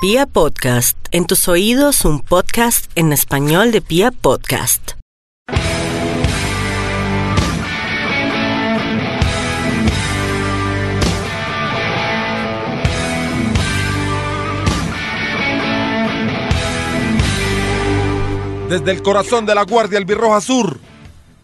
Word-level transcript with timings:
Pia 0.00 0.26
Podcast, 0.26 0.96
en 1.10 1.26
tus 1.26 1.48
oídos 1.48 2.04
un 2.04 2.20
podcast 2.20 2.88
en 2.94 3.12
español 3.12 3.72
de 3.72 3.80
Pia 3.80 4.12
Podcast. 4.12 4.92
Desde 18.68 18.92
el 18.92 19.02
corazón 19.02 19.46
de 19.46 19.56
la 19.56 19.64
Guardia 19.64 19.98
Albirroja 19.98 20.40
Sur, 20.40 20.78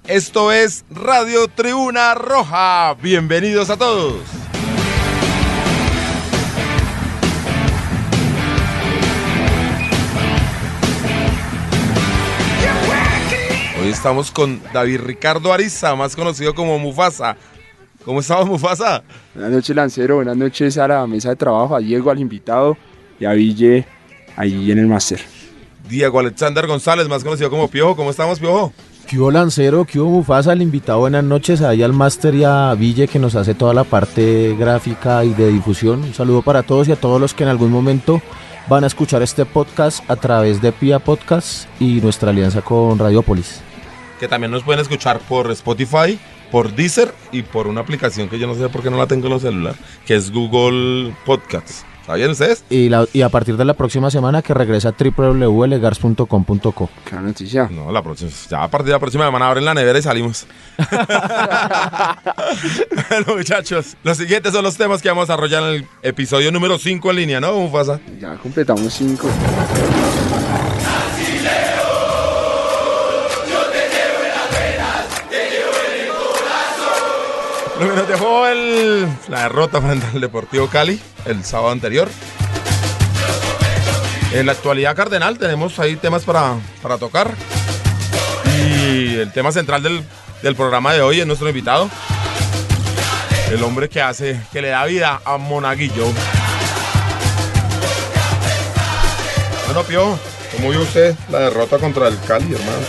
esto 0.07 0.53
es 0.53 0.85
Radio 0.91 1.49
Tribuna 1.49 2.15
Roja. 2.15 2.95
Bienvenidos 3.03 3.69
a 3.69 3.77
todos. 3.77 4.44
Hoy 13.85 13.91
estamos 13.91 14.31
con 14.31 14.63
David 14.73 15.03
Ricardo 15.03 15.53
Ariza, 15.53 15.95
más 15.95 16.17
conocido 16.17 16.55
como 16.55 16.79
Mufasa. 16.79 17.37
¿Cómo 18.03 18.21
estamos, 18.21 18.47
Mufasa? 18.47 19.03
Buenas 19.35 19.53
noches, 19.53 19.77
Lancero. 19.77 20.17
Buenas 20.17 20.39
noches 20.39 20.79
a 20.79 20.89
la 20.89 21.07
mesa 21.07 21.29
de 21.29 21.37
trabajo, 21.37 21.77
a 21.77 21.81
Diego, 21.81 22.11
al 22.11 22.19
invitado 22.19 22.79
y 23.21 23.27
a 23.27 23.33
Ville 23.33 23.87
ahí 24.37 24.73
en 24.73 24.79
el 24.79 24.87
máster. 24.87 25.21
Diego 25.87 26.19
Alexander 26.19 26.67
González, 26.67 27.09
más 27.09 27.23
conocido 27.23 27.51
como 27.51 27.69
Piojo. 27.69 27.95
¿Cómo 27.95 28.09
estamos, 28.09 28.39
Piojo? 28.39 28.73
¿Qué 29.07 29.19
hubo 29.19 29.31
Lancero? 29.31 29.85
¿Qué 29.85 30.01
hubo 30.01 30.09
Mufasa? 30.09 30.55
El 30.55 30.63
invitado, 30.63 31.01
buenas 31.01 31.25
noches 31.25 31.61
ahí 31.61 31.83
al 31.83 31.93
máster 31.93 32.35
y 32.35 32.45
a 32.45 32.73
Ville 32.73 33.07
que 33.07 33.19
nos 33.19 33.35
hace 33.35 33.53
toda 33.53 33.75
la 33.75 33.85
parte 33.85 34.57
gráfica 34.59 35.27
y 35.27 35.35
de 35.35 35.49
difusión. 35.53 36.05
Un 36.05 36.15
saludo 36.15 36.41
para 36.41 36.63
todos 36.63 36.89
y 36.89 36.93
a 36.93 36.97
todos 36.97 37.21
los 37.21 37.35
que 37.35 37.43
en 37.43 37.51
algún 37.51 37.71
momento 37.71 38.23
van 38.67 38.85
a 38.85 38.87
escuchar 38.87 39.21
este 39.21 39.45
podcast 39.45 40.03
a 40.11 40.17
través 40.17 40.63
de 40.63 40.73
Pia 40.73 41.01
Podcast 41.01 41.69
y 41.79 42.01
nuestra 42.01 42.31
alianza 42.31 42.63
con 42.63 42.99
Radiopolis. 42.99 43.61
Que 44.25 44.29
también 44.29 44.51
nos 44.51 44.63
pueden 44.63 44.81
escuchar 44.81 45.19
por 45.19 45.51
Spotify, 45.51 46.19
por 46.51 46.73
Deezer 46.75 47.15
y 47.31 47.43
por 47.43 47.67
una 47.67 47.83
aplicación 47.83 48.31
que 48.31 48.39
yo 48.39 48.47
no 48.47 48.55
sé 48.55 48.71
por 48.71 48.83
qué 48.83 48.91
no 48.91 48.97
la 48.97 49.07
tengo 49.07 49.27
en 49.27 49.35
los 49.35 49.43
celulares, 49.43 49.79
que 50.07 50.15
es 50.15 50.33
Google 50.33 51.15
Podcasts. 51.27 51.85
¿Sabían 52.07 52.31
ustedes? 52.31 52.65
Y, 52.71 52.89
la- 52.89 53.05
y 53.13 53.21
a 53.21 53.29
partir 53.29 53.59
de 53.59 53.67
la 53.67 53.75
próxima 53.75 54.11
semana 54.11 54.41
que 54.41 54.55
regresa 54.55 54.89
a 54.89 54.95
www.legars.com.co. 54.99 56.91
Qué 57.05 57.17
noticia. 57.17 57.69
No, 57.71 57.93
la 57.93 58.03
próxima, 58.03 58.31
ya 58.49 58.63
a 58.63 58.69
partir 58.69 58.87
de 58.87 58.93
la 58.93 58.99
próxima 58.99 59.27
semana 59.27 59.47
abren 59.47 59.67
la 59.67 59.75
nevera 59.75 59.99
y 59.99 60.03
salimos. 60.03 60.47
bueno, 63.11 63.37
muchachos, 63.37 63.95
los 64.05 64.17
siguientes 64.17 64.55
son 64.55 64.65
los 64.65 64.79
temas 64.79 65.03
que 65.03 65.11
vamos 65.11 65.29
a 65.29 65.35
desarrollar 65.35 65.65
en 65.65 65.69
el 65.83 65.87
episodio 66.03 66.51
número 66.51 66.79
5 66.79 67.11
en 67.11 67.17
línea, 67.17 67.41
¿no, 67.43 67.53
Mufasa? 67.59 68.01
Ya 68.19 68.37
completamos 68.37 68.91
cinco. 68.95 69.29
Nos 77.85 78.09
dejó 78.09 78.47
el- 78.47 79.07
la 79.29 79.43
derrota 79.43 79.81
frente 79.81 80.07
al 80.13 80.21
Deportivo 80.21 80.69
Cali 80.69 81.01
el 81.27 81.45
sábado 81.45 81.71
anterior. 81.71 82.09
En 84.33 84.47
la 84.47 84.53
actualidad 84.53 84.97
cardenal 84.97 85.39
tenemos 85.39 85.79
ahí 85.79 85.97
temas 85.97 86.23
para, 86.25 86.55
para 86.83 86.99
tocar. 86.99 87.33
Y 88.67 89.15
el 89.17 89.33
tema 89.33 89.53
central 89.53 89.83
del, 89.83 90.03
del 90.43 90.57
programa 90.57 90.93
de 90.93 91.03
hoy 91.03 91.21
es 91.21 91.27
nuestro 91.27 91.49
invitado. 91.49 91.89
El 93.53 93.63
hombre 93.63 93.89
que 93.89 94.01
hace, 94.01 94.41
que 94.53 94.61
le 94.63 94.69
da 94.69 94.85
vida 94.87 95.21
a 95.25 95.37
Monaguillo. 95.37 96.07
Bueno, 99.67 99.83
Pío, 99.85 100.19
¿cómo 100.57 100.71
vio 100.71 100.81
usted 100.83 101.15
la 101.31 101.41
derrota 101.41 101.79
contra 101.79 102.09
el 102.09 102.19
Cali, 102.27 102.53
hermano? 102.55 102.87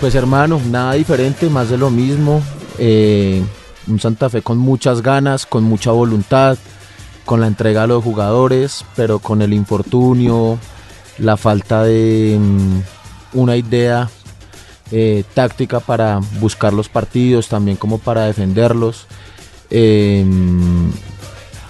Pues 0.00 0.14
hermano, 0.14 0.60
nada 0.66 0.94
diferente, 0.94 1.46
más 1.46 1.70
de 1.70 1.78
lo 1.78 1.88
mismo. 1.90 2.42
Eh, 2.78 3.42
un 3.86 4.00
Santa 4.00 4.30
Fe 4.30 4.42
con 4.42 4.58
muchas 4.58 5.02
ganas, 5.02 5.46
con 5.46 5.64
mucha 5.64 5.90
voluntad, 5.90 6.58
con 7.24 7.40
la 7.40 7.46
entrega 7.46 7.84
a 7.84 7.86
los 7.86 8.02
jugadores, 8.02 8.84
pero 8.96 9.18
con 9.18 9.42
el 9.42 9.52
infortunio, 9.52 10.58
la 11.18 11.36
falta 11.36 11.82
de 11.82 12.38
mm, 12.40 13.38
una 13.38 13.56
idea 13.56 14.10
eh, 14.90 15.24
táctica 15.34 15.80
para 15.80 16.20
buscar 16.40 16.72
los 16.72 16.88
partidos, 16.88 17.48
también 17.48 17.76
como 17.76 17.98
para 17.98 18.26
defenderlos. 18.26 19.06
Eh, 19.70 20.24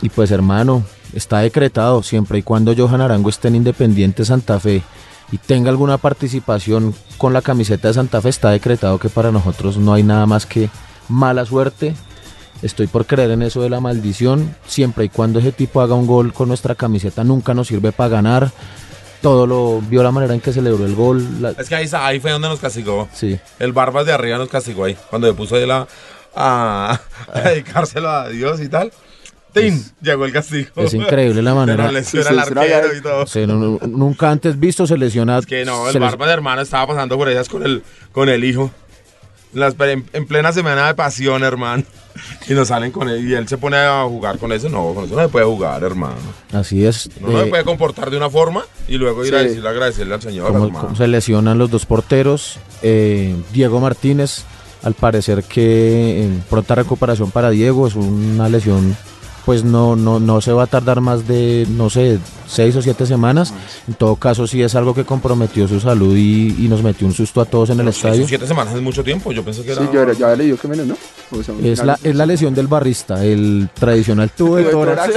y 0.02 0.08
pues 0.10 0.30
hermano, 0.30 0.84
está 1.14 1.38
decretado 1.38 2.02
siempre 2.02 2.38
y 2.38 2.42
cuando 2.42 2.74
Johan 2.76 3.00
Arango 3.00 3.30
esté 3.30 3.48
en 3.48 3.56
Independiente 3.56 4.24
Santa 4.24 4.60
Fe 4.60 4.82
y 5.32 5.38
tenga 5.38 5.70
alguna 5.70 5.96
participación 5.96 6.94
con 7.16 7.32
la 7.32 7.40
camiseta 7.40 7.88
de 7.88 7.94
Santa 7.94 8.20
Fe, 8.20 8.28
está 8.28 8.50
decretado 8.50 8.98
que 8.98 9.08
para 9.08 9.32
nosotros 9.32 9.78
no 9.78 9.94
hay 9.94 10.02
nada 10.02 10.26
más 10.26 10.44
que 10.44 10.68
mala 11.08 11.44
suerte. 11.46 11.94
Estoy 12.62 12.86
por 12.86 13.04
creer 13.06 13.30
en 13.32 13.42
eso 13.42 13.60
de 13.62 13.68
la 13.70 13.80
maldición. 13.80 14.54
Siempre 14.66 15.04
y 15.04 15.08
cuando 15.08 15.38
ese 15.38 15.52
tipo 15.52 15.80
haga 15.80 15.94
un 15.94 16.06
gol 16.06 16.32
con 16.32 16.48
nuestra 16.48 16.74
camiseta, 16.74 17.22
nunca 17.24 17.52
nos 17.54 17.68
sirve 17.68 17.92
para 17.92 18.08
ganar. 18.08 18.50
Todo 19.20 19.46
lo 19.46 19.80
vio 19.80 20.02
la 20.02 20.10
manera 20.10 20.34
en 20.34 20.40
que 20.40 20.52
celebró 20.52 20.84
el 20.86 20.94
gol. 20.94 21.26
la- 21.42 21.50
Es 21.50 21.68
que 21.68 21.74
ahí, 21.74 21.88
ahí 21.92 22.20
fue 22.20 22.30
donde 22.30 22.48
nos 22.48 22.60
castigó. 22.60 23.08
sí. 23.12 23.38
El 23.58 23.72
Barbas 23.72 24.06
de 24.06 24.12
arriba 24.12 24.38
nos 24.38 24.48
castigó 24.48 24.84
ahí, 24.84 24.96
cuando 25.10 25.28
le 25.28 25.34
puso 25.34 25.56
él 25.56 25.70
a, 25.70 25.86
a, 26.34 27.00
a 27.34 27.40
dedicárselo 27.40 28.08
a 28.10 28.28
Dios 28.28 28.60
y 28.60 28.68
tal. 28.68 28.92
¡Tin! 29.52 29.80
Llegó 30.02 30.24
el 30.24 30.32
castigo. 30.32 30.68
Es 30.76 30.94
increíble 30.94 31.40
la 31.40 31.54
manera. 31.54 31.84
Suena 31.88 32.02
Sí, 32.02 32.18
el 32.18 32.24
sí, 32.24 32.38
arquero 32.38 32.94
y 32.96 33.00
todo. 33.00 33.24
No- 33.46 33.78
no- 33.78 33.86
nunca 33.86 34.30
antes 34.30 34.58
visto 34.58 34.84
se 34.86 34.98
lesiona. 34.98 35.38
Es 35.38 35.46
que 35.46 35.64
no, 35.64 35.86
el 35.86 35.92
se 35.92 36.00
les- 36.00 36.08
Barbas 36.10 36.26
de 36.28 36.34
hermano 36.34 36.60
estaba 36.62 36.88
pasando 36.88 37.16
por 37.16 37.28
ellas 37.28 37.48
con 37.48 37.62
el, 37.64 37.82
con 38.12 38.28
el 38.28 38.42
hijo. 38.44 38.70
En, 39.54 39.60
las- 39.60 39.74
en, 39.80 40.04
en 40.12 40.26
plena 40.26 40.52
semana 40.52 40.86
de 40.88 40.94
pasión, 40.94 41.42
hermano. 41.44 41.82
Y 42.48 42.52
nos 42.54 42.68
salen 42.68 42.92
con 42.92 43.08
él 43.08 43.28
y 43.28 43.34
él 43.34 43.48
se 43.48 43.58
pone 43.58 43.76
a 43.76 44.04
jugar 44.04 44.38
con 44.38 44.52
eso. 44.52 44.68
No, 44.68 44.92
con 44.94 45.04
eso 45.06 45.16
no 45.16 45.22
se 45.22 45.28
puede 45.28 45.46
jugar, 45.46 45.82
hermano. 45.82 46.14
Así 46.52 46.84
es. 46.86 47.10
No, 47.20 47.28
no 47.30 47.40
eh, 47.40 47.44
se 47.44 47.50
puede 47.50 47.64
comportar 47.64 48.08
de 48.10 48.16
una 48.16 48.30
forma 48.30 48.62
y 48.86 48.98
luego 48.98 49.24
ir 49.24 49.34
a 49.34 49.40
Sí. 49.40 49.46
decirle 49.48 49.68
agradecerle 49.68 50.14
al 50.14 50.22
Señor, 50.22 50.46
hermano. 50.54 50.78
cómo 50.80 50.94
se 50.96 51.08
lesionan 51.08 51.58
los 51.58 51.70
dos 51.72 51.86
porteros. 51.86 52.58
Eh, 52.82 53.34
Diego 53.52 53.80
Martínez, 53.80 54.44
al 54.84 54.94
parecer 54.94 55.42
que 55.42 56.22
en 56.24 56.44
pronta 56.48 56.76
recuperación 56.76 57.32
para 57.32 57.50
Diego, 57.50 57.88
es 57.88 57.96
una 57.96 58.48
lesión, 58.48 58.96
pues 59.44 59.62
no, 59.64 59.94
no, 59.96 60.20
no 60.20 60.40
se 60.40 60.52
va 60.52 60.62
a 60.62 60.66
tardar 60.66 61.00
más 61.00 61.28
de, 61.28 61.66
no 61.70 61.90
sé, 61.90 62.18
seis 62.46 62.74
o 62.76 62.82
siete 62.82 63.04
semanas. 63.06 63.52
En 63.86 63.94
todo 63.94 64.16
caso, 64.16 64.46
sí 64.46 64.62
es 64.62 64.74
algo 64.74 64.94
que 64.94 65.04
comprometió 65.04 65.68
su 65.68 65.80
salud 65.80 66.16
y, 66.16 66.54
y 66.64 66.68
nos 66.68 66.82
metió 66.82 67.06
un 67.06 67.12
susto 67.12 67.40
a 67.40 67.44
todos 67.44 67.70
en 67.70 67.80
el 67.80 67.86
No, 67.86 67.92
seis 67.92 68.04
o 68.04 68.08
estadio. 68.08 68.28
siete 68.28 68.46
semanas 68.46 68.74
es 68.74 68.80
mucho 68.82 69.04
tiempo. 69.04 69.32
Yo 69.32 69.44
pensé 69.44 69.62
que 69.62 69.72
era. 69.72 69.82
Sí, 69.82 69.88
yo, 69.92 70.12
ya 70.12 70.26
había 70.26 70.36
leído 70.36 70.56
que 70.56 70.66
menos, 70.68 70.86
¿no? 70.86 70.96
O 71.30 71.42
sea, 71.42 71.54
Es 71.62 71.84
la, 71.84 71.98
es 72.02 72.14
la 72.16 72.24
lesión 72.26 72.54
del 72.54 72.68
barrista, 72.68 73.22
el 73.24 73.68
tradicional 73.74 74.30
tubo 74.30 74.56
de 74.56 74.64
tórax. 74.64 75.14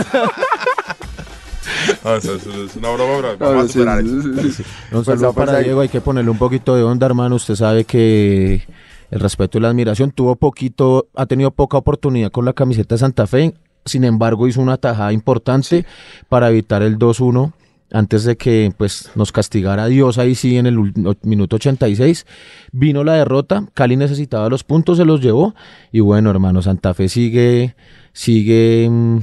Ah, 2.03 2.15
eso- 2.17 2.35
eso 2.35 2.63
es 2.65 2.75
una 2.75 2.89
broma, 2.91 3.17
bro. 3.17 3.37
No, 3.37 3.45
Vamos 3.45 3.65
a 3.65 3.67
superar 3.73 4.01
sí, 4.01 4.07
eso. 4.07 4.41
sí, 4.41 4.51
sí. 4.51 4.63
Un 4.91 5.03
Fuerza, 5.03 5.11
saludo 5.11 5.33
para 5.33 5.33
fuerza 5.33 5.57
ahí. 5.57 5.63
Diego, 5.65 5.81
hay 5.81 5.89
que 5.89 6.01
ponerle 6.01 6.31
un 6.31 6.37
poquito 6.37 6.75
de 6.75 6.83
onda, 6.83 7.05
hermano. 7.05 7.35
Usted 7.35 7.55
sabe 7.55 7.85
que 7.85 8.63
el 9.11 9.19
respeto 9.19 9.57
y 9.57 9.61
la 9.61 9.69
admiración 9.69 10.11
tuvo 10.11 10.35
poquito, 10.35 11.07
ha 11.15 11.25
tenido 11.25 11.51
poca 11.51 11.77
oportunidad 11.77 12.31
con 12.31 12.45
la 12.45 12.53
camiseta 12.53 12.95
de 12.95 12.99
Santa 12.99 13.27
Fe. 13.27 13.53
Sin 13.87 14.03
embargo, 14.03 14.47
hizo 14.47 14.61
una 14.61 14.77
tajada 14.77 15.13
importante 15.13 15.85
para 16.29 16.49
evitar 16.49 16.81
el 16.83 16.97
2-1 16.97 17.53
antes 17.91 18.25
de 18.25 18.35
que 18.35 18.73
pues 18.77 19.09
nos 19.15 19.31
castigara 19.31 19.87
Dios 19.87 20.17
ahí 20.17 20.35
sí 20.35 20.57
en 20.57 20.65
el 20.65 20.93
minuto 21.23 21.55
86. 21.55 22.25
Vino 22.71 23.03
la 23.03 23.13
derrota, 23.13 23.65
Cali 23.73 23.95
necesitaba 23.95 24.49
los 24.49 24.63
puntos, 24.63 24.97
se 24.97 25.05
los 25.05 25.21
llevó 25.21 25.55
y 25.91 26.01
bueno, 26.01 26.29
hermano, 26.29 26.61
Santa 26.61 26.93
Fe 26.93 27.07
sigue 27.07 27.75
sigue 28.11 28.89
mm, 28.89 29.19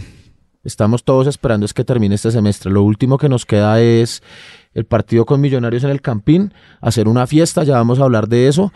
Estamos 0.64 1.04
todos 1.04 1.26
esperando 1.26 1.66
es 1.66 1.74
que 1.74 1.84
termine 1.84 2.14
este 2.14 2.30
semestre. 2.30 2.72
Lo 2.72 2.82
último 2.82 3.18
que 3.18 3.28
nos 3.28 3.44
queda 3.44 3.80
es 3.82 4.22
el 4.72 4.86
partido 4.86 5.26
con 5.26 5.40
Millonarios 5.40 5.84
en 5.84 5.90
el 5.90 6.00
Campín, 6.00 6.54
hacer 6.80 7.06
una 7.06 7.26
fiesta, 7.26 7.64
ya 7.64 7.74
vamos 7.74 8.00
a 8.00 8.04
hablar 8.04 8.28
de 8.28 8.48
eso, 8.48 8.72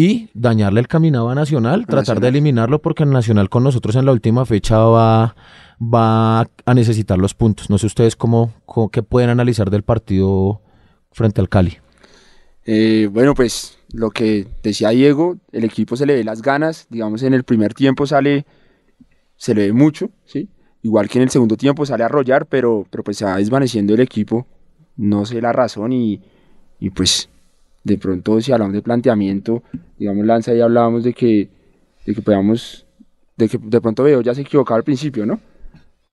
y 0.00 0.28
dañarle 0.34 0.78
el 0.80 0.86
caminado 0.86 1.28
a 1.28 1.34
Nacional, 1.34 1.80
tratar 1.86 1.96
Nacional. 2.02 2.22
de 2.22 2.28
eliminarlo 2.28 2.80
porque 2.80 3.02
el 3.02 3.10
Nacional 3.10 3.48
con 3.48 3.64
nosotros 3.64 3.96
en 3.96 4.04
la 4.04 4.12
última 4.12 4.44
fecha 4.46 4.78
va, 4.78 5.34
va 5.82 6.40
a 6.42 6.74
necesitar 6.74 7.18
los 7.18 7.34
puntos. 7.34 7.68
No 7.68 7.78
sé 7.78 7.86
ustedes 7.86 8.14
cómo, 8.14 8.52
cómo- 8.64 8.90
qué 8.90 9.02
pueden 9.02 9.30
analizar 9.30 9.70
del 9.70 9.82
partido 9.82 10.60
frente 11.10 11.40
al 11.40 11.48
Cali. 11.48 11.78
Eh, 12.64 13.08
bueno, 13.10 13.34
pues 13.34 13.78
lo 13.92 14.10
que 14.10 14.46
decía 14.62 14.90
Diego, 14.90 15.36
el 15.52 15.64
equipo 15.64 15.96
se 15.96 16.06
le 16.06 16.14
ve 16.14 16.22
las 16.22 16.42
ganas, 16.42 16.86
digamos 16.90 17.22
en 17.22 17.34
el 17.34 17.42
primer 17.42 17.74
tiempo 17.74 18.06
sale, 18.06 18.44
se 19.36 19.54
le 19.54 19.66
ve 19.68 19.72
mucho, 19.72 20.10
¿sí? 20.26 20.48
Igual 20.82 21.08
que 21.08 21.18
en 21.18 21.22
el 21.24 21.30
segundo 21.30 21.56
tiempo 21.56 21.84
sale 21.86 22.04
a 22.04 22.06
arrollar, 22.06 22.46
pero, 22.46 22.86
pero 22.90 23.02
pues 23.02 23.16
se 23.16 23.24
va 23.24 23.36
desvaneciendo 23.36 23.94
el 23.94 24.00
equipo, 24.00 24.46
no 24.96 25.24
sé 25.24 25.40
la 25.40 25.52
razón 25.52 25.92
y, 25.92 26.20
y 26.78 26.90
pues 26.90 27.28
de 27.84 27.98
pronto 27.98 28.40
si 28.40 28.52
hablamos 28.52 28.74
de 28.74 28.82
planteamiento, 28.82 29.62
digamos 29.98 30.26
Lanza 30.26 30.54
y 30.54 30.60
hablábamos 30.60 31.04
de 31.04 31.14
que, 31.14 31.48
de 32.06 32.14
que 32.14 32.22
podíamos, 32.22 32.86
de 33.36 33.48
que 33.48 33.58
de 33.58 33.80
pronto 33.80 34.02
veo 34.02 34.20
ya 34.20 34.34
se 34.34 34.42
equivocaba 34.42 34.78
al 34.78 34.84
principio, 34.84 35.26
¿no? 35.26 35.40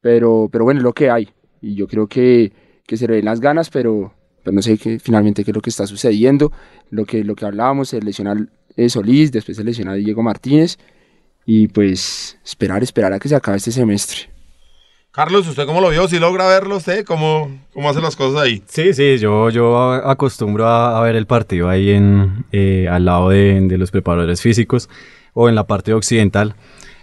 Pero, 0.01 0.49
pero 0.51 0.63
bueno, 0.63 0.79
es 0.79 0.83
lo 0.83 0.93
que 0.93 1.09
hay 1.09 1.29
y 1.61 1.75
yo 1.75 1.87
creo 1.87 2.07
que, 2.07 2.51
que 2.85 2.97
se 2.97 3.07
le 3.07 3.15
ven 3.15 3.25
las 3.25 3.39
ganas, 3.39 3.69
pero, 3.69 4.13
pero 4.43 4.53
no 4.53 4.61
sé 4.61 4.77
qué, 4.77 4.99
finalmente 4.99 5.43
qué 5.43 5.51
es 5.51 5.55
lo 5.55 5.61
que 5.61 5.71
está 5.71 5.87
sucediendo. 5.87 6.51
Lo 6.91 7.05
que, 7.05 7.23
lo 7.23 7.35
que 7.35 7.45
hablábamos, 7.45 7.89
se 7.89 7.99
lesiona 7.99 8.47
eh, 8.77 8.89
Solís, 8.89 9.31
después 9.31 9.57
se 9.57 9.63
lesiona 9.63 9.95
Diego 9.95 10.21
Martínez 10.21 10.77
y 11.45 11.67
pues 11.67 12.37
esperar, 12.45 12.83
esperar 12.83 13.13
a 13.13 13.19
que 13.19 13.29
se 13.29 13.35
acabe 13.35 13.57
este 13.57 13.71
semestre. 13.71 14.34
Carlos, 15.15 15.47
¿usted 15.47 15.65
cómo 15.65 15.79
lo 15.79 15.91
vio? 15.91 16.09
¿Si 16.09 16.19
logra 16.19 16.45
verlo 16.45 16.75
usted? 16.75 17.05
¿Cómo, 17.05 17.49
cómo 17.73 17.89
hace 17.89 18.01
las 18.01 18.17
cosas 18.17 18.41
ahí? 18.41 18.61
Sí, 18.67 18.93
sí, 18.93 19.17
yo, 19.17 19.49
yo 19.49 19.93
acostumbro 19.93 20.67
a, 20.67 21.01
ver 21.03 21.15
el 21.15 21.25
partido 21.25 21.69
ahí 21.69 21.91
en, 21.91 22.43
eh, 22.51 22.89
al 22.91 23.05
lado 23.05 23.29
de, 23.29 23.61
de, 23.61 23.77
los 23.77 23.91
preparadores 23.91 24.41
físicos 24.41 24.89
o 25.33 25.47
en 25.47 25.55
la 25.55 25.65
parte 25.67 25.93
occidental. 25.93 26.55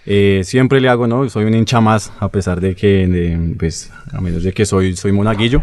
Eh, 0.05 0.43
siempre 0.45 0.83
le 0.83 0.91
hago, 0.91 1.07
¿no? 1.07 1.27
Soy 1.31 1.47
un 1.47 1.55
hincha 1.55 1.81
más, 1.81 2.13
a 2.21 2.29
pesar 2.29 2.61
de 2.61 2.75
que, 2.75 3.55
pues, 3.59 3.91
a 4.13 4.21
menos 4.21 4.43
de 4.43 4.53
que 4.53 4.67
soy, 4.67 4.95
soy 4.95 5.13
monaguillo. 5.13 5.63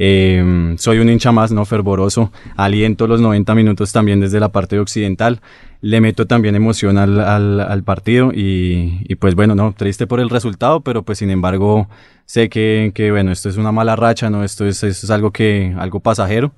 Eh, 0.00 0.76
soy 0.78 1.00
un 1.00 1.10
hincha 1.10 1.32
más, 1.32 1.50
¿no? 1.50 1.64
Fervoroso. 1.64 2.30
Aliento 2.56 3.08
los 3.08 3.20
90 3.20 3.52
minutos 3.56 3.90
también 3.90 4.20
desde 4.20 4.38
la 4.38 4.50
parte 4.50 4.78
occidental 4.78 5.40
le 5.80 6.00
meto 6.00 6.26
también 6.26 6.54
emoción 6.54 6.98
al, 6.98 7.20
al, 7.20 7.82
partido 7.82 8.30
y, 8.32 9.00
y, 9.08 9.14
pues 9.16 9.34
bueno, 9.34 9.54
no, 9.54 9.72
triste 9.76 10.06
por 10.06 10.20
el 10.20 10.30
resultado, 10.30 10.80
pero 10.82 11.02
pues 11.02 11.18
sin 11.18 11.30
embargo 11.30 11.88
sé 12.26 12.48
que, 12.48 12.92
que 12.94 13.10
bueno, 13.10 13.32
esto 13.32 13.48
es 13.48 13.56
una 13.56 13.72
mala 13.72 13.96
racha, 13.96 14.30
¿no? 14.30 14.44
Esto 14.44 14.66
es, 14.66 14.82
es 14.84 15.10
algo 15.10 15.32
que, 15.32 15.74
algo 15.78 16.00
pasajero 16.00 16.52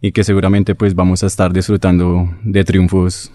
y 0.00 0.12
que 0.12 0.22
seguramente 0.22 0.74
pues 0.74 0.94
vamos 0.94 1.24
a 1.24 1.26
estar 1.26 1.52
disfrutando 1.52 2.28
de 2.42 2.62
triunfos. 2.62 3.32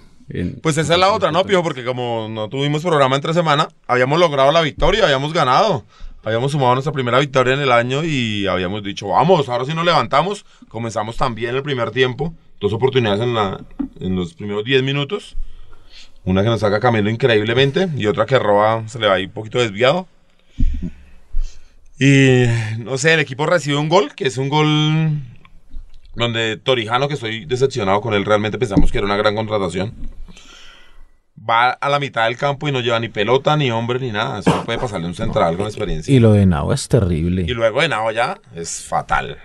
pues 0.61 0.77
esa 0.77 0.93
es 0.93 0.99
la 0.99 1.11
otra, 1.11 1.31
¿no, 1.31 1.43
Pio? 1.45 1.63
Porque 1.63 1.83
como 1.83 2.27
no 2.29 2.47
tuvimos 2.47 2.81
programa 2.81 3.15
entre 3.15 3.33
semana, 3.33 3.67
habíamos 3.87 4.19
logrado 4.19 4.51
la 4.51 4.61
victoria, 4.61 5.03
habíamos 5.03 5.33
ganado. 5.33 5.83
Habíamos 6.29 6.51
sumado 6.51 6.75
nuestra 6.75 6.93
primera 6.93 7.17
victoria 7.17 7.55
en 7.55 7.61
el 7.61 7.71
año 7.71 8.03
y 8.03 8.45
habíamos 8.45 8.83
dicho, 8.83 9.07
vamos, 9.07 9.49
ahora 9.49 9.65
si 9.65 9.73
nos 9.73 9.83
levantamos, 9.83 10.45
comenzamos 10.67 11.17
también 11.17 11.55
el 11.55 11.63
primer 11.63 11.89
tiempo 11.89 12.35
dos 12.59 12.71
oportunidades 12.71 13.19
en, 13.21 13.33
la, 13.33 13.59
en 13.99 14.15
los 14.15 14.35
primeros 14.35 14.63
10 14.63 14.83
minutos. 14.83 15.37
Una 16.25 16.43
que 16.43 16.49
nos 16.49 16.59
saca 16.59 16.79
Camilo 16.79 17.09
increíblemente 17.09 17.89
y 17.97 18.05
otra 18.05 18.27
que 18.27 18.37
roba, 18.37 18.87
se 18.87 18.99
le 18.99 19.07
va 19.07 19.15
ahí 19.15 19.25
un 19.25 19.31
poquito 19.31 19.57
desviado. 19.57 20.07
Y 21.99 22.45
no 22.77 22.99
sé, 22.99 23.15
el 23.15 23.21
equipo 23.21 23.47
recibe 23.47 23.77
un 23.77 23.89
gol, 23.89 24.13
que 24.13 24.27
es 24.27 24.37
un 24.37 24.49
gol 24.49 25.21
donde 26.13 26.57
Torijano, 26.57 27.07
que 27.07 27.15
estoy 27.15 27.45
decepcionado 27.45 28.01
con 28.01 28.13
él, 28.13 28.23
realmente 28.23 28.59
pensamos 28.59 28.91
que 28.91 28.99
era 28.99 29.05
una 29.05 29.17
gran 29.17 29.33
contratación. 29.33 29.95
Va 31.49 31.71
a 31.71 31.89
la 31.89 31.99
mitad 31.99 32.25
del 32.25 32.37
campo 32.37 32.67
y 32.67 32.71
no 32.71 32.81
lleva 32.81 32.99
ni 32.99 33.09
pelota, 33.09 33.57
ni 33.57 33.71
hombre, 33.71 33.99
ni 33.99 34.11
nada. 34.11 34.39
Eso 34.39 34.55
no 34.55 34.65
puede 34.65 34.77
pasarle 34.77 35.07
un 35.07 35.15
central 35.15 35.57
con 35.57 35.65
experiencia. 35.65 36.13
Y 36.13 36.19
lo 36.19 36.33
de 36.33 36.45
Nao 36.45 36.73
es 36.73 36.87
terrible. 36.87 37.43
Y 37.47 37.53
luego 37.53 37.81
de 37.81 37.89
Nao 37.89 38.11
ya 38.11 38.39
es 38.55 38.83
fatal. 38.83 39.37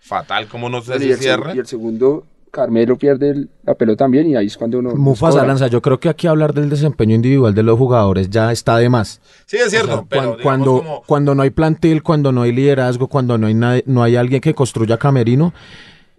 Fatal, 0.00 0.48
como 0.48 0.68
no 0.68 0.82
se 0.82 1.16
cierra. 1.16 1.54
Y 1.54 1.58
el 1.58 1.66
segundo 1.66 2.24
Carmelo 2.50 2.96
pierde 2.96 3.46
la 3.62 3.74
pelota 3.74 4.04
también 4.04 4.28
y 4.28 4.36
ahí 4.36 4.46
es 4.46 4.56
cuando 4.56 4.78
uno... 4.78 4.94
Mufasa 4.96 5.44
Lanza, 5.46 5.68
yo 5.68 5.80
creo 5.80 6.00
que 6.00 6.08
aquí 6.08 6.26
hablar 6.26 6.52
del 6.52 6.68
desempeño 6.68 7.14
individual 7.14 7.54
de 7.54 7.62
los 7.62 7.78
jugadores 7.78 8.28
ya 8.28 8.50
está 8.50 8.76
de 8.78 8.88
más. 8.88 9.20
Sí, 9.46 9.56
es 9.56 9.70
cierto. 9.70 10.06
pero 10.08 10.36
cuando, 10.42 11.02
cuando 11.06 11.34
no 11.34 11.42
hay 11.42 11.50
plantel, 11.50 12.02
cuando 12.02 12.32
no 12.32 12.42
hay 12.42 12.52
liderazgo, 12.52 13.06
cuando 13.06 13.38
no 13.38 13.46
hay, 13.46 13.82
no 13.86 14.02
hay 14.02 14.16
alguien 14.16 14.40
que 14.40 14.54
construya 14.54 14.98
camerino 14.98 15.54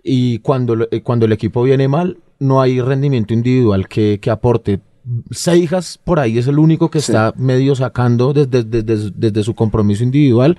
y 0.04 0.40
cuando, 0.40 0.88
eh, 0.90 1.02
cuando 1.02 1.26
el 1.26 1.34
equipo 1.34 1.64
viene 1.64 1.88
mal, 1.88 2.18
no 2.40 2.62
hay 2.62 2.82
rendimiento 2.82 3.34
individual 3.34 3.88
que, 3.88 4.20
que 4.22 4.30
aporte. 4.32 4.80
Seijas 5.32 5.98
por 5.98 6.20
ahí 6.20 6.38
es 6.38 6.48
el 6.48 6.60
único 6.60 6.92
que 6.92 7.00
está 7.00 7.34
medio 7.36 7.76
sacando 7.76 8.34
desde, 8.34 8.64
desde, 8.64 9.12
desde 9.16 9.44
su 9.44 9.56
compromiso 9.56 10.04
individual 10.04 10.58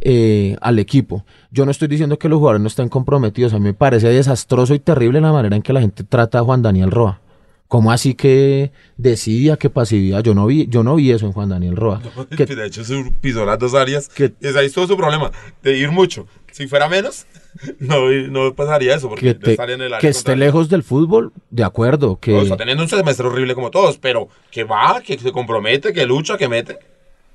eh, 0.00 0.56
al 0.60 0.78
equipo. 0.78 1.24
Yo 1.50 1.64
no 1.64 1.70
estoy 1.70 1.88
diciendo 1.88 2.18
que 2.18 2.28
los 2.28 2.38
jugadores 2.38 2.60
no 2.60 2.68
estén 2.68 2.88
comprometidos, 2.88 3.54
a 3.54 3.58
mí 3.58 3.64
me 3.64 3.74
parece 3.74 4.08
desastroso 4.08 4.74
y 4.74 4.78
terrible 4.78 5.20
la 5.20 5.32
manera 5.32 5.56
en 5.56 5.62
que 5.62 5.72
la 5.72 5.80
gente 5.80 6.04
trata 6.04 6.38
a 6.38 6.42
Juan 6.42 6.62
Daniel 6.62 6.90
Roa. 6.90 7.20
¿Cómo 7.68 7.90
así 7.90 8.14
que 8.14 8.72
decía 8.96 9.56
que 9.56 9.70
pasividad? 9.70 10.22
Yo 10.22 10.34
no 10.34 10.46
vi, 10.46 10.68
yo 10.68 10.84
no 10.84 10.94
vi 10.96 11.10
eso 11.10 11.26
en 11.26 11.32
Juan 11.32 11.48
Daniel 11.48 11.76
Roa. 11.76 12.00
que, 12.36 12.46
de 12.46 12.66
hecho, 12.66 12.84
se 12.84 13.10
pisó 13.20 13.44
las 13.44 13.58
dos 13.58 13.74
áreas. 13.74 14.08
Que, 14.08 14.32
y 14.40 14.46
ahí 14.46 14.70
todo 14.70 14.86
su 14.86 14.96
problema, 14.96 15.32
de 15.62 15.76
ir 15.76 15.90
mucho. 15.90 16.26
Si 16.52 16.68
fuera 16.68 16.88
menos, 16.88 17.26
no, 17.78 18.10
no 18.10 18.54
pasaría 18.54 18.94
eso. 18.94 19.08
Porque 19.08 19.36
que, 19.36 19.54
en 19.54 19.80
el 19.80 19.92
que 19.98 20.08
esté 20.08 20.36
lejos 20.36 20.68
del 20.68 20.82
fútbol, 20.82 21.32
de 21.50 21.64
acuerdo. 21.64 22.18
Que... 22.20 22.40
está 22.40 22.56
teniendo 22.56 22.82
un 22.82 22.88
semestre 22.88 23.26
horrible 23.26 23.54
como 23.54 23.70
todos, 23.70 23.98
pero 23.98 24.28
que 24.50 24.64
va, 24.64 25.00
que 25.00 25.18
se 25.18 25.32
compromete, 25.32 25.92
que 25.92 26.06
lucha, 26.06 26.36
que 26.36 26.48
mete. 26.48 26.78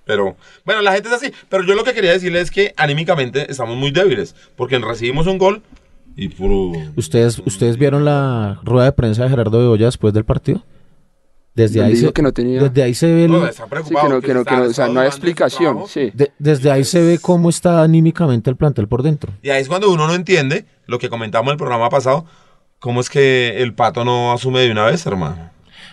Pero 0.05 0.35
bueno, 0.65 0.81
la 0.81 0.93
gente 0.93 1.09
es 1.09 1.15
así. 1.15 1.31
Pero 1.49 1.63
yo 1.63 1.75
lo 1.75 1.83
que 1.83 1.93
quería 1.93 2.11
decirle 2.11 2.41
es 2.41 2.51
que 2.51 2.73
anímicamente 2.77 3.49
estamos 3.49 3.77
muy 3.77 3.91
débiles. 3.91 4.35
Porque 4.55 4.77
recibimos 4.79 5.27
un 5.27 5.37
gol 5.37 5.61
y 6.15 6.29
puro. 6.29 6.71
¿Ustedes, 6.95 7.39
¿Ustedes 7.39 7.77
vieron 7.77 8.05
la 8.05 8.59
rueda 8.63 8.85
de 8.85 8.91
prensa 8.91 9.23
de 9.23 9.29
Gerardo 9.29 9.61
de 9.61 9.67
Olla 9.67 9.85
después 9.85 10.13
del 10.13 10.25
partido? 10.25 10.63
Desde 11.53 11.83
ahí, 11.83 11.97
se, 11.97 12.13
que 12.13 12.21
no 12.21 12.31
tenía... 12.31 12.63
desde 12.63 12.83
ahí 12.83 12.93
se 12.93 13.13
ve. 13.13 13.27
No, 13.27 13.45
está 13.45 13.67
preocupado. 13.67 14.21
que 14.21 14.33
no, 14.33 14.45
que 14.45 14.55
no, 14.55 14.63
o 14.63 14.73
sea, 14.73 14.87
no 14.87 15.01
hay 15.01 15.07
explicación. 15.07 15.83
Sí. 15.87 16.11
desde 16.39 16.71
ahí 16.71 16.85
se 16.85 17.01
ve 17.01 17.19
cómo 17.19 17.49
está 17.49 17.83
anímicamente 17.83 18.49
el 18.49 18.55
plantel 18.55 18.87
por 18.87 19.03
dentro. 19.03 19.33
Y 19.41 19.49
ahí 19.49 19.61
es 19.61 19.67
cuando 19.67 19.91
uno 19.91 20.07
no 20.07 20.13
entiende 20.13 20.65
lo 20.85 20.97
que 20.97 21.09
comentamos 21.09 21.49
en 21.49 21.53
el 21.53 21.57
programa 21.57 21.89
pasado. 21.89 22.25
¿Cómo 22.79 23.01
es 23.01 23.09
que 23.09 23.61
el 23.61 23.75
pato 23.75 24.05
no 24.05 24.31
asume 24.31 24.61
de 24.61 24.71
una 24.71 24.85
vez, 24.85 25.05
hermano? 25.05 25.51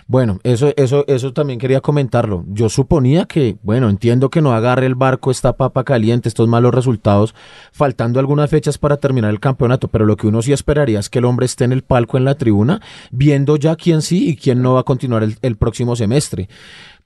Bueno, 0.09 0.39
eso, 0.41 0.73
eso, 0.75 1.05
eso 1.07 1.33
también 1.33 1.59
quería 1.59 1.81
comentarlo. 1.81 2.43
Yo 2.47 2.67
suponía 2.67 3.25
que, 3.25 3.57
bueno, 3.61 3.89
entiendo 3.89 4.31
que 4.31 4.41
no 4.41 4.53
agarre 4.53 4.87
el 4.87 4.95
barco 4.95 5.29
esta 5.29 5.53
papa 5.53 5.83
caliente, 5.83 6.27
estos 6.27 6.47
malos 6.47 6.73
resultados, 6.73 7.35
faltando 7.71 8.19
algunas 8.19 8.49
fechas 8.49 8.79
para 8.79 8.97
terminar 8.97 9.29
el 9.29 9.39
campeonato, 9.39 9.87
pero 9.87 10.07
lo 10.07 10.17
que 10.17 10.25
uno 10.25 10.41
sí 10.41 10.51
esperaría 10.51 10.97
es 10.97 11.11
que 11.11 11.19
el 11.19 11.25
hombre 11.25 11.45
esté 11.45 11.65
en 11.65 11.73
el 11.73 11.83
palco 11.83 12.17
en 12.17 12.25
la 12.25 12.33
tribuna, 12.33 12.81
viendo 13.11 13.55
ya 13.55 13.75
quién 13.75 14.01
sí 14.01 14.29
y 14.29 14.35
quién 14.35 14.63
no 14.63 14.73
va 14.73 14.79
a 14.79 14.83
continuar 14.83 15.21
el, 15.21 15.37
el 15.43 15.57
próximo 15.57 15.95
semestre. 15.95 16.49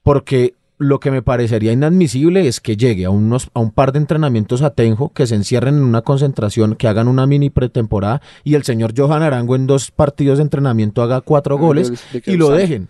Porque 0.02 0.54
lo 0.78 0.98
que 0.98 1.10
me 1.10 1.22
parecería 1.22 1.72
inadmisible 1.72 2.46
es 2.48 2.60
que 2.60 2.76
llegue 2.76 3.04
a, 3.04 3.10
unos, 3.10 3.50
a 3.54 3.60
un 3.60 3.70
par 3.70 3.92
de 3.92 4.00
entrenamientos 4.00 4.62
a 4.62 4.70
Tenjo, 4.70 5.12
que 5.12 5.26
se 5.26 5.34
encierren 5.34 5.76
en 5.76 5.84
una 5.84 6.02
concentración, 6.02 6.74
que 6.74 6.88
hagan 6.88 7.08
una 7.08 7.26
mini 7.26 7.50
pretemporada 7.50 8.20
y 8.42 8.54
el 8.54 8.64
señor 8.64 8.92
Johan 8.96 9.22
Arango 9.22 9.56
en 9.56 9.66
dos 9.66 9.90
partidos 9.90 10.38
de 10.38 10.44
entrenamiento 10.44 11.02
haga 11.02 11.20
cuatro 11.20 11.58
goles 11.58 11.92
y 12.26 12.36
lo 12.36 12.50
dejen. 12.50 12.88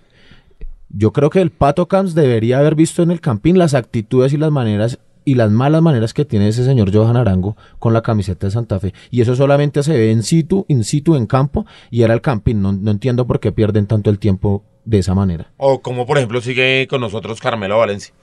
Yo 0.88 1.12
creo 1.12 1.28
que 1.28 1.40
el 1.40 1.50
Pato 1.50 1.88
Camps 1.88 2.14
debería 2.14 2.58
haber 2.58 2.74
visto 2.74 3.02
en 3.02 3.10
el 3.10 3.20
Campín 3.20 3.58
las 3.58 3.74
actitudes 3.74 4.32
y 4.32 4.36
las 4.36 4.50
maneras 4.50 4.98
y 5.24 5.34
las 5.34 5.50
malas 5.50 5.82
maneras 5.82 6.12
que 6.12 6.24
tiene 6.24 6.48
ese 6.48 6.64
señor 6.64 6.94
Johan 6.94 7.16
Arango 7.16 7.56
con 7.78 7.92
la 7.92 8.02
camiseta 8.02 8.46
de 8.46 8.50
Santa 8.50 8.78
Fe. 8.78 8.92
Y 9.10 9.22
eso 9.22 9.34
solamente 9.34 9.82
se 9.82 9.92
ve 9.92 10.10
en 10.10 10.22
situ, 10.22 10.66
in 10.68 10.84
situ, 10.84 11.16
en 11.16 11.26
campo, 11.26 11.64
y 11.90 12.02
era 12.02 12.12
el 12.12 12.20
Campín. 12.20 12.60
No, 12.60 12.72
no 12.72 12.90
entiendo 12.90 13.26
por 13.26 13.40
qué 13.40 13.50
pierden 13.50 13.86
tanto 13.86 14.10
el 14.10 14.18
tiempo 14.18 14.64
de 14.84 14.98
esa 14.98 15.14
manera. 15.14 15.50
O 15.56 15.80
como 15.80 16.06
por 16.06 16.18
ejemplo 16.18 16.40
sigue 16.40 16.86
con 16.88 17.00
nosotros 17.00 17.40
Carmelo 17.40 17.78
Valencia. 17.78 18.14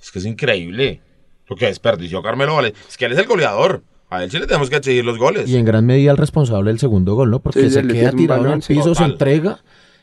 Es 0.00 0.10
que 0.10 0.18
es 0.18 0.26
increíble 0.26 1.00
lo 1.46 1.56
que 1.56 1.66
desperdició 1.66 2.22
Carmelo 2.22 2.56
Valencia. 2.56 2.82
Es 2.88 2.96
que 2.96 3.06
él 3.06 3.12
es 3.12 3.18
el 3.18 3.26
goleador. 3.26 3.82
A 4.08 4.24
él 4.24 4.30
sí 4.30 4.38
le 4.38 4.46
tenemos 4.46 4.68
que 4.68 4.76
exigir 4.76 5.04
los 5.04 5.18
goles. 5.18 5.48
Y 5.48 5.56
en 5.56 5.64
gran 5.64 5.86
medida 5.86 6.10
el 6.10 6.16
responsable 6.16 6.70
del 6.70 6.80
segundo 6.80 7.14
gol, 7.14 7.30
¿no? 7.30 7.38
Porque 7.38 7.70
se 7.70 7.86
queda 7.86 8.10
tirado 8.10 8.46
en 8.46 8.52
el 8.54 8.62
piso, 8.62 8.94
se 8.94 9.04
entrega 9.04 9.60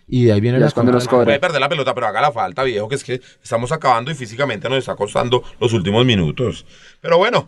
y 0.07 0.23
de 0.23 0.33
ahí 0.33 0.39
viene 0.39 0.57
la 0.57 0.71
cuando 0.71 0.93
nos 0.93 1.07
Puede 1.07 1.39
perder 1.39 1.59
la 1.59 1.67
pelota, 1.67 1.93
pero 1.93 2.07
haga 2.07 2.21
la 2.21 2.31
falta, 2.31 2.63
viejo, 2.63 2.87
que 2.87 2.95
es 2.95 3.03
que 3.03 3.21
estamos 3.43 3.71
acabando 3.73 4.09
y 4.09 4.15
físicamente 4.15 4.69
nos 4.69 4.79
está 4.79 4.95
costando 4.95 5.43
los 5.59 5.73
últimos 5.73 6.05
minutos. 6.05 6.65
Pero 7.01 7.17
bueno, 7.17 7.45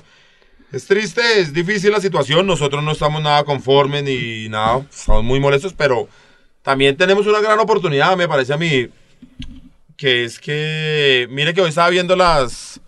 es 0.73 0.85
triste, 0.85 1.21
es 1.37 1.53
difícil 1.53 1.91
la 1.91 2.01
situación. 2.01 2.45
Nosotros 2.45 2.83
no 2.83 2.91
estamos 2.91 3.21
nada 3.23 3.45
conformes 3.45 4.03
ni 4.03 4.49
nada, 4.49 4.85
estamos 4.89 5.23
muy 5.23 5.39
molestos, 5.39 5.73
pero 5.73 6.09
también 6.61 6.97
tenemos 6.97 7.25
una 7.27 7.39
gran 7.39 7.59
oportunidad, 7.59 8.17
me 8.17 8.27
parece 8.27 8.53
a 8.53 8.57
mí, 8.57 8.89
que 9.97 10.23
es 10.23 10.39
que, 10.39 11.27
mire 11.29 11.53
que 11.53 11.61
hoy 11.61 11.69
estaba 11.69 11.89
viendo 11.89 12.15
las, 12.15 12.79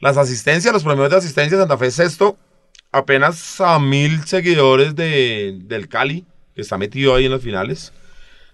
las 0.00 0.16
asistencias, 0.16 0.72
los 0.72 0.84
premios 0.84 1.10
de 1.10 1.16
asistencia 1.16 1.58
Santa 1.58 1.78
Fe 1.78 1.90
sexto, 1.90 2.38
apenas 2.92 3.60
a 3.60 3.78
mil 3.78 4.24
seguidores 4.24 4.94
de, 4.94 5.58
del 5.62 5.88
Cali, 5.88 6.24
que 6.54 6.62
está 6.62 6.78
metido 6.78 7.14
ahí 7.14 7.26
en 7.26 7.32
las 7.32 7.42
finales. 7.42 7.92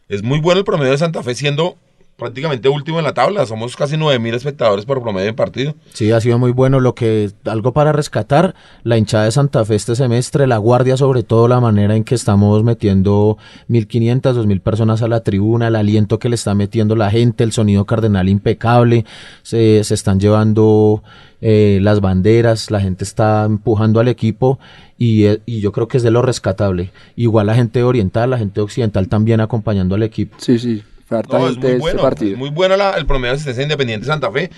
Es 0.09 0.23
muy 0.23 0.41
bueno 0.41 0.59
el 0.59 0.65
promedio 0.65 0.93
de 0.93 0.99
Santa 0.99 1.23
Fe 1.23 1.35
siendo 1.35 1.79
prácticamente 2.17 2.69
último 2.69 2.99
en 2.99 3.05
la 3.05 3.15
tabla. 3.15 3.45
Somos 3.47 3.77
casi 3.77 3.97
9.000 3.97 4.35
espectadores 4.35 4.85
por 4.85 5.03
promedio 5.03 5.29
en 5.29 5.35
partido. 5.35 5.75
Sí, 5.93 6.13
ha 6.13 6.21
sido 6.21 6.39
muy 6.39 6.53
bueno. 6.53 6.81
Lo 6.81 6.95
que, 6.95 7.31
algo 7.45 7.73
para 7.73 7.93
rescatar, 7.93 8.55
la 8.83 8.99
hinchada 8.99 9.25
de 9.25 9.33
Santa 9.33 9.65
Fe 9.65 9.75
este 9.75 9.97
semestre, 9.97 10.47
la 10.47 10.59
guardia, 10.59 10.97
sobre 10.97 11.23
todo 11.23 11.49
la 11.49 11.61
manera 11.61 11.97
en 11.97 12.05
que 12.05 12.15
estamos 12.15 12.63
metiendo 12.63 13.39
1.500, 13.69 14.21
2.000 14.21 14.61
personas 14.61 15.03
a 15.03 15.09
la 15.09 15.21
tribuna, 15.21 15.69
el 15.69 15.77
aliento 15.77 16.19
que 16.19 16.29
le 16.29 16.37
está 16.37 16.55
metiendo 16.55 16.97
la 16.97 17.11
gente, 17.11 17.45
el 17.45 17.53
sonido 17.53 17.85
cardenal 17.85 18.29
impecable. 18.29 19.05
Se, 19.43 19.83
se 19.85 19.95
están 19.95 20.21
llevando 20.21 21.03
eh, 21.41 21.79
las 21.83 22.01
banderas, 22.01 22.71
la 22.71 22.81
gente 22.81 23.05
está 23.05 23.45
empujando 23.45 24.01
al 24.01 24.09
equipo 24.09 24.59
y, 24.97 25.25
eh, 25.25 25.41
y, 25.45 25.61
yo 25.61 25.73
creo 25.73 25.89
que 25.89 25.99
es 25.99 26.03
de 26.03 26.11
lo 26.11 26.23
rescatable. 26.23 26.91
Igual 27.17 27.49
la 27.49 27.55
gente 27.55 27.83
oriental, 27.83 28.31
la 28.31 28.39
gente 28.39 28.61
occidental 28.61 29.09
también 29.09 29.41
acompañando 29.41 29.95
al 29.95 30.05
equipo. 30.05 30.37
Sí, 30.39 30.59
sí, 30.59 30.83
es 31.11 31.57
muy 31.59 31.79
bueno, 31.79 32.03
partido. 32.03 32.37
muy 32.37 32.51
bueno 32.51 32.75
el 32.75 33.07
promedio 33.07 33.33
de 33.33 33.37
asistencia 33.37 33.63
independiente 33.63 34.07
Santa 34.07 34.31
Fe. 34.31 34.51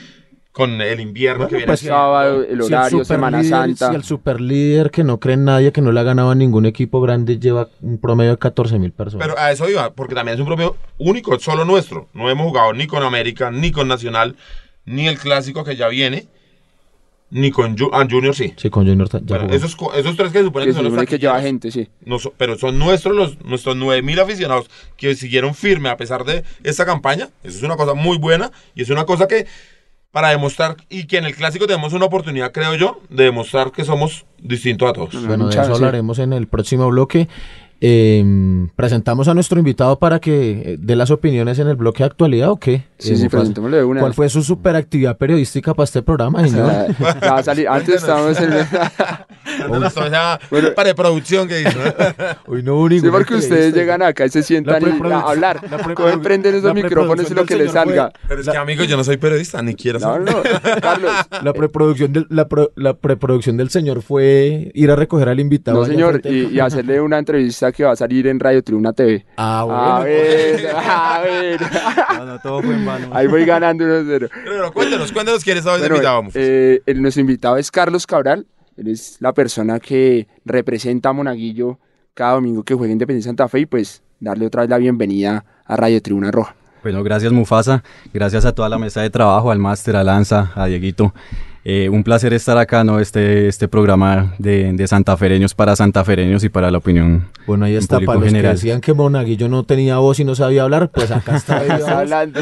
con 0.53 0.81
el 0.81 1.01
invierno 1.01 1.49
que 1.49 1.57
viene. 1.57 1.67
pues, 1.67 1.81
sábado, 1.81 2.43
el 2.43 2.63
Si 2.63 2.73
horario, 2.73 3.05
Semana 3.05 3.43
líder- 3.43 3.51
Santa. 3.51 3.91
Si 3.91 3.95
el 3.95 4.05
super 4.05 4.41
líder 4.41 4.91
que 4.91 5.05
no 5.05 5.21
cree 5.21 5.35
en 5.35 5.45
nadie, 5.45 5.71
que 5.71 5.83
no 5.83 5.93
le 5.93 6.01
ha 6.01 6.03
ganado 6.03 6.31
a 6.31 6.35
ningún 6.35 6.65
equipo 6.65 7.03
grande, 7.03 7.39
lleva 7.39 7.69
un 7.83 7.99
promedio 7.99 8.31
de 8.31 8.39
14 8.39 8.79
mil 8.79 8.91
personas. 8.91 9.27
Pero 9.29 9.39
a 9.39 9.53
eso 9.53 9.69
iba, 9.69 9.93
porque 9.93 10.15
también 10.15 10.37
es 10.37 10.41
un 10.41 10.47
propio 10.47 10.77
único, 10.97 11.39
solo 11.41 11.67
nuestro. 11.67 12.09
No 12.15 12.31
hemos 12.31 12.47
jugado 12.47 12.73
ni 12.73 12.87
con 12.87 13.03
América, 13.03 13.51
ni 13.51 13.71
con 13.71 13.87
Nacional, 13.87 14.35
ni 14.87 15.07
el 15.09 15.19
clásico 15.19 15.63
que 15.63 15.77
ya 15.77 15.89
viene, 15.89 16.27
ni 17.31 17.51
con 17.51 17.77
Ju- 17.77 17.91
ah, 17.93 18.07
Junior, 18.09 18.35
sí. 18.35 18.55
sí, 18.57 18.71
con 18.71 18.87
Junior 18.87 19.09
ya 19.11 19.39
Bueno, 19.39 19.53
esos, 19.53 19.77
esos 19.97 20.17
tres 20.17 20.31
que 20.33 20.39
se 20.39 20.45
supone 20.45 20.65
que 20.65 20.71
que 20.71 20.77
son 20.77 20.95
los 20.95 21.05
que 21.07 21.19
lleva 21.19 21.41
gente, 21.41 21.71
sí. 21.71 21.89
no 22.05 22.19
so- 22.19 22.33
pero 22.37 22.57
son 22.57 22.79
nuestros 22.79 23.17
los 23.17 23.45
nuestros 23.45 23.77
9000 23.77 24.21
aficionados 24.21 24.71
que 24.97 25.15
siguieron 25.17 25.55
firme 25.55 25.89
a 25.89 25.97
pesar 25.97 26.25
de 26.25 26.45
esta 26.63 26.85
campaña. 26.87 27.29
Eso 27.43 27.59
es 27.59 27.63
una 27.65 27.77
cosa 27.77 27.95
muy 27.95 28.19
buena 28.19 28.53
y 28.75 28.83
es 28.83 28.91
una 28.91 29.05
cosa 29.05 29.27
que 29.27 29.47
para 30.13 30.31
demostrar 30.31 30.77
y 30.89 31.07
que 31.07 31.19
en 31.19 31.25
el 31.27 31.35
clásico 31.35 31.67
tenemos 31.67 31.93
una 31.93 32.07
oportunidad, 32.07 32.51
creo 32.53 32.75
yo, 32.75 33.01
de 33.11 33.25
demostrar 33.25 33.71
que 33.73 33.85
somos 33.85 34.25
distintos 34.41 34.89
a 34.89 34.93
todos. 34.95 35.27
Bueno, 35.27 35.49
de 35.49 35.61
eso 35.61 35.75
hablaremos 35.75 36.19
en 36.21 36.33
el 36.33 36.47
próximo 36.47 36.89
bloque. 36.89 37.29
Eh, 37.81 38.67
presentamos 38.75 39.29
a 39.29 39.35
nuestro 39.35 39.59
invitado 39.59 39.99
para 39.99 40.19
que 40.19 40.51
eh, 40.73 40.77
dé 40.81 40.97
las 40.97 41.11
opiniones 41.11 41.59
en 41.59 41.69
el 41.69 41.77
bloque 41.77 41.99
de 42.03 42.07
actualidad 42.07 42.51
o 42.51 42.57
qué. 42.57 42.85
Sí, 42.99 43.13
Eh, 43.13 43.17
sí, 43.17 43.25
Mufasa. 43.25 43.39
presentémosle 43.39 43.85
una. 43.85 44.01
¿Cuál 44.01 44.15
fue 44.15 44.29
su 44.31 44.43
superactividad 44.43 45.19
periodística 45.19 45.75
para 45.75 45.85
este 45.85 46.03
programa, 46.03 46.41
O 46.41 46.47
señor? 46.49 46.71
sea, 46.71 46.89
ya 47.21 47.33
va 47.33 47.39
a 47.39 47.43
salir. 47.43 47.69
Antes 47.69 47.95
estábamos 48.03 48.41
en. 48.41 48.51
Entonces, 49.65 49.97
o 49.97 50.09
sea, 50.09 50.41
Bueno. 50.51 50.69
preproducción 50.75 51.49
que 51.49 51.57
dice. 51.57 51.77
¿no? 52.19 52.53
Hoy 52.53 52.63
no 52.63 52.75
hubo 52.77 52.89
Sí, 52.89 53.01
porque 53.11 53.35
ustedes 53.35 53.75
llegan 53.75 54.03
acá 54.03 54.25
y 54.27 54.29
se 54.29 54.43
sientan 54.43 54.83
y 54.83 55.13
a 55.13 55.19
hablar. 55.21 55.61
Cogen, 55.95 56.21
prenden 56.23 56.55
esos 56.55 56.73
micrófonos 56.75 57.31
y 57.31 57.35
lo 57.35 57.45
que 57.45 57.57
les 57.57 57.73
salga. 57.73 58.13
Pero 58.29 58.41
es 58.41 58.49
que, 58.49 58.57
amigo, 58.57 58.85
yo 58.85 58.97
no 58.97 59.05
soy 59.05 59.17
periodista, 59.17 59.63
ni 59.63 59.75
quiero 59.75 59.99
No, 59.99 60.13
ser. 60.15 60.23
no, 60.23 60.43
Carlos. 60.81 61.13
La 61.43 61.53
preproducción, 61.53 62.13
del, 62.13 62.27
la, 62.31 62.49
pro- 62.49 62.73
la 62.77 62.95
preproducción 62.95 63.57
del 63.57 63.71
señor 63.71 64.03
fue 64.03 64.71
ir 64.75 64.91
a 64.91 64.97
recoger 64.97 65.29
al 65.29 65.41
invitado. 65.41 65.79
No, 65.81 65.85
señor, 65.87 66.21
y, 66.25 66.47
y 66.55 66.61
hacerle 66.61 67.01
una 67.01 67.19
entrevista 67.19 67.73
que 67.73 67.85
va 67.85 67.93
a 67.93 67.97
salir 67.97 68.27
en 68.27 68.39
Radio 68.41 68.63
Tribuna 68.63 68.93
TV. 68.93 69.25
Ah, 69.37 69.63
bueno. 69.65 69.83
A 69.83 70.01
ver, 70.05 70.67
a 70.77 71.21
ver. 71.23 71.61
No, 72.19 72.25
no, 72.25 72.39
todo 72.41 72.63
fue 72.63 72.75
en 72.75 72.87
vano. 72.87 73.09
Ahí 73.13 73.27
voy 73.27 73.45
ganando 73.45 73.85
1-0. 73.85 74.31
Pero 74.45 74.73
cuéntanos, 74.73 75.13
cuéntanos 75.13 75.45
quién 75.45 75.59
es 75.59 75.67
hoy 75.67 75.79
Bueno, 75.81 75.97
invitado. 75.97 76.23
Eh, 76.35 76.81
el- 76.87 77.03
nuestro 77.03 77.21
invitado 77.21 77.57
es 77.57 77.71
Carlos 77.71 78.07
Cabral. 78.07 78.47
Él 78.77 78.89
es 78.89 79.17
la 79.21 79.33
persona 79.33 79.81
que 79.81 80.27
representa 80.45 81.09
a 81.09 81.13
Monaguillo 81.13 81.79
cada 82.15 82.33
domingo 82.35 82.63
que 82.63 82.75
juega 82.75 82.93
Independiente 82.93 83.29
Santa 83.29 83.49
Fe 83.49 83.61
y 83.61 83.67
pues 83.67 84.03
darle 84.21 84.47
otra 84.47 84.63
vez 84.63 84.71
la 84.71 84.79
bienvenida 84.79 85.45
a 85.65 85.77
Radio 85.77 86.01
Tribuna 86.03 86.31
Roja. 86.31 86.55
Bueno, 86.83 87.03
gracias 87.03 87.33
Mufasa, 87.33 87.83
gracias 88.15 88.45
a 88.45 88.55
toda 88.55 88.69
la 88.69 88.79
mesa 88.79 89.03
de 89.03 89.11
trabajo, 89.11 89.51
al 89.51 89.59
máster, 89.59 89.97
a 89.97 90.05
Lanza, 90.05 90.53
a 90.55 90.67
Dieguito. 90.67 91.13
Eh, 91.65 91.89
un 91.89 92.05
placer 92.05 92.33
estar 92.33 92.57
acá, 92.59 92.85
¿no? 92.85 93.01
Este, 93.01 93.49
este 93.49 93.67
programa 93.67 94.35
de, 94.39 94.73
de 94.73 94.87
santafereños 94.87 95.53
para 95.53 95.75
santafereños 95.75 96.45
y 96.45 96.49
para 96.49 96.71
la 96.71 96.79
opinión 96.79 97.29
Bueno, 97.45 97.65
ahí 97.65 97.75
está, 97.75 97.99
para 97.99 98.15
los 98.15 98.23
que 98.23 98.29
general. 98.29 98.55
decían 98.55 98.81
que 98.81 98.93
Monaguillo 98.95 99.49
no 99.49 99.65
tenía 99.65 99.99
voz 99.99 100.21
y 100.21 100.25
no 100.25 100.37
sabía 100.37 100.63
hablar, 100.63 100.93
pues 100.93 101.11
acá 101.11 101.35
está. 101.37 101.57
Hablando. 101.99 102.41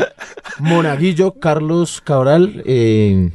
Monaguillo, 0.59 1.41
Carlos 1.41 2.03
Cabral, 2.03 2.63
eh, 2.67 3.31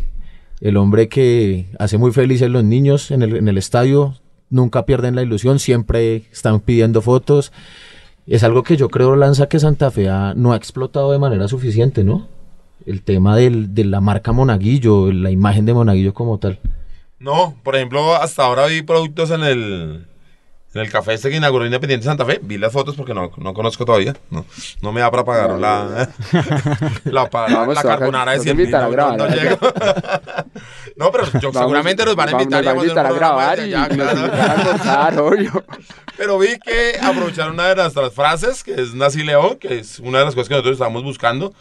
el 0.62 0.78
hombre 0.78 1.08
que 1.08 1.68
hace 1.80 1.98
muy 1.98 2.12
felices 2.12 2.50
los 2.50 2.64
niños 2.64 3.12
en 3.12 3.22
el, 3.22 3.36
en 3.38 3.48
el 3.48 3.58
estadio, 3.58 4.16
nunca 4.50 4.86
pierden 4.86 5.16
la 5.16 5.22
ilusión, 5.22 5.60
siempre 5.60 6.24
están 6.32 6.60
pidiendo 6.60 7.02
fotos. 7.02 7.52
Es 8.28 8.44
algo 8.44 8.64
que 8.64 8.78
yo 8.78 8.90
creo, 8.90 9.16
Lanza, 9.16 9.48
que 9.48 9.60
Santa 9.60 9.90
Fe 9.92 10.10
ha- 10.10 10.34
no 10.36 10.54
ha 10.54 10.58
explotado 10.58 11.12
de 11.12 11.20
manera 11.20 11.48
suficiente, 11.48 12.04
¿no? 12.04 12.28
El 12.86 13.02
tema 13.04 13.36
del- 13.36 13.74
de 13.74 13.86
la 13.86 14.02
marca 14.02 14.32
Monaguillo, 14.32 15.12
la 15.12 15.32
imagen 15.32 15.66
de 15.66 15.74
Monaguillo 15.74 16.14
como 16.14 16.38
tal. 16.40 16.60
No, 17.20 17.56
por 17.64 17.76
ejemplo, 17.76 18.16
hasta 18.16 18.44
ahora 18.46 18.68
vi 18.68 18.82
productos 18.82 19.32
en 19.32 19.44
el, 19.44 20.06
en 20.74 20.82
el 20.82 20.92
café 20.92 21.14
este 21.14 21.30
que 21.30 21.38
inauguró 21.38 21.66
Independiente 21.66 22.06
Santa 22.06 22.26
Fe. 22.26 22.40
Vi 22.44 22.58
las 22.58 22.72
fotos 22.72 22.96
porque 22.96 23.14
no, 23.14 23.32
no 23.38 23.54
conozco 23.54 23.86
todavía. 23.86 24.16
No, 24.30 24.46
no 24.82 24.92
me 24.92 25.02
da 25.02 25.10
para 25.10 25.26
pagar 25.26 25.52
la, 25.52 26.10
la, 27.06 27.30
pa- 27.30 27.48
Vamos, 27.50 27.76
la 27.76 27.82
toca- 27.82 27.98
carbonara 27.98 28.32
de 28.34 28.38
toca 28.38 28.44
100 28.44 28.58
mil. 28.58 28.72
No, 28.72 29.18
no 29.18 29.18
¿no? 29.18 29.28
llego. 29.28 29.58
No, 30.96 31.12
pero 31.14 31.26
yo, 31.40 31.52
Vamos- 31.52 31.60
seguramente 31.60 32.04
nos 32.04 32.16
van 32.16 32.30
a 32.30 32.32
vamos- 32.34 32.44
invitar. 32.44 32.64
Nos 32.66 32.74
van 32.76 32.84
a 32.84 32.88
y 32.88 32.90
a 33.08 33.14
grabar 33.14 33.60
y 33.60 33.62
allá, 33.62 33.88
nos 33.88 33.96
claro. 33.98 34.20
invitan 34.20 35.18
a 35.18 35.22
obvio. 35.24 35.64
Pero 36.18 36.38
vi 36.38 36.60
que 36.60 37.00
aprovecharon 37.02 37.54
una 37.54 37.68
de 37.70 37.76
nuestras 37.76 38.14
frases, 38.14 38.64
que 38.64 38.74
es 38.74 38.94
Nací 38.94 39.24
León, 39.24 39.58
que 39.58 39.80
es 39.80 40.00
una 40.00 40.20
de 40.20 40.26
las 40.26 40.36
cosas 40.36 40.50
que 40.50 40.56
nosotros 40.56 40.74
estábamos 40.74 41.04
buscando. 41.04 41.54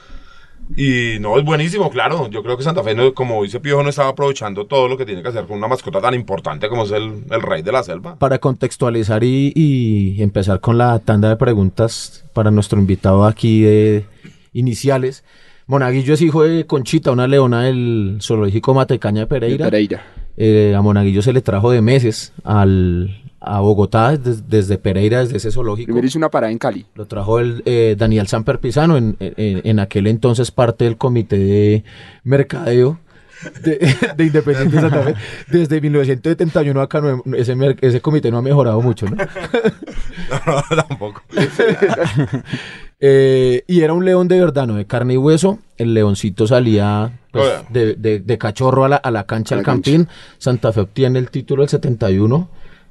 Y 0.77 1.19
no, 1.21 1.39
es 1.39 1.45
buenísimo, 1.45 1.91
claro. 1.91 2.29
Yo 2.31 2.43
creo 2.43 2.57
que 2.57 2.63
Santa 2.63 2.83
Fe, 2.83 2.95
no- 2.95 3.15
como 3.15 3.43
dice 3.43 3.59
Piojo, 3.61 3.83
no 3.83 3.89
estaba 3.89 4.11
aprovechando 4.11 4.67
todo 4.67 4.87
lo 4.89 4.97
que 4.97 5.05
tiene 5.07 5.23
que 5.23 5.29
hacer 5.29 5.47
con 5.47 5.59
una 5.59 5.67
mascota 5.69 6.01
tan 6.01 6.15
importante 6.15 6.69
como 6.69 6.85
es 6.85 6.91
el, 6.93 7.25
el 7.31 7.43
rey 7.43 7.63
de 7.63 7.73
la 7.73 7.83
selva. 7.83 8.17
Para 8.17 8.39
contextualizar 8.39 9.25
y, 9.25 9.53
y 9.55 10.23
empezar 10.23 10.61
con 10.61 10.79
la 10.79 10.99
tanda 11.01 11.29
de 11.31 11.37
preguntas 11.37 12.25
para 12.33 12.51
nuestro 12.51 12.79
invitado 12.79 13.25
aquí 13.25 13.63
de 13.63 14.05
iniciales. 14.53 15.25
Monaguillo 15.67 16.15
es 16.15 16.23
hijo 16.23 16.43
de 16.45 16.65
Conchita, 16.67 17.11
una 17.11 17.27
leona 17.27 17.63
del 17.65 18.19
zoológico 18.23 18.73
Matecaña 18.75 19.21
de 19.23 19.27
Pereira. 19.27 19.65
Pereira. 19.67 20.03
Eh, 20.37 20.75
a 20.77 20.81
Monaguillo 20.83 21.21
se 21.21 21.33
le 21.33 21.41
trajo 21.43 21.71
de 21.71 21.83
meses 21.83 22.33
al, 22.45 23.28
a 23.41 23.61
Bogotá 23.61 24.17
des- 24.17 24.49
desde 24.49 24.79
Pereira, 24.79 25.21
desde 25.21 25.37
ese 25.37 25.51
zoológico. 25.51 25.87
Primero 25.87 26.07
hizo 26.07 26.19
una 26.19 26.31
parada 26.31 26.51
en 26.51 26.59
Cali. 26.59 26.87
Lo 26.95 27.07
trajo 27.07 27.39
el 27.39 27.63
eh, 27.67 27.95
Daniel 27.99 28.27
Samper 28.27 28.59
Pisano, 28.59 28.97
en, 28.97 29.17
en- 29.21 29.61
en 29.65 29.79
aquel 29.81 30.07
entonces 30.09 30.51
parte 30.51 30.85
del 30.85 30.97
comité 30.97 31.39
de 31.39 31.85
mercadeo 32.25 32.99
de, 33.63 33.79
de 34.17 34.25
Independiente 34.25 34.75
de 34.75 34.83
Santa 34.83 35.03
Fe. 35.03 35.15
Desde 35.49 35.81
1971 35.81 36.81
acá 36.81 37.01
no 37.01 37.23
ese, 37.37 37.55
mer- 37.55 37.77
ese 37.81 38.01
comité 38.01 38.31
no 38.33 38.39
ha 38.39 38.43
mejorado 38.43 38.81
mucho, 38.81 39.07
¿no? 39.07 39.17
No, 40.47 40.63
tampoco. 40.89 41.23
Eh, 43.01 43.63
y 43.69 43.83
era 43.83 43.93
un 43.93 44.05
león 44.05 44.27
de 44.27 44.41
verdad, 44.41 44.67
¿no? 44.67 44.75
De 44.75 44.85
carne 44.87 45.15
y 45.15 45.17
hueso. 45.17 45.61
El 45.77 45.95
leoncito 45.95 46.49
salía 46.49 47.13
pues, 47.31 47.49
de, 47.71 47.95
de- 47.95 48.19
de 48.19 48.39
cachorro 48.39 48.85
a 48.85 48.89
la, 48.89 48.97
a 48.97 49.11
la 49.13 49.25
cancha, 49.25 49.55
al 49.55 49.63
cancha. 49.63 49.93
campín. 49.93 50.09
Santa 50.39 50.73
Fe 50.73 50.81
obtiene 50.81 51.21
el 51.21 51.31
título 51.31 51.63
del 51.63 51.69
71 51.69 52.49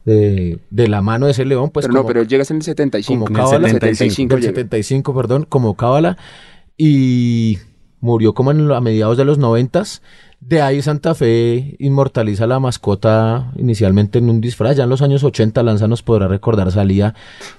de, 0.08 0.60
de 0.70 0.88
la 0.88 1.02
mano 1.02 1.26
de 1.26 1.34
ese 1.34 1.44
león. 1.44 1.70
Pues 1.70 1.86
pero 1.86 2.00
no, 2.00 2.08
pero 2.08 2.22
él 2.22 2.28
llega 2.30 2.46
en 2.50 2.56
el 2.56 2.64
75. 2.64 3.26
como 3.26 3.28
En 3.28 3.36
el 3.36 3.42
cábala. 3.42 3.70
75 3.70 4.36
del 4.36 4.42
llega. 4.42 4.56
75, 4.56 5.14
perdón, 5.14 5.46
como 5.50 5.76
cábala. 5.76 6.18
Y 6.78 7.58
murió 8.00 8.34
como 8.34 8.52
en, 8.52 8.72
a 8.72 8.80
mediados 8.80 9.18
de 9.18 9.26
los 9.26 9.38
90. 9.38 9.84
De 10.40 10.62
ahí 10.62 10.82
Santa 10.82 11.14
Fe 11.14 11.76
inmortaliza 11.80 12.48
la 12.48 12.60
mascota 12.60 13.52
inicialmente 13.58 14.20
en 14.20 14.30
un 14.30 14.40
disfraz. 14.40 14.78
Ya 14.78 14.86
en 14.86 14.90
los 14.90 15.02
años 15.02 15.26
80, 15.26 15.62
Lanza 15.62 15.90
nos 15.90 16.04
podrá 16.04 16.30
recordar, 16.30 16.72
salía 16.72 17.14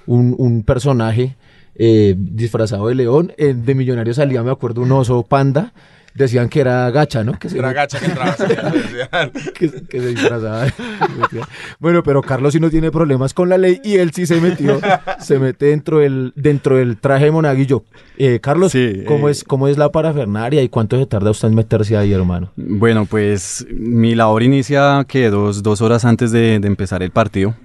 un, 0.07 0.33
un 0.39 0.63
personaje 0.63 1.35
eh, 1.75 2.15
disfrazado 2.17 2.87
de 2.87 2.95
león. 2.95 3.31
Eh, 3.37 3.53
de 3.53 3.75
millonario 3.75 4.15
salía, 4.15 4.41
me 4.41 4.49
acuerdo, 4.49 4.81
un 4.81 4.91
oso 4.91 5.21
panda. 5.21 5.73
Decían 6.19 6.49
que 6.49 6.59
era 6.59 6.91
gacha, 6.91 7.23
¿no? 7.23 7.39
Que 7.39 7.47
se, 7.47 7.57
Era 7.57 7.71
gacha 7.71 7.97
que 7.97 8.07
entraba. 8.07 8.35
que, 9.53 9.71
que 9.87 9.99
se 10.01 10.07
disfrazaba. 10.07 10.65
bueno, 11.79 12.03
pero 12.03 12.21
Carlos 12.21 12.51
sí 12.51 12.59
no 12.59 12.69
tiene 12.69 12.91
problemas 12.91 13.33
con 13.33 13.47
la 13.47 13.57
ley 13.57 13.79
y 13.85 13.95
él 13.95 14.11
sí 14.11 14.25
se 14.25 14.41
metió, 14.41 14.81
se 15.21 15.39
mete 15.39 15.67
dentro 15.67 15.99
del, 15.99 16.33
dentro 16.35 16.75
del 16.75 16.97
traje 16.97 17.23
de 17.23 17.31
monaguillo. 17.31 17.85
Eh, 18.17 18.39
Carlos, 18.41 18.73
Sí, 18.73 19.03
¿cómo, 19.07 19.29
eh. 19.29 19.31
es, 19.31 19.45
¿cómo 19.45 19.69
es 19.69 19.77
la 19.77 19.93
parafernaria 19.93 20.61
y 20.61 20.67
cuánto 20.67 20.99
se 20.99 21.05
tarda 21.05 21.31
usted 21.31 21.47
en 21.47 21.55
meterse 21.55 21.95
ahí, 21.95 22.11
hermano? 22.11 22.51
Bueno, 22.57 23.05
pues 23.05 23.65
mi 23.71 24.13
labor 24.13 24.43
inicia 24.43 25.05
que 25.07 25.29
dos, 25.29 25.63
dos 25.63 25.79
horas 25.79 26.03
antes 26.03 26.33
de, 26.33 26.59
de 26.59 26.67
empezar 26.67 27.01
el 27.01 27.11
partido, 27.11 27.55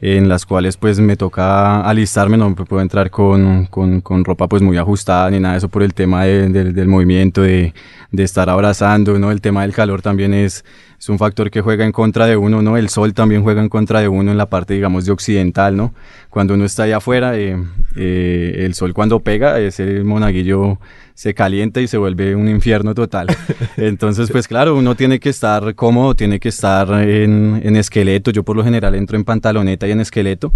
en 0.00 0.28
las 0.28 0.44
cuales 0.46 0.76
pues 0.76 1.00
me 1.00 1.16
toca 1.16 1.80
alistarme, 1.82 2.36
no 2.36 2.54
puedo 2.54 2.82
entrar 2.82 3.10
con, 3.10 3.66
con- 3.66 4.00
con 4.00 4.24
ropa 4.24 4.48
pues 4.48 4.60
muy 4.62 4.76
ajustada 4.76 5.30
ni 5.30 5.40
nada 5.40 5.54
de 5.54 5.58
eso 5.58 5.68
por 5.68 5.82
el 5.82 5.94
tema 5.94 6.24
de- 6.24 6.48
del- 6.48 6.74
del 6.74 6.88
movimiento, 6.88 7.42
de, 7.42 7.72
de 8.10 8.22
estar 8.22 8.50
abrazando, 8.50 9.18
¿no? 9.18 9.30
El 9.30 9.40
tema 9.40 9.62
del 9.62 9.72
calor 9.72 10.02
también 10.02 10.34
es, 10.34 10.64
es 10.98 11.08
un 11.08 11.18
factor 11.18 11.50
que 11.50 11.60
juega 11.60 11.84
en 11.84 11.92
contra 11.92 12.26
de 12.26 12.36
uno, 12.36 12.60
¿no? 12.62 12.76
El 12.76 12.88
sol 12.88 13.14
también 13.14 13.42
juega 13.42 13.62
en 13.62 13.68
contra 13.68 14.00
de 14.00 14.08
uno 14.08 14.30
en 14.30 14.38
la 14.38 14.46
parte, 14.46 14.74
digamos, 14.74 15.04
de 15.06 15.12
occidental, 15.12 15.76
¿no? 15.76 15.94
Cuando 16.30 16.54
uno 16.54 16.64
está 16.64 16.82
allá 16.84 16.98
afuera, 16.98 17.36
eh, 17.38 17.56
eh, 17.96 18.56
el 18.66 18.74
sol 18.74 18.92
cuando 18.94 19.20
pega, 19.20 19.58
ese 19.60 20.02
monaguillo 20.04 20.78
se 21.14 21.32
calienta 21.32 21.80
y 21.80 21.86
se 21.86 21.96
vuelve 21.96 22.34
un 22.34 22.48
infierno 22.48 22.94
total. 22.94 23.28
Entonces, 23.76 24.30
pues 24.30 24.48
claro, 24.48 24.76
uno 24.76 24.94
tiene 24.96 25.20
que 25.20 25.28
estar 25.30 25.74
cómodo, 25.74 26.14
tiene 26.14 26.40
que 26.40 26.48
estar 26.48 26.90
en, 27.08 27.60
en 27.64 27.76
esqueleto. 27.76 28.30
Yo 28.30 28.42
por 28.42 28.56
lo 28.56 28.64
general 28.64 28.94
entro 28.94 29.16
en 29.16 29.24
pantaloneta 29.24 29.86
y 29.86 29.92
en 29.92 30.00
esqueleto 30.00 30.52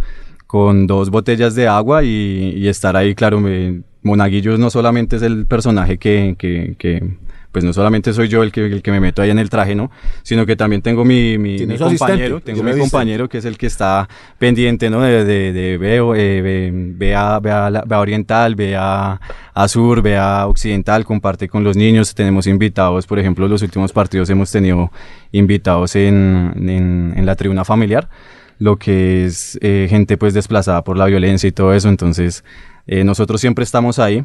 con 0.46 0.86
dos 0.86 1.10
botellas 1.10 1.54
de 1.54 1.68
agua 1.68 2.02
y, 2.04 2.54
y 2.56 2.68
estar 2.68 2.96
ahí, 2.96 3.14
claro, 3.14 3.40
me- 3.40 3.82
Monaguillo 4.02 4.56
no 4.58 4.70
solamente 4.70 5.16
es 5.16 5.22
el 5.22 5.44
personaje 5.46 5.98
que, 5.98 6.34
que- 6.38 6.74
que 6.78 7.02
pues 7.52 7.64
no 7.64 7.72
solamente 7.72 8.12
soy 8.12 8.28
yo 8.28 8.42
el 8.42 8.52
que, 8.52 8.66
el 8.66 8.82
que 8.82 8.90
me 8.90 9.00
meto 9.00 9.22
ahí 9.22 9.30
en 9.30 9.38
el 9.38 9.48
traje, 9.48 9.74
¿no? 9.74 9.90
Sino 10.22 10.44
que 10.44 10.54
también 10.54 10.82
tengo 10.82 11.04
mi, 11.04 11.38
mi, 11.38 11.66
mi 11.66 11.78
compañero, 11.78 12.40
tengo 12.40 12.62
mi 12.62 12.70
asistente. 12.70 12.78
compañero 12.80 13.28
que 13.28 13.38
es 13.38 13.44
el 13.44 13.56
que 13.56 13.66
está 13.66 14.08
pendiente, 14.38 14.90
¿no? 14.90 15.00
De, 15.00 15.24
de, 15.24 15.52
de 15.52 15.78
veo, 15.78 16.14
eh, 16.14 16.42
ve, 16.42 16.70
ve 16.72 17.14
a, 17.14 17.38
ve 17.40 17.50
a 17.50 17.70
ve 17.70 17.94
a 17.94 17.98
Oriental, 18.00 18.54
ve 18.54 18.76
a, 18.76 19.20
a 19.54 19.68
Sur, 19.68 20.02
ve 20.02 20.16
a 20.16 20.46
Occidental, 20.46 21.04
comparte 21.04 21.48
con 21.48 21.64
los 21.64 21.76
niños, 21.76 22.14
tenemos 22.14 22.46
invitados, 22.46 23.06
por 23.06 23.18
ejemplo, 23.18 23.48
los 23.48 23.62
últimos 23.62 23.92
partidos 23.92 24.28
hemos 24.30 24.50
tenido 24.50 24.90
invitados 25.32 25.96
en, 25.96 26.52
en, 26.56 27.14
en 27.16 27.26
la 27.26 27.34
tribuna 27.34 27.64
familiar, 27.64 28.08
lo 28.58 28.76
que 28.76 29.24
es 29.24 29.58
eh, 29.62 29.86
gente 29.88 30.16
pues 30.16 30.34
desplazada 30.34 30.84
por 30.84 30.96
la 30.96 31.06
violencia 31.06 31.48
y 31.48 31.52
todo 31.52 31.72
eso, 31.74 31.88
entonces 31.88 32.44
eh, 32.86 33.04
nosotros 33.04 33.40
siempre 33.40 33.64
estamos 33.64 33.98
ahí, 33.98 34.24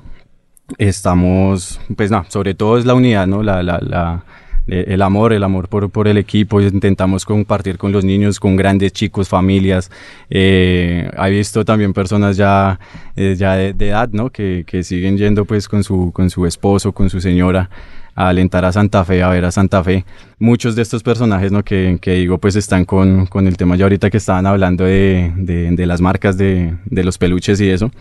estamos, 0.78 1.80
pues 1.96 2.12
nada, 2.12 2.26
sobre 2.30 2.54
todo 2.54 2.78
es 2.78 2.86
la 2.86 2.94
unidad, 2.94 3.28
¿no? 3.28 3.44
La, 3.44 3.64
la, 3.64 3.80
la, 3.82 4.24
eh, 4.68 4.86
el 4.88 5.02
amor, 5.02 5.34
el 5.34 5.44
amor 5.44 5.68
por, 5.68 5.90
por 5.90 6.08
el 6.08 6.18
equipo, 6.18 6.62
intentamos 6.62 7.26
compartir 7.26 7.78
con 7.78 7.92
los 7.92 8.06
niños, 8.06 8.40
con 8.40 8.56
grandes 8.56 8.94
chicos, 8.94 9.28
familias. 9.28 9.92
Eh, 10.30 11.10
he 11.18 11.30
visto 11.30 11.66
también 11.66 11.94
personas 11.94 12.38
ya, 12.38 12.80
eh, 13.16 13.36
ya 13.38 13.56
de, 13.56 13.74
de 13.74 13.90
edad, 13.90 14.10
¿no? 14.12 14.30
Que, 14.30 14.64
que 14.66 14.84
siguen 14.84 15.18
yendo 15.18 15.46
pues 15.46 15.68
con 15.68 15.84
su, 15.84 16.12
con 16.14 16.30
su 16.30 16.46
esposo, 16.46 16.92
con 16.94 17.10
su 17.10 17.20
señora 17.20 17.70
a 18.16 18.30
alentar 18.30 18.64
a 18.64 18.72
Santa 18.72 19.04
Fe, 19.04 19.24
a 19.24 19.30
ver 19.30 19.44
a 19.44 19.52
Santa 19.52 19.84
Fe. 19.84 20.06
Muchos 20.38 20.76
de 20.76 20.84
estos 20.84 21.02
personajes, 21.02 21.52
¿no? 21.52 21.64
Que, 21.64 21.98
que 22.00 22.14
digo, 22.14 22.38
pues 22.38 22.56
están 22.56 22.86
con, 22.86 23.26
con 23.26 23.48
el 23.48 23.58
tema 23.58 23.76
ya 23.76 23.86
ahorita 23.86 24.10
que 24.12 24.18
estaban 24.18 24.46
hablando 24.46 24.86
de, 24.86 25.34
de, 25.36 25.72
de 25.72 25.86
las 25.88 26.00
marcas 26.00 26.38
de, 26.38 26.76
de 26.86 27.04
los 27.04 27.18
peluches 27.18 27.60
y 27.60 27.70
eso. 27.70 27.92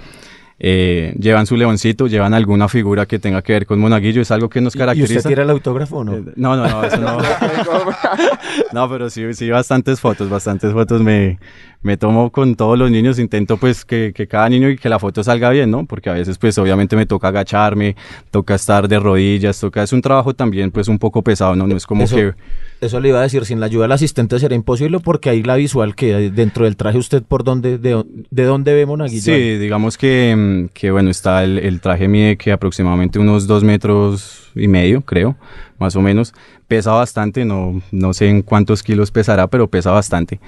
Eh, 0.59 1.15
llevan 1.19 1.47
su 1.47 1.57
leoncito, 1.57 2.07
llevan 2.07 2.35
alguna 2.35 2.69
figura 2.69 3.07
que 3.07 3.19
tenga 3.19 3.43
que 3.43 3.53
ver 3.53 3.67
con 3.67 3.81
Monaguillo, 3.81 4.23
es 4.23 4.31
algo 4.31 4.49
que 4.49 4.61
nos 4.61 4.75
¿Y 4.77 4.79
caracteriza. 4.79 5.19
usted 5.19 5.31
tira 5.31 5.43
el 5.43 5.51
autógrafo 5.51 5.97
o 5.99 6.05
no? 6.05 6.15
Eh, 6.15 6.23
No, 6.37 6.57
no, 6.57 6.69
no, 6.69 6.85
eso 6.85 6.99
no. 6.99 7.19
no, 8.73 8.89
pero 8.89 9.11
sí, 9.11 9.33
sí, 9.35 9.51
bastantes 9.51 10.01
fotos, 10.01 10.29
bastantes 10.29 10.73
fotos 10.73 11.03
me, 11.03 11.39
me 11.83 11.97
tomo 11.97 12.31
con 12.31 12.55
todos 12.55 12.79
los 12.79 12.91
niños, 12.91 13.19
intento 13.19 13.57
pues 13.57 13.85
que, 13.85 14.13
que 14.15 14.27
cada 14.27 14.49
niño 14.49 14.69
y 14.69 14.77
que 14.77 14.89
la 14.89 14.99
foto 14.99 15.25
salga 15.25 15.51
bien, 15.51 15.71
¿no? 15.71 15.85
Porque 15.87 16.11
a 16.11 16.15
veces 16.15 16.39
pues 16.39 16.57
obviamente 16.59 16.97
me 16.97 17.07
toca 17.07 17.29
agacharme, 17.29 17.97
toca 18.31 18.55
estar 18.55 18.87
de 18.89 18.99
rodillas, 19.01 19.59
toca, 19.59 19.83
es 19.83 19.93
un 19.93 20.03
trabajo 20.03 20.35
también 20.35 20.71
pues 20.71 20.89
un 20.89 20.99
poco 20.99 21.23
pesado, 21.23 21.57
¿no? 21.57 21.67
No 21.67 21.77
es 21.77 21.87
como 21.87 22.05
Eso- 22.05 22.17
que... 22.17 22.35
Eso 22.83 22.99
le 22.99 23.11
iba 23.11 23.21
a 23.21 23.23
decir, 23.23 23.45
sin 23.45 23.61
la 23.61 23.67
ayuda 23.67 23.85
del 23.85 23.93
asistente 23.93 24.41
será 24.41 24.57
imposible 24.57 24.99
porque 24.99 25.31
ahí 25.31 25.45
la 25.45 25.55
visual 25.55 25.95
que 25.95 26.33
dentro 26.33 26.65
del 26.65 26.77
traje 26.77 26.99
usted 26.99 27.23
por 27.23 27.45
dónde, 27.45 27.79
de, 27.79 28.05
de 28.29 28.43
dónde 28.43 28.75
ve 28.75 28.87
Monaguillo. 28.87 29.23
Sí, 29.23 29.57
digamos 29.57 29.97
que, 29.97 30.35
mm, 30.37 30.71
que 30.75 30.91
bueno, 30.91 31.09
está 31.09 31.45
el, 31.45 31.59
el 31.59 31.81
traje 31.81 32.09
mide 32.09 32.37
que 32.37 32.51
aproximadamente 32.51 33.21
unos 33.21 33.47
dos 33.47 33.63
metros 33.63 34.51
y 34.57 34.67
medio, 34.67 35.03
creo, 35.03 35.37
más 35.79 35.95
o 35.95 36.03
menos. 36.03 36.35
Pesa 36.67 36.91
bastante, 36.91 37.45
no, 37.45 37.81
no 37.93 38.13
sé 38.15 38.29
en 38.29 38.43
cuántos 38.43 38.83
kilos 38.83 39.13
pesará, 39.13 39.47
pero 39.47 39.69
pesa 39.69 39.93
bastante. 39.93 40.41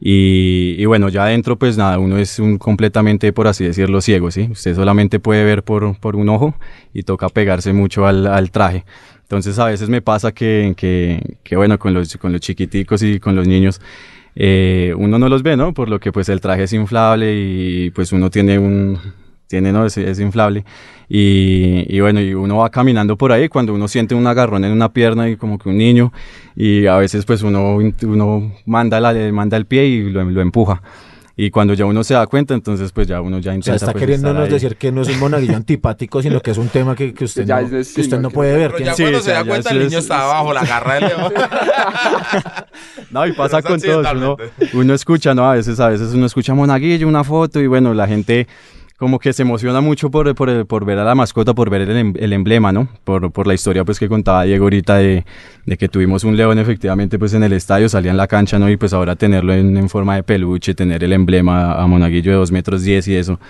Y, 0.00 0.74
y 0.78 0.86
bueno, 0.86 1.10
ya 1.10 1.24
adentro 1.24 1.58
pues 1.58 1.76
nada, 1.76 1.98
uno 1.98 2.16
es 2.16 2.38
un 2.38 2.56
completamente, 2.56 3.34
por 3.34 3.48
así 3.48 3.64
decirlo, 3.64 4.00
ciego, 4.00 4.30
¿sí? 4.30 4.48
Usted 4.50 4.74
solamente 4.74 5.20
puede 5.20 5.44
ver 5.44 5.62
por, 5.62 5.96
por 5.98 6.16
un 6.16 6.30
ojo 6.30 6.54
y 6.94 7.02
toca 7.02 7.28
pegarse 7.28 7.74
mucho 7.74 8.06
al, 8.06 8.26
al 8.26 8.50
traje. 8.50 8.84
Entonces 9.32 9.58
a 9.58 9.64
veces 9.64 9.88
me 9.88 10.02
pasa 10.02 10.30
que, 10.32 10.74
que, 10.76 11.38
que 11.42 11.56
bueno, 11.56 11.78
con 11.78 11.94
los, 11.94 12.18
con 12.18 12.32
los 12.32 12.42
chiquiticos 12.42 13.02
y 13.02 13.18
con 13.18 13.34
los 13.34 13.48
niños, 13.48 13.80
eh, 14.36 14.92
uno 14.94 15.18
no 15.18 15.26
los 15.30 15.42
ve, 15.42 15.56
¿no? 15.56 15.72
Por 15.72 15.88
lo 15.88 15.98
que 16.00 16.12
pues 16.12 16.28
el 16.28 16.38
traje 16.42 16.64
es 16.64 16.74
inflable 16.74 17.34
y 17.34 17.88
pues 17.92 18.12
uno 18.12 18.28
tiene 18.28 18.58
un, 18.58 18.98
tiene, 19.46 19.72
¿no? 19.72 19.86
Es, 19.86 19.96
inflable. 20.20 20.66
Y, 21.08 21.86
y 21.88 22.00
bueno, 22.00 22.20
y 22.20 22.34
uno 22.34 22.58
va 22.58 22.68
caminando 22.68 23.16
por 23.16 23.32
ahí 23.32 23.48
cuando 23.48 23.72
uno 23.72 23.88
siente 23.88 24.14
un 24.14 24.26
agarrón 24.26 24.66
en 24.66 24.72
una 24.72 24.92
pierna 24.92 25.30
y 25.30 25.36
como 25.38 25.58
que 25.58 25.70
un 25.70 25.78
niño 25.78 26.12
y 26.54 26.84
a 26.84 26.98
veces 26.98 27.24
pues 27.24 27.40
uno, 27.40 27.78
uno 28.02 28.52
manda, 28.66 29.00
la, 29.00 29.14
manda 29.32 29.56
el 29.56 29.64
pie 29.64 29.86
y 29.86 30.10
lo, 30.10 30.24
lo 30.24 30.42
empuja. 30.42 30.82
Y 31.36 31.50
cuando 31.50 31.72
ya 31.74 31.86
uno 31.86 32.04
se 32.04 32.12
da 32.14 32.26
cuenta, 32.26 32.52
entonces 32.52 32.92
pues 32.92 33.06
ya 33.08 33.20
uno 33.22 33.38
ya 33.38 33.52
O 33.52 33.54
intenta 33.54 33.78
sea, 33.78 33.86
está 33.86 33.92
pues, 33.92 34.02
queriéndonos 34.02 34.50
decir 34.50 34.76
que 34.76 34.92
no 34.92 35.00
es 35.02 35.08
un 35.08 35.18
monaguillo 35.18 35.56
antipático, 35.56 36.20
sino 36.20 36.40
que 36.40 36.50
es 36.50 36.58
un 36.58 36.68
tema 36.68 36.94
que, 36.94 37.14
que 37.14 37.24
usted, 37.24 37.46
Ya 37.46 37.56
no, 37.56 37.62
es 37.62 37.70
que 37.70 37.76
destino, 37.78 38.02
usted 38.04 38.18
no 38.20 38.28
que- 38.28 38.34
puede 38.34 38.56
ver. 38.56 38.72
Pero 38.72 38.84
ya 38.84 38.94
Sí, 38.94 39.02
cuando 39.02 39.18
o 39.18 39.22
se 39.22 39.30
da 39.30 39.42
ya 39.42 39.48
cuenta, 39.48 39.70
el 39.70 39.78
niño 39.78 39.98
es- 39.98 40.04
está 40.04 40.22
abajo, 40.24 40.52
la 40.52 40.64
garra 40.64 40.94
del 40.94 41.04
león. 41.08 41.32
No, 43.10 43.26
y 43.26 43.32
pasa 43.32 43.60
con 43.62 43.80
todos. 43.80 44.06
Uno, 44.14 44.36
uno 44.72 44.94
escucha, 44.94 45.34
¿no? 45.34 45.48
A 45.50 45.54
veces, 45.54 45.78
a 45.80 45.88
veces 45.88 46.14
uno 46.14 46.26
escucha 46.26 46.54
Monaguillo, 46.54 47.06
una 47.06 47.24
foto, 47.24 47.60
y 47.60 47.66
bueno, 47.66 47.92
la 47.94 48.06
gente 48.08 48.46
como 49.02 49.18
que 49.18 49.32
se 49.32 49.42
emociona 49.42 49.80
mucho 49.80 50.12
por, 50.12 50.32
por, 50.36 50.64
por 50.64 50.84
ver 50.84 50.96
a 51.00 51.02
la 51.04 51.16
mascota, 51.16 51.54
por 51.54 51.70
ver 51.70 51.80
el, 51.82 51.96
em- 51.96 52.14
el 52.16 52.32
emblema, 52.32 52.70
¿no? 52.70 52.86
Por, 53.02 53.32
por 53.32 53.48
la 53.48 53.54
historia 53.54 53.84
pues 53.84 53.98
que 53.98 54.08
contaba 54.08 54.44
Diego 54.44 54.66
ahorita 54.66 54.94
de, 54.98 55.24
de 55.66 55.76
que 55.76 55.88
tuvimos 55.88 56.22
un 56.22 56.36
león 56.36 56.56
efectivamente 56.60 57.18
pues 57.18 57.34
en 57.34 57.42
el 57.42 57.52
estadio, 57.52 57.88
salía 57.88 58.12
en 58.12 58.16
la 58.16 58.28
cancha, 58.28 58.60
¿no? 58.60 58.70
Y 58.70 58.76
pues 58.76 58.92
ahora 58.92 59.16
tenerlo 59.16 59.54
en, 59.54 59.76
en 59.76 59.88
forma 59.88 60.14
de 60.14 60.22
peluche, 60.22 60.72
tener 60.74 61.02
el 61.02 61.12
emblema 61.12 61.74
a 61.82 61.84
Monaguillo 61.88 62.30
de 62.30 62.36
2 62.38 62.52
metros 62.52 62.82
10 62.84 63.08
y 63.08 63.16
eso. 63.16 63.40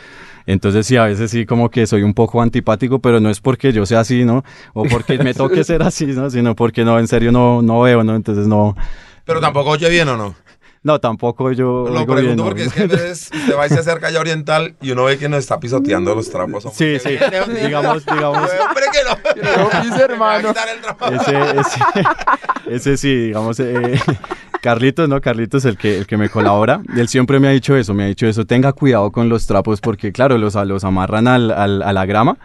Entonces 0.47 0.87
sí, 0.87 0.97
a 0.97 1.05
veces 1.05 1.31
sí 1.31 1.45
como 1.45 1.71
que 1.71 1.87
soy 1.87 2.03
un 2.03 2.15
poco 2.15 2.41
antipático, 2.41 2.99
pero 3.01 3.21
no 3.21 3.29
es 3.29 3.41
porque 3.43 3.75
yo 3.75 3.85
sea 3.85 4.01
así, 4.01 4.25
¿no? 4.25 4.45
O 4.73 4.85
porque 4.85 5.19
me 5.19 5.35
toque 5.35 5.65
ser 5.65 5.83
así, 5.83 6.07
¿no? 6.07 6.31
Sino 6.31 6.57
porque 6.57 6.83
no, 6.85 6.99
en 6.99 7.09
serio 7.09 7.31
no, 7.31 7.61
no 7.61 7.83
veo, 7.83 8.03
¿no? 8.05 8.17
Entonces 8.17 8.47
no, 8.49 8.75
Pero 9.25 9.41
tampoco 9.41 9.71
oye 9.71 9.89
bien 9.91 10.09
o 10.09 10.17
no. 10.17 10.35
No, 10.85 10.99
tampoco 11.01 11.53
yo... 11.53 11.85
Lo 11.89 12.05
pregunto 12.07 12.15
bien, 12.23 12.37
¿no? 12.37 12.45
porque 12.45 12.65
es 12.65 12.73
que 12.73 12.83
a 12.83 12.87
veces 12.87 13.31
usted 13.35 13.57
va 13.57 13.67
y 13.67 13.69
se 13.71 13.79
acerca 13.79 14.11
ya 14.11 14.21
oriental 14.21 14.75
y 14.81 14.91
uno 14.91 15.05
ve 15.05 15.19
que 15.19 15.29
nos 15.29 15.39
está 15.41 15.61
pisoteando 15.61 16.15
los 16.15 16.31
trapos. 16.31 16.65
Sí, 16.75 16.99
sí, 16.99 17.11
digamos, 17.65 18.05
digamos, 18.05 18.51
Hombre, 18.67 18.85
que 18.93 19.43
no. 19.43 19.85
Mis 19.85 19.99
hermanos. 20.01 20.43
Me 20.43 20.49
va 20.53 20.63
a 20.63 20.67
quitar 20.67 20.69
el 20.69 20.81
trapo. 20.81 21.07
ese, 21.07 21.61
ese, 21.61 21.81
ese 22.75 22.97
sí, 22.97 23.15
digamos, 23.27 23.61
eh, 23.61 23.99
Carlitos, 24.61 25.09
¿no? 25.09 25.21
Carlitos, 25.21 25.65
el 25.65 25.77
que, 25.77 25.99
el 25.99 26.07
que 26.07 26.17
me 26.17 26.29
colabora, 26.29 26.83
él 26.97 27.09
siempre 27.09 27.41
me 27.41 27.49
ha 27.49 27.51
dicho 27.51 27.77
eso, 27.77 27.95
me 27.95 28.05
ha 28.05 28.07
dicho 28.07 28.27
eso, 28.27 28.45
tenga 28.47 28.73
cuidado 28.73 29.11
con 29.11 29.29
los 29.29 29.47
trapos 29.47 29.81
porque, 29.81 30.13
claro, 30.13 30.39
los, 30.39 30.55
los 30.55 30.85
amarran 30.85 31.27
al, 31.27 31.51
al- 31.51 31.83
a 31.83 31.93
la 31.93 32.07
grama 32.07 32.39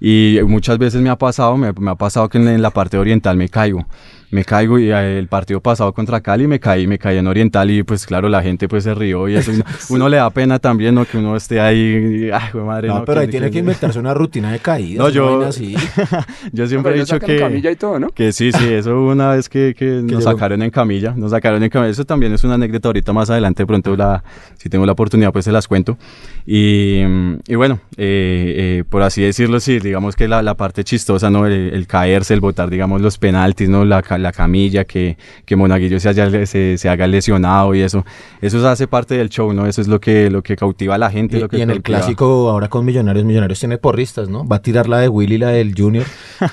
y 0.00 0.38
muchas 0.44 0.78
veces 0.78 1.00
me 1.00 1.10
ha 1.10 1.16
pasado, 1.16 1.56
me, 1.56 1.72
me 1.72 1.90
ha 1.92 1.94
pasado 1.94 2.28
que 2.28 2.38
en, 2.38 2.48
en 2.48 2.62
la 2.62 2.70
parte 2.70 2.98
oriental 2.98 3.36
me 3.36 3.48
caigo. 3.48 3.86
Me 4.32 4.44
caigo 4.44 4.78
y 4.78 4.90
eh, 4.90 5.18
el 5.18 5.26
partido 5.26 5.60
pasado 5.60 5.92
contra 5.92 6.20
Cali 6.20 6.46
me 6.46 6.60
caí, 6.60 6.86
me 6.86 6.98
caí 6.98 7.18
en 7.18 7.26
Oriental 7.26 7.70
y 7.70 7.82
pues 7.82 8.06
claro, 8.06 8.28
la 8.28 8.42
gente 8.42 8.68
pues 8.68 8.84
se 8.84 8.94
rió 8.94 9.28
y 9.28 9.34
eso. 9.36 9.50
uno, 9.52 9.64
uno 9.90 10.08
le 10.08 10.18
da 10.18 10.30
pena 10.30 10.58
también, 10.58 10.94
¿no? 10.94 11.04
Que 11.04 11.18
uno 11.18 11.34
esté 11.36 11.60
ahí, 11.60 12.26
y, 12.26 12.30
ay, 12.30 12.50
madre, 12.64 12.88
No, 12.88 13.00
no, 13.00 13.04
pero 13.04 13.20
ahí 13.20 13.26
que- 13.26 13.32
tiene 13.32 13.50
que 13.50 13.58
inventarse 13.58 13.98
una 13.98 14.14
rutina 14.14 14.52
de 14.52 14.60
caídas. 14.60 14.98
No, 14.98 15.08
yo- 15.10 15.42
así. 15.44 15.74
Yo 16.52 16.66
siempre 16.66 16.92
he 16.92 16.94
Pero 16.94 17.04
dicho 17.04 17.14
sacan 17.16 17.26
que... 17.28 17.38
camilla 17.38 17.70
y 17.70 17.76
todo, 17.76 17.98
¿no? 17.98 18.08
Que 18.10 18.32
sí, 18.32 18.52
sí, 18.52 18.72
eso 18.72 18.96
hubo 19.00 19.10
una 19.12 19.30
vez 19.32 19.48
que, 19.48 19.74
que 19.76 19.86
nos 20.02 20.24
sacaron 20.24 20.62
en 20.62 20.70
camilla, 20.70 21.12
nos 21.16 21.30
sacaron 21.32 21.62
en 21.62 21.68
camilla, 21.70 21.90
eso 21.90 22.04
también 22.04 22.32
es 22.32 22.44
una 22.44 22.54
anécdota 22.54 22.88
ahorita 22.88 23.12
más 23.12 23.30
adelante, 23.30 23.62
de 23.62 23.66
pronto 23.66 23.96
la, 23.96 24.22
si 24.56 24.68
tengo 24.68 24.86
la 24.86 24.92
oportunidad 24.92 25.32
pues 25.32 25.44
se 25.44 25.52
las 25.52 25.66
cuento. 25.68 25.98
Y, 26.46 27.02
y 27.46 27.54
bueno, 27.54 27.80
eh, 27.96 28.78
eh, 28.80 28.84
por 28.88 29.02
así 29.02 29.22
decirlo, 29.22 29.60
sí, 29.60 29.78
digamos 29.78 30.16
que 30.16 30.28
la, 30.28 30.42
la 30.42 30.54
parte 30.54 30.84
chistosa, 30.84 31.30
¿no? 31.30 31.46
El, 31.46 31.70
el 31.74 31.86
caerse, 31.86 32.34
el 32.34 32.40
botar, 32.40 32.70
digamos, 32.70 33.00
los 33.00 33.18
penaltis, 33.18 33.68
¿no? 33.68 33.84
La, 33.84 34.02
la 34.20 34.32
camilla, 34.32 34.84
que, 34.84 35.16
que 35.44 35.56
Monaguillo 35.56 35.98
se, 36.00 36.08
haya, 36.08 36.46
se, 36.46 36.78
se 36.78 36.88
haga 36.88 37.06
lesionado 37.06 37.74
y 37.74 37.80
eso, 37.80 38.04
eso 38.40 38.66
hace 38.68 38.86
parte 38.86 39.16
del 39.16 39.28
show, 39.28 39.52
¿no? 39.52 39.66
Eso 39.66 39.80
es 39.80 39.88
lo 39.88 40.00
que, 40.00 40.30
lo 40.30 40.42
que 40.42 40.56
cautiva 40.56 40.94
a 40.94 40.98
la 40.98 41.10
gente. 41.10 41.38
Y, 41.38 41.40
lo 41.40 41.48
que 41.48 41.58
y 41.58 41.62
en 41.62 41.70
el 41.70 41.82
cautiva- 41.82 41.98
clásico, 42.00 42.50
ahora 42.50 42.68
con 42.68 42.84
Millonarios, 42.84 43.24
Millonarios 43.24 43.58
tiene 43.58 43.78
porristas, 43.78 44.28
¿no? 44.28 44.46
Va 44.46 44.56
a 44.56 44.62
tirar 44.62 44.88
la 44.88 44.98
de 44.98 45.08
Willy, 45.08 45.38
la 45.38 45.48
del 45.48 45.74
Junior. 45.76 46.04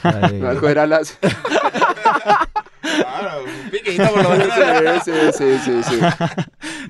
la 0.04 0.30
de- 0.30 0.40
Va 0.78 0.82
a 0.84 0.88
las... 0.88 1.18
Claro, 2.82 3.44
un 3.44 3.70
piquito 3.70 4.04
por 4.10 4.24
lo 4.24 4.30
menos. 4.30 4.48
Sí, 5.04 5.12
sí, 5.34 5.34
sí, 5.64 5.82
sí, 5.84 5.84
sí. 5.84 6.00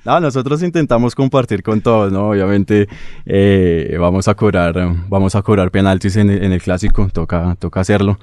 No, 0.04 0.20
nosotros 0.20 0.62
intentamos 0.62 1.14
compartir 1.14 1.62
con 1.62 1.80
todos, 1.80 2.12
¿no? 2.12 2.28
Obviamente 2.30 2.88
eh, 3.26 3.96
vamos 3.98 4.28
a 4.28 4.34
cobrar, 4.34 4.74
vamos 5.08 5.34
a 5.34 5.42
cobrar 5.42 5.70
penaltis 5.70 6.16
en 6.16 6.30
el, 6.30 6.44
en 6.44 6.52
el 6.52 6.62
clásico, 6.62 7.08
toca, 7.12 7.56
toca 7.58 7.80
hacerlo. 7.80 8.18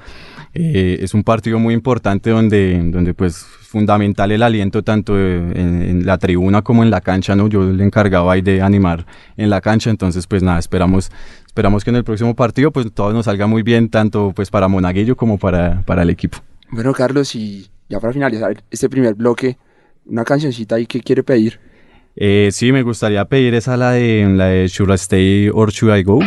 Eh, 0.58 1.00
es 1.02 1.14
un 1.14 1.24
partido 1.24 1.60
muy 1.60 1.74
importante 1.74 2.30
donde, 2.30 2.82
donde 2.86 3.14
pues 3.14 3.36
fundamental 3.36 4.32
el 4.32 4.42
aliento 4.42 4.84
tanto 4.84 5.20
en, 5.20 5.82
en 5.82 6.06
la 6.06 6.18
tribuna 6.18 6.62
como 6.62 6.82
en 6.82 6.90
la 6.90 7.02
cancha, 7.02 7.36
¿no? 7.36 7.50
Yo 7.50 7.62
le 7.64 7.84
encargaba 7.84 8.32
ahí 8.32 8.42
de 8.42 8.62
animar 8.62 9.06
en 9.36 9.50
la 9.50 9.60
cancha, 9.60 9.90
entonces 9.90 10.26
pues 10.28 10.42
nada, 10.42 10.58
esperamos, 10.58 11.12
esperamos 11.46 11.84
que 11.84 11.90
en 11.90 11.98
el 11.98 12.06
próximo 12.06 12.36
partido 12.36 12.72
pues 12.72 12.90
todo 12.94 13.12
nos 13.12 13.26
salga 13.26 13.48
muy 13.48 13.64
bien, 13.64 13.90
tanto 13.90 14.32
pues 14.34 14.50
para 14.50 14.70
Monaguillo 14.70 15.18
como 15.18 15.38
para, 15.38 15.82
para 15.82 16.04
el 16.04 16.10
equipo. 16.10 16.38
Bueno, 16.72 16.94
Carlos, 16.94 17.36
y 17.36 17.68
ya 17.90 18.00
para 18.00 18.14
finalizar 18.14 18.56
este 18.72 18.88
primer 18.88 19.14
bloque, 19.14 19.58
una 20.06 20.24
cancioncita 20.24 20.76
ahí 20.76 20.86
que 20.86 21.02
quiere 21.02 21.22
pedir. 21.22 21.60
Eh, 22.18 22.50
sí, 22.52 22.72
me 22.72 22.82
gustaría 22.82 23.26
pedir 23.26 23.56
esa 23.56 23.76
la 23.76 23.92
de 23.92 24.26
la 24.30 24.46
de 24.46 24.68
Should 24.68 24.90
I 24.90 24.96
Stay 24.96 25.50
or 25.54 25.72
Should 25.72 25.98
I 25.98 26.04
Go 26.04 26.20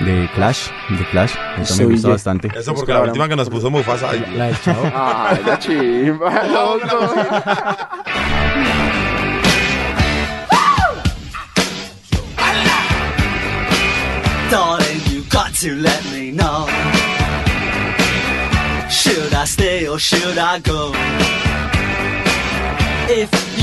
de 0.00 0.28
Clash, 0.34 0.68
de 0.90 1.04
Clash. 1.10 1.32
Esa 1.60 1.76
me 1.76 1.84
gusta 1.86 2.08
bastante. 2.08 2.48
Eso 2.56 2.74
porque 2.74 2.92
la 2.92 3.02
última 3.02 3.28
que 3.28 3.36
nos 3.36 3.50
puso 3.50 3.70
Mufasa. 3.70 4.10
ay, 4.10 4.24
la 4.36 4.52
Chavo. 4.60 4.84
Ay, 4.94 5.40
la 5.44 5.58
chimba. 5.58 6.30
Darling, 14.50 15.00
you 15.10 15.24
got 15.30 15.52
to 15.54 15.74
let 15.74 16.04
me 16.12 16.30
know. 16.30 16.66
Should 18.88 19.34
I 19.34 19.42
I 19.44 19.46
stay 19.46 19.86
or 19.86 19.98
should 19.98 20.38
I 20.38 20.58
go? 20.60 20.92
If 23.10 23.53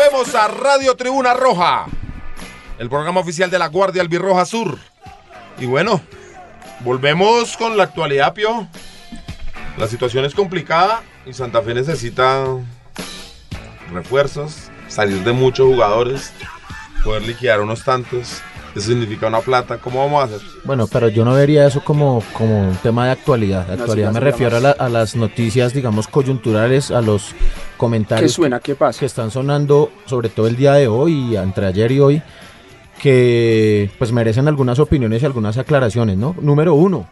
Volvemos 0.00 0.34
a 0.34 0.48
Radio 0.48 0.96
Tribuna 0.96 1.34
Roja, 1.34 1.84
el 2.78 2.88
programa 2.88 3.20
oficial 3.20 3.50
de 3.50 3.58
la 3.58 3.66
Guardia 3.66 4.00
Albirroja 4.00 4.46
Sur. 4.46 4.78
Y 5.58 5.66
bueno, 5.66 6.00
volvemos 6.80 7.54
con 7.58 7.76
la 7.76 7.82
actualidad, 7.82 8.32
Pio. 8.32 8.66
La 9.76 9.86
situación 9.88 10.24
es 10.24 10.34
complicada 10.34 11.02
y 11.26 11.34
Santa 11.34 11.60
Fe 11.60 11.74
necesita 11.74 12.46
refuerzos, 13.92 14.70
salir 14.88 15.22
de 15.22 15.32
muchos 15.32 15.66
jugadores, 15.66 16.32
poder 17.04 17.20
liquidar 17.20 17.60
unos 17.60 17.84
tantos. 17.84 18.40
Eso 18.74 18.88
significa 18.88 19.26
una 19.26 19.40
plata. 19.40 19.78
¿Cómo 19.78 19.98
vamos 19.98 20.22
a 20.22 20.24
hacer? 20.26 20.40
Bueno, 20.64 20.86
pero 20.86 21.08
yo 21.08 21.24
no 21.24 21.34
vería 21.34 21.66
eso 21.66 21.82
como, 21.82 22.22
como 22.32 22.68
un 22.68 22.76
tema 22.76 23.06
de 23.06 23.12
actualidad. 23.12 23.66
De 23.66 23.72
actualidad 23.74 24.12
me 24.12 24.20
refiero 24.20 24.56
a, 24.56 24.60
digamos. 24.60 24.78
la- 24.78 24.84
a 24.84 24.88
las 24.88 25.16
noticias, 25.16 25.74
digamos, 25.74 26.06
coyunturales, 26.06 26.90
a 26.90 27.00
los 27.02 27.30
¿Qué 27.32 27.36
comentarios 27.76 28.32
suena? 28.32 28.60
¿Qué 28.60 28.74
pasa? 28.76 29.00
que 29.00 29.06
están 29.06 29.30
sonando, 29.30 29.90
sobre 30.06 30.28
todo 30.28 30.46
el 30.46 30.56
día 30.56 30.74
de 30.74 30.86
hoy 30.86 31.32
y 31.32 31.36
entre 31.36 31.66
ayer 31.66 31.90
y 31.92 32.00
hoy, 32.00 32.22
que 33.00 33.90
pues 33.98 34.12
merecen 34.12 34.46
algunas 34.48 34.78
opiniones 34.78 35.22
y 35.22 35.26
algunas 35.26 35.56
aclaraciones, 35.58 36.16
¿no? 36.16 36.36
Número 36.40 36.74
uno, 36.74 37.06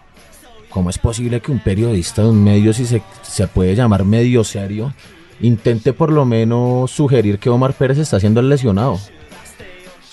¿cómo 0.70 0.90
es 0.90 0.98
posible 0.98 1.40
que 1.40 1.50
un 1.50 1.60
periodista 1.60 2.22
de 2.22 2.28
un 2.28 2.42
medio, 2.44 2.72
si 2.72 2.84
se, 2.86 3.02
se 3.22 3.48
puede 3.48 3.74
llamar 3.74 4.04
medio 4.04 4.44
serio, 4.44 4.92
intente 5.40 5.92
por 5.92 6.12
lo 6.12 6.24
menos 6.24 6.90
sugerir 6.90 7.38
que 7.38 7.48
Omar 7.48 7.72
Pérez 7.72 7.98
está 7.98 8.20
siendo 8.20 8.40
el 8.40 8.48
lesionado? 8.48 8.98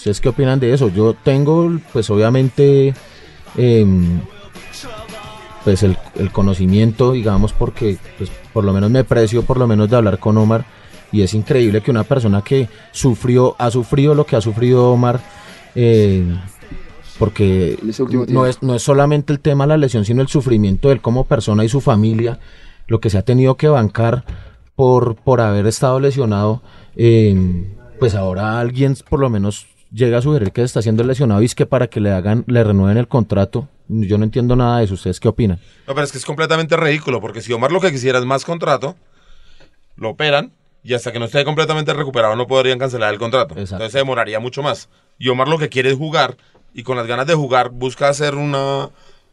¿Ustedes 0.06 0.22
qué 0.22 0.30
opinan 0.30 0.60
de 0.60 0.72
eso? 0.72 0.90
Yo 0.90 1.16
tengo, 1.16 1.80
pues 1.92 2.12
obviamente, 2.12 2.94
em, 3.58 4.20
pues 5.64 5.82
el, 5.82 5.98
el 6.14 6.32
conocimiento, 6.32 7.14
digamos, 7.14 7.54
porque 7.54 7.98
pues, 8.20 8.30
por 8.54 8.64
lo 8.64 8.72
menos 8.72 8.92
me 8.92 9.04
precio 9.04 9.42
por 9.42 9.58
lo 9.58 9.66
menos 9.66 9.90
de 9.90 9.96
hablar 9.96 10.20
con 10.20 10.38
Omar 10.38 10.64
y 11.12 11.24
es 11.24 11.34
increíble 11.34 11.82
que 11.82 11.90
una 11.90 12.04
persona 12.04 12.44
que 12.44 12.70
sufrió, 12.92 13.56
ha 13.58 13.72
sufrido 13.72 14.14
lo 14.14 14.28
que 14.28 14.36
ha 14.36 14.42
sufrido 14.42 14.92
Omar, 14.92 15.22
eh, 15.74 16.24
porque 17.18 17.80
no 18.28 18.46
es, 18.46 18.62
no 18.62 18.76
es 18.76 18.84
solamente 18.84 19.34
el 19.34 19.40
tema 19.40 19.64
de 19.64 19.70
la 19.70 19.78
lesión, 19.78 20.06
sino 20.06 20.22
el 20.22 20.28
sufrimiento 20.28 20.90
de 20.90 20.94
él 20.94 21.02
como 21.02 21.24
persona 21.24 21.66
y 21.66 21.70
su 21.70 21.82
familia, 21.82 22.38
lo 22.86 23.00
que 23.00 23.10
se 23.10 23.18
ha 23.18 23.24
tenido 23.24 23.58
que 23.58 23.70
bancar 23.70 24.24
por, 24.76 25.16
por 25.16 25.42
haber 25.42 25.66
estado 25.66 26.00
lesionado, 26.00 26.62
eh, 26.96 27.74
pues 27.98 28.14
ahora 28.14 28.60
alguien 28.60 28.96
por 29.10 29.20
lo 29.20 29.32
menos 29.32 29.66
llega 29.96 30.18
a 30.18 30.22
sugerir 30.22 30.52
que 30.52 30.62
está 30.62 30.82
siendo 30.82 31.04
lesionado 31.04 31.42
y 31.42 31.46
es 31.46 31.56
que 31.56 31.66
para 31.66 31.88
que 31.88 32.00
le 32.00 32.12
hagan, 32.12 32.44
le 32.48 32.64
renueven 32.64 32.98
el 32.98 33.08
contrato. 33.08 33.68
Yo 33.88 34.18
no 34.18 34.26
entiendo 34.26 34.56
nada 34.56 34.80
de 34.80 34.86
eso. 34.86 34.96
¿Ustedes 34.96 35.20
qué 35.20 35.28
opinan? 35.28 35.60
No, 35.88 35.94
pero 35.94 36.04
es 36.04 36.12
que 36.12 36.18
es 36.18 36.26
completamente 36.26 36.76
ridículo, 36.76 37.22
porque 37.22 37.42
si 37.42 37.54
Omar 37.54 37.72
lo 37.72 37.80
que 37.80 37.92
quisiera 37.92 38.20
es 38.20 38.26
más 38.26 38.44
contrato, 38.44 38.96
lo 39.96 40.10
operan 40.10 40.52
y 40.84 40.94
hasta 40.94 41.12
que 41.12 41.20
no 41.20 41.26
esté 41.26 41.44
completamente 41.46 41.94
recuperado 41.94 42.36
no 42.36 42.46
podrían 42.46 42.78
cancelar 42.78 43.14
el 43.14 43.20
contrato. 43.20 43.54
Exacto. 43.54 43.76
Entonces 43.76 43.94
se 43.94 43.98
demoraría 44.00 44.40
mucho 44.40 44.62
más. 44.62 44.90
Y 45.18 45.30
Omar 45.30 45.48
lo 45.48 45.58
que 45.58 45.70
quiere 45.70 45.92
es 45.92 45.98
jugar 45.98 46.36
y 46.74 46.84
con 46.84 46.98
las 46.98 47.08
ganas 47.08 47.26
de 47.26 47.36
jugar 47.36 47.70
busca 47.70 48.10
hacer 48.10 48.36
una, 48.36 48.90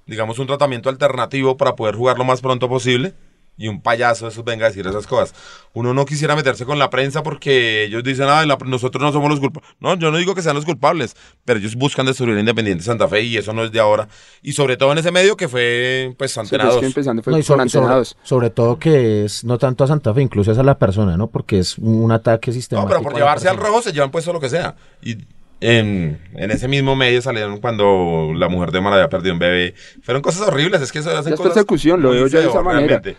digamos, 0.07 0.39
un 0.39 0.47
tratamiento 0.47 0.89
alternativo 0.89 1.57
para 1.57 1.75
poder 1.75 1.97
jugar 1.97 2.19
lo 2.19 2.25
más 2.25 2.41
pronto 2.41 2.69
posible. 2.69 3.15
Y 3.59 3.69
un 3.69 3.83
payaso 3.83 4.27
eso 4.27 4.43
venga 4.43 4.65
a 4.67 4.69
decir 4.71 4.87
esas 4.87 5.07
cosas. 5.07 5.35
Uno 5.75 5.93
no 5.93 6.05
quisiera 6.07 6.35
meterse 6.35 6.65
con 6.65 6.79
la 6.79 6.89
prensa 6.89 7.23
porque 7.23 7.85
ellos 7.85 8.03
dicen, 8.03 8.27
ah, 8.29 8.45
la- 8.47 8.57
nosotros 8.65 9.03
no 9.03 9.13
somos 9.13 9.29
los 9.31 9.41
culpables. 9.41 9.71
No, 9.79 9.95
yo 9.95 10.11
no 10.11 10.17
digo 10.17 10.35
que 10.35 10.41
sean 10.43 10.57
los 10.57 10.65
culpables, 10.65 11.15
pero 11.45 11.59
ellos 11.61 11.77
buscan 11.77 12.07
destruir 12.07 12.37
a 12.37 12.41
Independiente 12.41 12.83
Santa 12.83 13.07
Fe 13.09 13.21
y 13.23 13.37
eso 13.37 13.53
no 13.53 13.63
es 13.65 13.71
de 13.71 13.79
ahora. 13.79 14.09
Y 14.43 14.53
sobre 14.55 14.77
todo 14.79 14.91
en 14.93 14.99
ese 14.99 15.13
medio 15.13 15.37
que 15.37 15.49
fue, 15.49 16.15
pues, 16.19 16.33
Sí, 16.33 16.39
pues, 16.41 16.53
Antena 16.53 16.65
2. 16.65 16.81
que 16.81 16.91
fue 16.91 17.03
No, 17.05 17.39
y 17.39 17.43
con 17.43 17.43
sobre, 17.43 17.63
Antena 17.63 17.69
sobre- 17.85 17.95
2. 17.97 18.17
sobre 18.23 18.51
todo 18.51 18.79
que 18.79 19.25
es 19.27 19.45
no 19.45 19.59
tanto 19.59 19.85
a 19.85 19.87
Santa 19.87 20.15
Fe, 20.15 20.23
incluso 20.23 20.51
es 20.51 20.59
a 20.59 20.63
la 20.63 20.79
persona, 20.79 21.17
¿no? 21.19 21.27
Porque 21.29 21.59
es 21.59 21.77
un 21.79 22.11
ataque 22.11 22.51
No, 22.51 22.55
sistemático. 22.55 22.89
pero 22.89 23.03
por 23.03 23.15
llevarse 23.15 23.49
al 23.51 23.59
rojo 23.59 23.83
se 23.83 23.93
llevan 23.93 24.11
puesto 24.11 24.33
lo 24.33 24.41
que 24.41 24.49
sea. 24.49 24.75
Y 25.03 25.19
en, 25.61 26.19
en 26.35 26.51
ese 26.51 26.67
mismo 26.67 26.97
medio 26.97 27.23
salieron 27.23 27.61
cuando 27.61 28.33
la 28.35 28.49
mujer 28.49 28.73
de 28.73 28.81
Mar 28.81 28.95
había 28.95 29.09
perdido 29.09 29.35
un 29.35 29.39
bebé. 29.39 29.75
Fueron 30.03 30.21
cosas 30.23 30.49
horribles, 30.49 30.81
es 30.83 30.91
que 30.91 30.99
eso 30.99 31.11
hacen 31.17 31.35
es 31.35 31.39
cosas 31.39 31.53
persecución, 31.53 32.03
lo 32.03 32.11
veo 32.11 32.27
yo 32.27 32.41
de 32.41 32.49
esa 32.49 32.63
manera. 32.63 32.87
realmente. 32.87 33.17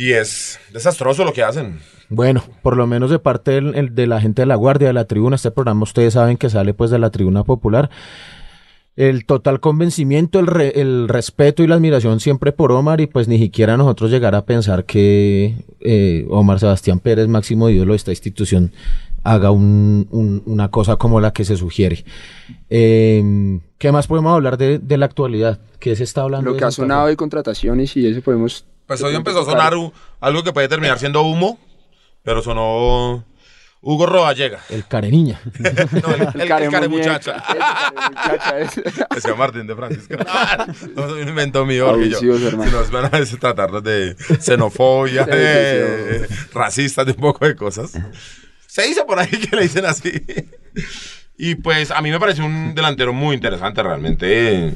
Y 0.00 0.12
es 0.12 0.58
desastroso 0.72 1.24
lo 1.24 1.32
que 1.34 1.42
hacen. 1.42 1.78
Bueno, 2.08 2.42
por 2.62 2.74
lo 2.74 2.86
menos 2.86 3.10
de 3.10 3.18
parte 3.18 3.50
del- 3.50 3.74
el- 3.74 3.94
de 3.94 4.06
la 4.06 4.18
gente 4.20 4.40
de 4.42 4.46
la 4.46 4.54
Guardia, 4.54 4.88
de 4.88 4.94
la 4.94 5.04
tribuna, 5.04 5.36
este 5.36 5.50
programa 5.50 5.82
ustedes 5.82 6.14
saben 6.14 6.38
que 6.38 6.48
sale 6.48 6.72
pues 6.72 6.90
de 6.90 6.98
la 6.98 7.10
tribuna 7.10 7.44
popular. 7.44 7.90
El 8.96 9.26
total 9.26 9.60
convencimiento, 9.60 10.40
el, 10.40 10.46
re- 10.46 10.80
el 10.80 11.06
respeto 11.08 11.62
y 11.62 11.66
la 11.66 11.74
admiración 11.74 12.18
siempre 12.18 12.50
por 12.52 12.72
Omar 12.72 13.00
y 13.02 13.06
pues 13.08 13.28
ni 13.28 13.38
siquiera 13.38 13.76
nosotros 13.76 14.10
llegar 14.10 14.34
a 14.34 14.46
pensar 14.46 14.84
que 14.86 15.54
eh, 15.80 16.26
Omar 16.30 16.60
Sebastián 16.60 16.98
Pérez, 16.98 17.28
máximo 17.28 17.68
ídolo 17.68 17.92
de 17.92 17.96
esta 17.96 18.10
institución, 18.10 18.72
haga 19.22 19.50
un- 19.50 20.08
un- 20.10 20.42
una 20.46 20.70
cosa 20.70 20.96
como 20.96 21.20
la 21.20 21.32
que 21.34 21.44
se 21.44 21.56
sugiere. 21.58 22.04
Eh, 22.70 23.60
¿Qué 23.78 23.92
más 23.92 24.06
podemos 24.06 24.34
hablar 24.34 24.56
de, 24.56 24.78
de 24.78 24.96
la 24.96 25.06
actualidad? 25.06 25.60
¿Qué 25.78 25.94
se 25.94 26.04
está 26.04 26.22
hablando? 26.22 26.46
Lo 26.50 26.54
de 26.54 26.58
que 26.60 26.64
ha 26.64 26.70
sonado 26.70 27.06
de 27.06 27.16
contrataciones 27.16 27.96
y 27.96 28.06
eso 28.06 28.20
podemos... 28.22 28.64
Pues 28.90 29.02
hoy 29.04 29.14
empezó 29.14 29.42
a 29.42 29.44
sonar 29.44 29.72
algo 30.18 30.42
que 30.42 30.52
puede 30.52 30.66
terminar 30.66 30.98
siendo 30.98 31.22
humo, 31.22 31.60
pero 32.24 32.42
sonó 32.42 33.24
Hugo 33.80 34.04
Rodallega. 34.04 34.58
El 34.68 34.84
Careniña. 34.88 35.40
No, 35.60 36.12
el, 36.12 36.22
el, 36.34 36.40
el 36.40 36.48
care 36.48 36.64
ese 36.64 36.72
care 36.72 36.88
muchacha, 36.88 37.36
ese. 38.58 38.82
Ese 39.16 39.34
Martín 39.34 39.68
de 39.68 39.76
Francisco. 39.76 40.16
No, 40.96 41.06
no, 41.06 41.12
un 41.14 41.28
invento 41.28 41.64
mío. 41.64 41.86
porque 41.86 42.10
yo-. 42.10 42.18
Si 42.18 42.26
nos 42.26 42.90
van 42.90 43.04
a 43.04 43.10
tratarnos 43.10 43.84
de 43.84 44.16
xenofobia, 44.40 45.24
de 45.24 46.26
racistas, 46.52 47.06
de 47.06 47.12
un 47.12 47.18
poco 47.18 47.46
de 47.46 47.54
cosas. 47.54 47.92
Se 48.66 48.82
dice 48.88 49.04
por 49.04 49.20
ahí 49.20 49.28
que 49.30 49.54
le 49.54 49.62
dicen 49.62 49.84
así. 49.84 50.10
Y 51.38 51.54
pues 51.54 51.92
a 51.92 52.02
mí 52.02 52.10
me 52.10 52.18
parece 52.18 52.42
un 52.42 52.74
delantero 52.74 53.12
muy 53.12 53.36
interesante 53.36 53.84
realmente. 53.84 54.74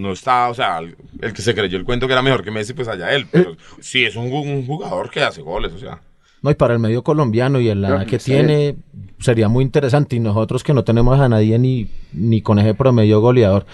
No 0.00 0.12
está, 0.12 0.48
o 0.48 0.54
sea, 0.54 0.78
el 0.78 1.32
que 1.32 1.42
se 1.42 1.54
creyó 1.54 1.78
el 1.78 1.84
cuento 1.84 2.06
que 2.06 2.12
era 2.14 2.22
mejor 2.22 2.42
que 2.42 2.50
Messi, 2.50 2.72
pues 2.72 2.88
allá 2.88 3.12
él. 3.12 3.26
Pero 3.30 3.56
sí 3.80 4.04
es 4.04 4.16
un, 4.16 4.32
un 4.32 4.66
jugador 4.66 5.10
que 5.10 5.22
hace 5.22 5.42
goles, 5.42 5.72
o 5.72 5.78
sea. 5.78 6.00
No, 6.42 6.50
y 6.50 6.54
para 6.54 6.72
el 6.72 6.80
medio 6.80 7.02
colombiano 7.02 7.60
y 7.60 7.68
en 7.68 7.82
la 7.82 7.88
edad 7.88 8.06
que 8.06 8.18
tiene, 8.18 8.76
sería 9.18 9.48
muy 9.48 9.62
interesante. 9.62 10.16
Y 10.16 10.20
nosotros 10.20 10.64
que 10.64 10.72
no 10.72 10.84
tenemos 10.84 11.20
a 11.20 11.28
nadie 11.28 11.58
ni, 11.58 11.88
ni 12.14 12.40
con 12.40 12.58
ese 12.58 12.74
promedio 12.74 13.20
goleador. 13.20 13.66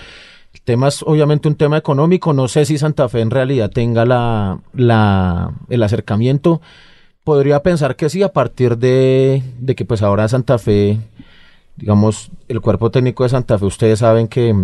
El 0.53 0.61
tema 0.63 0.89
es 0.89 1.03
obviamente 1.03 1.47
un 1.47 1.55
tema 1.55 1.77
económico. 1.77 2.33
No 2.33 2.49
sé 2.49 2.65
si 2.65 2.77
Santa 2.77 3.09
Fe 3.09 3.21
en 3.21 3.31
realidad 3.31 3.71
tenga 3.71 4.05
la, 4.05 4.59
la, 4.75 5.53
el 5.69 5.83
acercamiento. 5.83 6.61
Podría 7.23 7.63
pensar 7.63 7.95
que 7.95 8.09
sí, 8.09 8.23
a 8.23 8.33
partir 8.33 8.79
de, 8.79 9.43
de 9.61 9.75
que 9.77 9.85
pues 9.85 10.03
ahora 10.03 10.27
Santa 10.27 10.59
Fe, 10.59 10.99
digamos, 11.77 12.31
el 12.49 12.61
cuerpo 12.61 12.91
técnico 12.91 13.23
de 13.23 13.29
Santa 13.29 13.59
Fe, 13.59 13.67
ustedes 13.67 13.99
saben 14.01 14.29
que, 14.29 14.55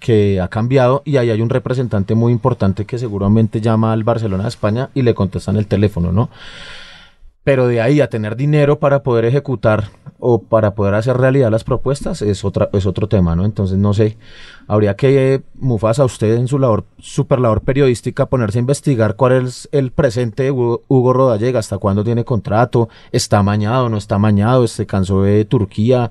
que 0.00 0.40
ha 0.40 0.48
cambiado 0.48 1.02
y 1.04 1.18
ahí 1.18 1.30
hay 1.30 1.40
un 1.40 1.50
representante 1.50 2.14
muy 2.14 2.32
importante 2.32 2.86
que 2.86 2.98
seguramente 2.98 3.60
llama 3.60 3.92
al 3.92 4.02
Barcelona 4.02 4.44
de 4.44 4.48
España 4.48 4.90
y 4.94 5.02
le 5.02 5.14
contestan 5.14 5.56
el 5.56 5.66
teléfono, 5.66 6.10
¿no? 6.10 6.30
Pero 7.44 7.68
de 7.68 7.80
ahí 7.80 8.00
a 8.00 8.10
tener 8.10 8.36
dinero 8.36 8.78
para 8.78 9.02
poder 9.02 9.24
ejecutar 9.24 9.90
o 10.18 10.42
para 10.42 10.74
poder 10.74 10.94
hacer 10.94 11.16
realidad 11.16 11.50
las 11.50 11.64
propuestas 11.64 12.20
es, 12.22 12.44
otra, 12.44 12.68
es 12.72 12.86
otro 12.86 13.08
tema, 13.08 13.34
¿no? 13.34 13.44
Entonces, 13.44 13.78
no 13.78 13.94
sé, 13.94 14.18
habría 14.68 14.94
que, 14.94 15.34
eh, 15.34 15.40
Mufasa, 15.54 16.04
usted 16.04 16.34
en 16.36 16.46
su 16.48 16.58
labor, 16.58 16.84
super 16.98 17.40
labor 17.40 17.62
periodística, 17.62 18.26
ponerse 18.26 18.58
a 18.58 18.60
investigar 18.60 19.16
cuál 19.16 19.46
es 19.46 19.68
el 19.72 19.90
presente 19.90 20.44
de 20.44 20.50
Hugo, 20.50 21.12
Rodallega, 21.12 21.58
hasta 21.58 21.78
cuándo 21.78 22.04
tiene 22.04 22.24
contrato, 22.24 22.88
está 23.12 23.38
amañado, 23.38 23.88
no 23.88 23.96
está 23.96 24.16
amañado, 24.16 24.66
se 24.68 24.86
cansó 24.86 25.22
de 25.22 25.44
Turquía, 25.46 26.10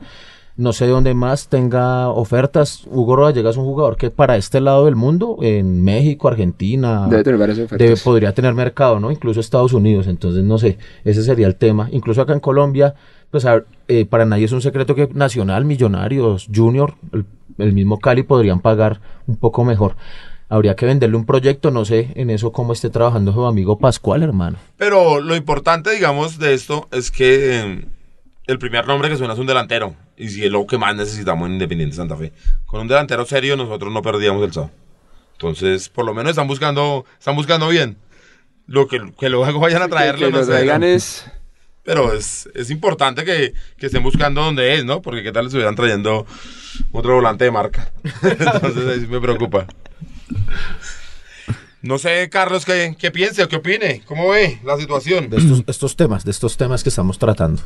no 0.59 0.73
sé 0.73 0.85
de 0.85 0.91
dónde 0.91 1.13
más 1.13 1.47
tenga 1.47 2.09
ofertas. 2.09 2.83
Hugo 2.91 3.15
Rodallega 3.15 3.49
es 3.49 3.57
un 3.57 3.63
jugador 3.65 3.95
que 3.97 4.09
para 4.11 4.35
este 4.35 4.59
lado 4.59 4.85
del 4.85 4.95
mundo, 4.95 5.37
en 5.41 5.81
México, 5.83 6.27
Argentina, 6.27 7.07
Debe 7.09 7.23
tener 7.23 7.39
varias 7.39 7.59
ofertas. 7.59 7.79
debe- 7.79 7.97
podría 8.03 8.33
tener 8.33 8.53
mercado, 8.53 8.99
¿no? 8.99 9.09
Incluso 9.09 9.39
Estados 9.39 9.71
Unidos, 9.73 10.07
entonces 10.07 10.43
no 10.43 10.57
sé, 10.57 10.77
ese 11.05 11.23
sería 11.23 11.47
el 11.47 11.55
tema. 11.55 11.87
Incluso 11.91 12.21
acá 12.21 12.33
en 12.33 12.39
Colombia, 12.41 12.93
pues 13.31 13.45
a 13.45 13.63
eh, 13.87 14.05
para 14.05 14.25
nadie 14.25 14.45
es 14.45 14.51
un 14.51 14.61
secreto 14.61 14.95
que 14.95 15.07
Nacional, 15.13 15.63
Millonarios, 15.65 16.47
Junior, 16.53 16.95
el, 17.13 17.25
el 17.57 17.73
mismo 17.73 17.99
Cali 17.99 18.23
podrían 18.23 18.59
pagar 18.59 18.99
un 19.27 19.37
poco 19.37 19.63
mejor. 19.63 19.95
Habría 20.51 20.75
que 20.75 20.85
venderle 20.87 21.15
un 21.15 21.25
proyecto, 21.25 21.69
no 21.71 21.85
sé 21.85 22.11
en 22.15 22.31
eso 22.31 22.51
cómo 22.51 22.73
esté 22.73 22.89
trabajando 22.89 23.31
su 23.33 23.45
amigo 23.45 23.77
Pascual, 23.77 24.23
hermano. 24.23 24.57
Pero 24.77 25.21
lo 25.21 25.35
importante, 25.35 25.91
digamos, 25.91 26.37
de 26.39 26.53
esto 26.55 26.87
es 26.91 27.11
que 27.11 27.59
eh, 27.59 27.85
el 28.49 28.57
primer 28.57 28.87
nombre 28.87 29.09
que 29.09 29.15
suena 29.15 29.33
es 29.33 29.39
un 29.39 29.45
delantero. 29.45 29.95
Y 30.17 30.29
si 30.29 30.43
es 30.43 30.51
lo 30.51 30.65
que 30.65 30.79
más 30.79 30.95
necesitamos 30.95 31.45
en 31.45 31.53
Independiente 31.53 31.95
Santa 31.95 32.17
Fe. 32.17 32.33
Con 32.65 32.81
un 32.81 32.87
delantero 32.87 33.23
serio 33.25 33.55
nosotros 33.55 33.93
no 33.93 34.01
perdíamos 34.01 34.43
el 34.43 34.51
sábado. 34.51 34.71
Entonces, 35.33 35.87
por 35.87 36.03
lo 36.03 36.15
menos 36.15 36.31
están 36.31 36.47
buscando, 36.47 37.05
están 37.19 37.35
buscando 37.35 37.67
bien. 37.67 37.97
Lo 38.65 38.87
que, 38.87 39.13
que 39.19 39.29
luego 39.29 39.59
vayan 39.59 39.83
a 39.83 39.87
traerlo, 39.87 40.25
que 40.25 40.31
no 40.31 40.39
lo 40.39 40.45
sé, 40.45 40.51
traigan 40.51 40.81
¿no? 40.81 40.87
es... 40.87 41.25
Pero 41.83 42.11
es, 42.13 42.49
es 42.55 42.71
importante 42.71 43.23
que, 43.23 43.53
que 43.77 43.85
estén 43.85 44.03
buscando 44.03 44.41
dónde 44.41 44.75
es, 44.75 44.83
¿no? 44.83 45.01
Porque 45.01 45.23
qué 45.23 45.31
tal 45.31 45.45
estuvieran 45.45 45.75
trayendo 45.75 46.25
otro 46.91 47.15
volante 47.15 47.45
de 47.45 47.51
marca. 47.51 47.91
Entonces 48.23 48.87
ahí 48.87 48.99
sí 49.01 49.07
me 49.07 49.21
preocupa. 49.21 49.67
No 51.81 51.99
sé, 51.99 52.29
Carlos, 52.29 52.65
qué, 52.65 52.95
qué 52.97 53.11
piense 53.11 53.43
o 53.43 53.47
qué 53.47 53.57
opine. 53.57 54.01
¿Cómo 54.05 54.29
ve 54.29 54.59
la 54.63 54.77
situación? 54.77 55.29
De 55.29 55.37
estos, 55.37 55.63
estos 55.67 55.95
temas, 55.95 56.25
de 56.25 56.31
estos 56.31 56.57
temas 56.57 56.83
que 56.83 56.89
estamos 56.89 57.17
tratando. 57.17 57.61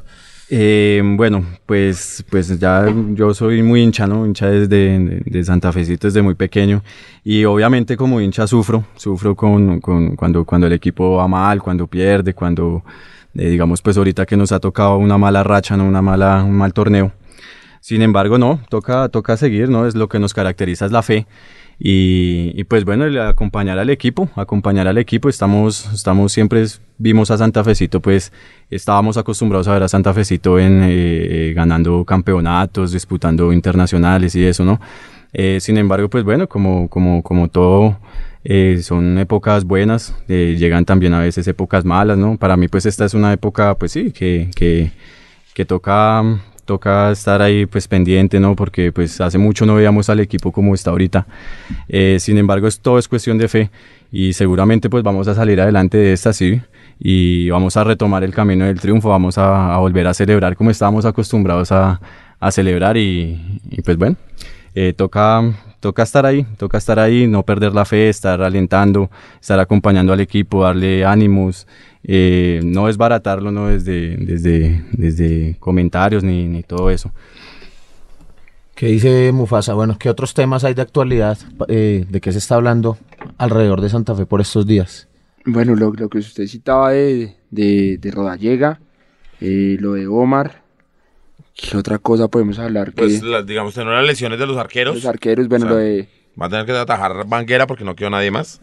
Eh, 0.56 1.02
bueno, 1.04 1.44
pues, 1.66 2.24
pues 2.30 2.60
ya 2.60 2.86
yo 3.16 3.34
soy 3.34 3.64
muy 3.64 3.82
hincha, 3.82 4.06
¿no? 4.06 4.24
Hincha 4.24 4.52
desde 4.52 5.00
de, 5.26 5.44
Santa 5.44 5.72
Fecito 5.72 6.06
desde 6.06 6.22
muy 6.22 6.36
pequeño 6.36 6.84
y 7.24 7.44
obviamente 7.46 7.98
como 7.98 8.22
hincha 8.22 8.46
sufro, 8.46 8.86
sufro 8.96 9.36
con, 9.36 9.82
con 9.82 10.16
cuando, 10.16 10.46
cuando 10.46 10.68
el 10.68 10.74
equipo 10.74 11.16
va 11.16 11.28
mal, 11.28 11.60
cuando 11.60 11.88
pierde, 11.88 12.36
cuando 12.36 12.84
eh, 13.34 13.50
digamos 13.50 13.82
pues 13.82 13.98
ahorita 13.98 14.28
que 14.28 14.38
nos 14.38 14.52
ha 14.52 14.60
tocado 14.60 14.98
una 14.98 15.18
mala 15.18 15.42
racha, 15.42 15.76
¿no? 15.76 15.88
Una 15.88 16.04
mala, 16.04 16.44
un 16.44 16.56
mal 16.56 16.72
torneo. 16.72 17.12
Sin 17.82 18.04
embargo, 18.04 18.38
no, 18.38 18.62
toca, 18.70 19.10
toca 19.10 19.38
seguir, 19.38 19.70
¿no? 19.70 19.88
Es 19.88 19.96
lo 19.96 20.08
que 20.08 20.20
nos 20.20 20.36
caracteriza 20.36 20.86
es 20.86 20.92
la 20.92 21.02
fe. 21.02 21.26
Y, 21.80 22.52
y, 22.56 22.64
pues 22.66 22.86
bueno, 22.86 23.06
acompañar 23.24 23.80
al 23.80 23.90
equipo, 23.90 24.30
acompañar 24.36 24.88
al 24.88 24.98
equipo, 24.98 25.28
estamos, 25.28 25.92
estamos 25.94 26.32
siempre, 26.32 26.64
vimos 26.98 27.32
a 27.32 27.38
Santa 27.38 27.64
Fecito, 27.64 28.00
pues 28.00 28.32
estábamos 28.70 29.18
acostumbrados 29.18 29.68
a 29.68 29.74
ver 29.74 29.84
a 29.84 29.88
Santa 29.88 30.14
Fecito 30.14 30.60
en, 30.60 30.82
eh, 30.84 31.54
ganando 31.56 32.06
campeonatos, 32.06 32.92
disputando 32.92 33.52
internacionales 33.52 34.36
y 34.36 34.46
eso, 34.46 34.64
¿no? 34.64 34.80
Eh, 35.34 35.60
sin 35.60 35.78
embargo, 35.78 36.10
pues 36.10 36.24
bueno, 36.24 36.48
como, 36.48 36.88
como, 36.90 37.24
como 37.24 37.48
todo, 37.48 37.98
eh, 38.44 38.82
son 38.84 39.18
épocas 39.18 39.64
buenas, 39.64 40.16
eh, 40.28 40.56
llegan 40.60 40.86
también 40.86 41.14
a 41.14 41.22
veces 41.22 41.48
épocas 41.48 41.86
malas, 41.86 42.18
¿no? 42.18 42.38
Para 42.38 42.56
mí 42.56 42.68
pues 42.68 42.86
esta 42.86 43.06
es 43.06 43.14
una 43.14 43.34
época, 43.34 43.76
pues 43.76 43.94
sí, 43.94 44.12
que, 44.12 44.52
que, 44.56 44.92
que 45.54 45.66
toca 45.66 46.40
toca 46.66 47.12
estar 47.12 47.42
ahí 47.42 47.66
pues 47.66 47.88
pendiente, 47.88 48.40
¿no? 48.40 48.56
Porque 48.56 48.92
pues 48.92 49.20
hace 49.22 49.38
mucho 49.38 49.66
no 49.66 49.76
veíamos 49.76 50.10
al 50.10 50.20
equipo 50.20 50.52
como 50.52 50.74
está 50.74 50.92
ahorita. 50.92 51.26
Eh, 51.88 52.18
sin 52.20 52.38
embargo, 52.38 52.68
es, 52.68 52.80
todo 52.80 52.98
es 52.98 53.08
cuestión 53.08 53.38
de 53.38 53.48
fe 53.48 53.70
y 54.12 54.34
seguramente 54.34 54.90
pues 54.90 55.04
vamos 55.04 55.28
a 55.28 55.36
salir 55.36 55.60
adelante 55.60 55.98
de 55.98 56.14
esta, 56.14 56.34
sí, 56.34 56.62
y 57.00 57.50
vamos 57.50 57.76
a 57.78 57.84
retomar 57.84 58.24
el 58.24 58.34
camino 58.34 58.66
del 58.66 58.80
triunfo, 58.80 59.10
vamos 59.10 59.38
a, 59.38 59.74
a 59.74 59.78
volver 59.80 60.08
a 60.08 60.14
celebrar 60.14 60.56
como 60.56 60.70
estábamos 60.70 61.06
acostumbrados 61.06 61.72
a, 61.72 62.00
a 62.40 62.52
celebrar 62.52 62.98
y, 62.98 63.60
y, 63.70 63.82
pues 63.82 63.98
bueno, 63.98 64.18
eh, 64.76 64.94
toca, 64.96 65.42
toca 65.84 66.04
estar 66.04 66.26
ahí, 66.26 66.46
toca 66.56 66.78
estar 66.78 66.98
ahí, 66.98 67.28
no 67.28 67.44
perder 67.44 67.74
la 67.74 67.84
fe, 67.84 68.08
estar 68.08 68.42
alentando, 68.42 69.12
estar 69.42 69.60
acompañando 69.60 70.14
al 70.14 70.22
equipo, 70.22 70.64
darle 70.64 71.04
ánimos, 71.04 71.68
eh, 72.06 72.62
no 72.64 72.88
desbaratarlo 72.88 73.52
¿no? 73.52 73.68
Desde, 73.68 74.16
desde, 74.16 74.82
desde 74.94 75.58
comentarios 75.60 76.24
ni, 76.24 76.48
ni 76.48 76.64
todo 76.64 76.90
eso. 76.90 77.12
¿Qué 78.76 78.86
dice 78.88 79.34
Mufasa? 79.34 79.74
Bueno, 79.74 79.98
¿qué 80.00 80.10
otros 80.10 80.34
temas 80.34 80.64
hay 80.64 80.74
de 80.74 80.84
actualidad? 80.84 81.38
Eh, 81.68 82.06
¿De 82.10 82.22
qué 82.22 82.32
se 82.32 82.38
está 82.38 82.56
hablando 82.56 82.98
alrededor 83.38 83.82
de 83.82 83.90
Santa 83.90 84.16
Fe 84.16 84.26
por 84.26 84.40
estos 84.40 84.66
días? 84.66 85.10
Bueno, 85.46 85.76
lo, 85.76 85.92
lo 85.92 86.08
que 86.08 86.20
usted 86.20 86.48
citaba 86.48 86.92
de, 86.92 87.36
de, 87.52 87.98
de 87.98 88.12
Rodallega, 88.12 88.80
eh, 89.42 89.76
lo 89.82 89.96
de 89.96 90.08
Omar, 90.08 90.63
¿qué 91.56 91.78
otra 91.78 91.98
cosa 92.00 92.28
podemos 92.28 92.60
hablar? 92.60 92.94
Pues, 92.94 93.22
que 93.22 93.26
la- 93.28 93.44
digamos, 93.44 93.74
tener 93.74 93.94
las 93.94 94.06
lesiones 94.06 94.40
de 94.40 94.48
los 94.48 94.58
arqueros. 94.58 94.96
los 94.96 95.06
arqueros, 95.06 95.48
bueno, 95.48 95.66
o 95.66 95.70
sea, 95.70 95.78
lo 95.78 95.82
de 95.84 96.08
Va 96.42 96.48
a 96.48 96.50
tener 96.50 96.66
que 96.66 96.72
atajar 96.72 97.28
Banguera 97.28 97.68
porque 97.68 97.84
no 97.84 97.96
quedó 97.96 98.10
nadie 98.10 98.32
más. 98.32 98.60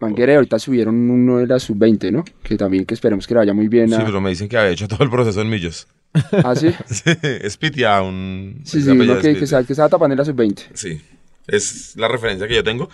Banguera 0.00 0.32
y 0.32 0.36
ahorita 0.36 0.58
subieron 0.58 1.08
uno 1.08 1.38
de 1.38 1.46
la 1.46 1.60
sub-20, 1.60 2.10
¿no? 2.10 2.24
Que 2.42 2.56
también 2.56 2.84
que 2.84 2.94
esperemos 2.94 3.26
que 3.28 3.34
le 3.34 3.38
vaya 3.38 3.54
muy 3.54 3.68
bien 3.68 3.88
Sí, 3.88 3.96
pero 4.04 4.20
me 4.20 4.30
dicen 4.30 4.48
que 4.48 4.56
había 4.58 4.72
hecho 4.72 4.88
todo 4.88 5.04
el 5.04 5.10
proceso 5.10 5.40
en 5.40 5.48
Millos. 5.48 5.86
Ah, 6.32 6.54
sí, 6.56 6.70
Sí, 6.86 7.10
es 7.22 7.56
Pitia, 7.56 8.02
un... 8.02 8.60
sí, 8.64 8.82
sí, 8.82 8.90
uno 8.90 9.14
es 9.14 9.20
que, 9.22 9.34
que, 9.36 9.44
estaba, 9.44 9.62
que 9.64 9.72
estaba 9.72 9.88
tapando 9.88 10.14
en 10.14 10.18
la 10.18 10.24
sub-20. 10.24 10.62
Sí, 10.74 11.00
es 11.46 11.94
la 11.96 12.08
referencia 12.08 12.48
que 12.48 12.54
yo 12.56 12.64
tengo. 12.64 12.88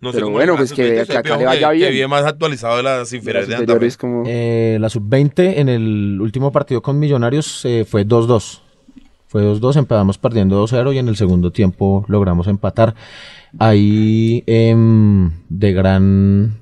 No 0.00 0.10
sé 0.12 0.16
Pero 0.18 0.26
cómo 0.26 0.36
bueno, 0.36 0.56
pues 0.56 0.72
que- 0.72 0.82
sub-20, 0.82 0.94
que 0.96 1.02
usted 1.02 1.16
acá 1.16 1.36
le 1.36 1.44
vaya 1.46 1.68
que- 1.70 1.74
bien. 1.76 1.88
Que 1.88 1.92
viene 1.92 2.08
más 2.08 2.24
actualizado 2.24 2.76
de 2.76 2.82
las 2.84 3.12
inferiores 3.12 3.48
de 3.48 3.66
Las 3.66 3.96
como... 3.96 4.22
Eh, 4.26 4.76
la 4.80 4.88
sub-20 4.88 5.54
en 5.56 5.68
el 5.68 6.18
último 6.20 6.52
partido 6.52 6.80
con 6.82 6.98
Millonarios 7.00 7.64
eh, 7.64 7.84
fue 7.88 8.06
2-2. 8.06 8.60
Fue 9.34 9.42
2-2, 9.42 9.74
empezamos 9.78 10.16
perdiendo 10.16 10.64
2-0 10.64 10.94
y 10.94 10.98
en 10.98 11.08
el 11.08 11.16
segundo 11.16 11.50
tiempo 11.50 12.04
logramos 12.06 12.46
empatar. 12.46 12.94
Ahí 13.58 14.44
em, 14.46 15.32
de 15.48 15.72
gran 15.72 16.60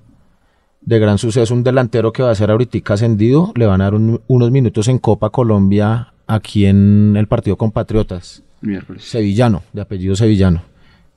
de 0.81 0.99
gran 0.99 1.19
suceso 1.19 1.53
un 1.53 1.65
delantero 1.65 2.15
que 2.15 2.23
va 2.23 2.31
a 2.31 2.35
ser 2.35 2.51
ahorita 2.51 2.95
ascendido, 2.95 3.53
le 3.57 3.67
van 3.67 3.83
a 3.83 3.85
dar 3.85 3.95
un- 3.95 4.23
unos 4.27 4.51
minutos 4.51 4.89
en 4.89 4.99
Copa 4.99 5.29
Colombia 5.29 6.15
aquí 6.27 6.65
en 6.65 7.15
el 7.19 7.27
partido 7.29 7.59
con 7.59 7.73
Patriotas. 7.73 8.43
Miércoles. 8.63 9.05
Sevillano, 9.05 9.63
de 9.75 9.83
apellido 9.83 10.17
Sevillano. 10.17 10.63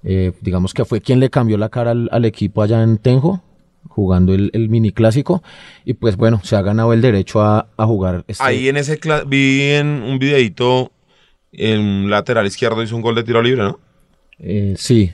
Eh, 0.04 0.34
digamos 0.42 0.74
que 0.74 0.84
fue 0.84 1.00
quien 1.00 1.22
le 1.22 1.30
cambió 1.30 1.58
la 1.58 1.70
cara 1.70 1.92
al, 1.92 2.10
al 2.12 2.26
equipo 2.26 2.64
allá 2.64 2.84
en 2.84 2.98
Tenjo, 2.98 3.42
jugando 3.88 4.34
el, 4.34 4.50
el 4.52 4.68
mini 4.68 4.92
clásico. 4.92 5.42
Y 5.86 5.94
pues 5.94 6.18
bueno, 6.18 6.42
se 6.44 6.58
ha 6.58 6.62
ganado 6.62 6.92
el 6.92 7.00
derecho 7.02 7.42
a, 7.42 7.70
a 7.78 7.86
jugar. 7.86 8.26
Este, 8.28 8.44
Ahí 8.44 8.68
en 8.68 8.76
ese 8.76 9.00
vi 9.26 9.62
en 9.72 9.88
un 10.04 10.20
videito 10.20 10.92
el 11.58 12.10
lateral 12.10 12.46
izquierdo 12.46 12.82
hizo 12.84 12.96
un 12.96 13.02
gol 13.02 13.16
de 13.16 13.24
tiro 13.24 13.42
libre, 13.42 13.64
¿no? 13.64 13.80
eh, 14.40 14.76
sí, 14.78 15.14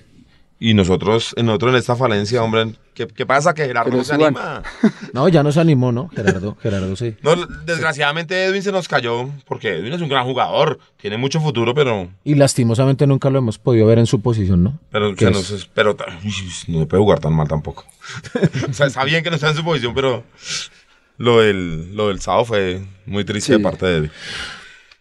Y 0.59 0.73
nosotros, 0.73 1.33
en 1.37 1.45
nosotros 1.47 1.71
en 1.73 1.77
esta 1.79 1.95
falencia, 1.95 2.43
hombre, 2.43 2.73
¿qué, 2.93 3.07
qué 3.07 3.25
pasa? 3.25 3.53
Que 3.53 3.65
Gerardo 3.65 3.97
no 3.97 4.03
se 4.03 4.13
anima. 4.13 4.61
no, 5.13 5.27
ya 5.29 5.41
no 5.43 5.51
se 5.51 5.59
animó, 5.59 5.91
¿no? 5.91 6.07
Gerardo, 6.09 6.55
Gerardo 6.61 6.95
sí. 6.95 7.15
No, 7.23 7.35
desgraciadamente 7.65 8.43
Edwin 8.45 8.61
se 8.61 8.71
nos 8.71 8.87
cayó, 8.87 9.29
porque 9.47 9.77
Edwin 9.77 9.93
es 9.93 10.01
un 10.01 10.09
gran 10.09 10.25
jugador, 10.25 10.77
tiene 10.97 11.17
mucho 11.17 11.39
futuro, 11.41 11.73
pero, 11.73 12.09
Y 12.23 12.35
lastimosamente 12.35 13.07
nunca 13.07 13.29
lo 13.31 13.39
hemos 13.39 13.57
podido 13.57 13.87
ver 13.87 13.97
en 13.99 14.05
su 14.05 14.21
posición, 14.21 14.63
¿no? 14.63 14.79
pero, 14.91 15.15
¿Qué 15.15 15.25
se 15.25 15.31
nos, 15.31 15.69
pero 15.73 15.95
no 16.67 16.79
se 16.79 16.85
puede 16.85 17.01
jugar 17.01 17.19
tan 17.19 17.33
mal 17.33 17.47
tampoco. 17.47 17.85
o 18.69 18.73
sea, 18.73 18.85
está 18.87 19.03
bien 19.03 19.23
que 19.23 19.29
no 19.29 19.35
está 19.37 19.49
en 19.49 19.55
su 19.55 19.63
posición, 19.63 19.93
pero 19.95 20.23
lo 21.17 21.41
del, 21.41 21.95
lo 21.95 22.07
del 22.09 22.19
sábado 22.21 22.45
fue 22.45 22.81
muy 23.07 23.23
triste 23.25 23.53
Sí. 23.53 23.57
de 23.57 23.63
parte 23.63 23.85
de 23.85 23.97
Edwin. 23.97 24.11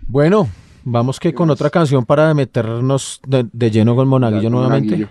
Bueno, 0.06 0.48
vamos 0.84 1.20
que 1.20 1.32
con 1.34 1.50
otra 1.50 1.70
canción 1.70 2.04
para 2.04 2.32
meternos 2.34 3.20
de, 3.26 3.46
de 3.52 3.70
lleno 3.70 3.94
con 3.96 4.08
Monaguillo 4.08 4.50
nuevamente. 4.50 4.94
Monaguillo. 4.96 5.08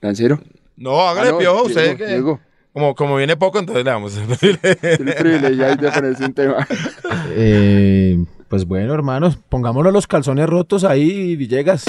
¿Lancero? 0.00 0.40
No, 0.76 1.00
hágale 1.08 1.28
Ah, 1.28 1.32
no, 1.32 1.38
piojo, 1.38 1.62
usted 1.64 1.82
Diego, 1.82 1.98
que... 1.98 2.06
Diego. 2.06 2.40
como, 2.72 2.94
como 2.94 3.16
viene 3.16 3.36
poco, 3.36 3.58
entonces 3.58 3.84
le 3.84 3.90
damos 3.90 4.16
el 4.16 4.58
El 4.82 5.14
privilegio 5.14 5.66
ahí 5.66 5.76
de 5.76 5.90
ponerse 5.90 6.24
un 6.24 6.34
tema. 6.34 6.66
Eh, 7.30 8.24
pues 8.48 8.64
bueno, 8.66 8.92
hermanos, 8.94 9.38
pongámoslo 9.48 9.90
los 9.90 10.06
calzones 10.06 10.48
rotos 10.48 10.84
ahí, 10.84 11.36
Villegas. 11.36 11.84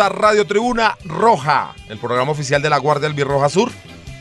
A 0.00 0.08
Radio 0.08 0.46
Tribuna 0.46 0.96
Roja, 1.04 1.74
el 1.90 1.98
programa 1.98 2.32
oficial 2.32 2.62
de 2.62 2.70
la 2.70 2.78
Guardia 2.78 3.06
Albirroja 3.08 3.50
Sur. 3.50 3.70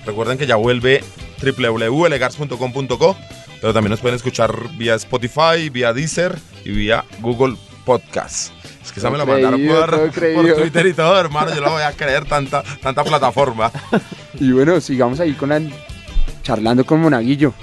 Recuerden 0.05 0.37
que 0.37 0.45
ya 0.45 0.57
vuelve 0.57 1.01
www.elegars.com.co, 1.41 3.17
pero 3.61 3.73
también 3.73 3.91
nos 3.91 4.01
pueden 4.01 4.17
escuchar 4.17 4.53
vía 4.77 4.95
Spotify, 4.95 5.69
vía 5.71 5.93
Deezer 5.93 6.37
y 6.65 6.71
vía 6.71 7.05
Google 7.21 7.55
Podcast. 7.85 8.51
Es 8.83 8.91
que 8.91 8.99
esa 8.99 9.09
me 9.09 9.17
la 9.17 9.25
mandaron 9.25 9.65
por. 9.65 10.11
Twitter 10.11 10.85
y 10.87 10.93
todo, 10.93 11.17
hermano. 11.17 11.55
Yo 11.55 11.61
no 11.61 11.71
voy 11.71 11.83
a 11.83 11.93
creer 11.93 12.25
tanta, 12.25 12.61
tanta 12.81 13.03
plataforma. 13.03 13.71
Y 14.39 14.51
bueno, 14.51 14.79
sigamos 14.79 15.19
ahí 15.19 15.33
con 15.33 15.49
la, 15.49 15.61
charlando 16.43 16.85
con 16.85 17.01
Monaguillo. 17.01 17.53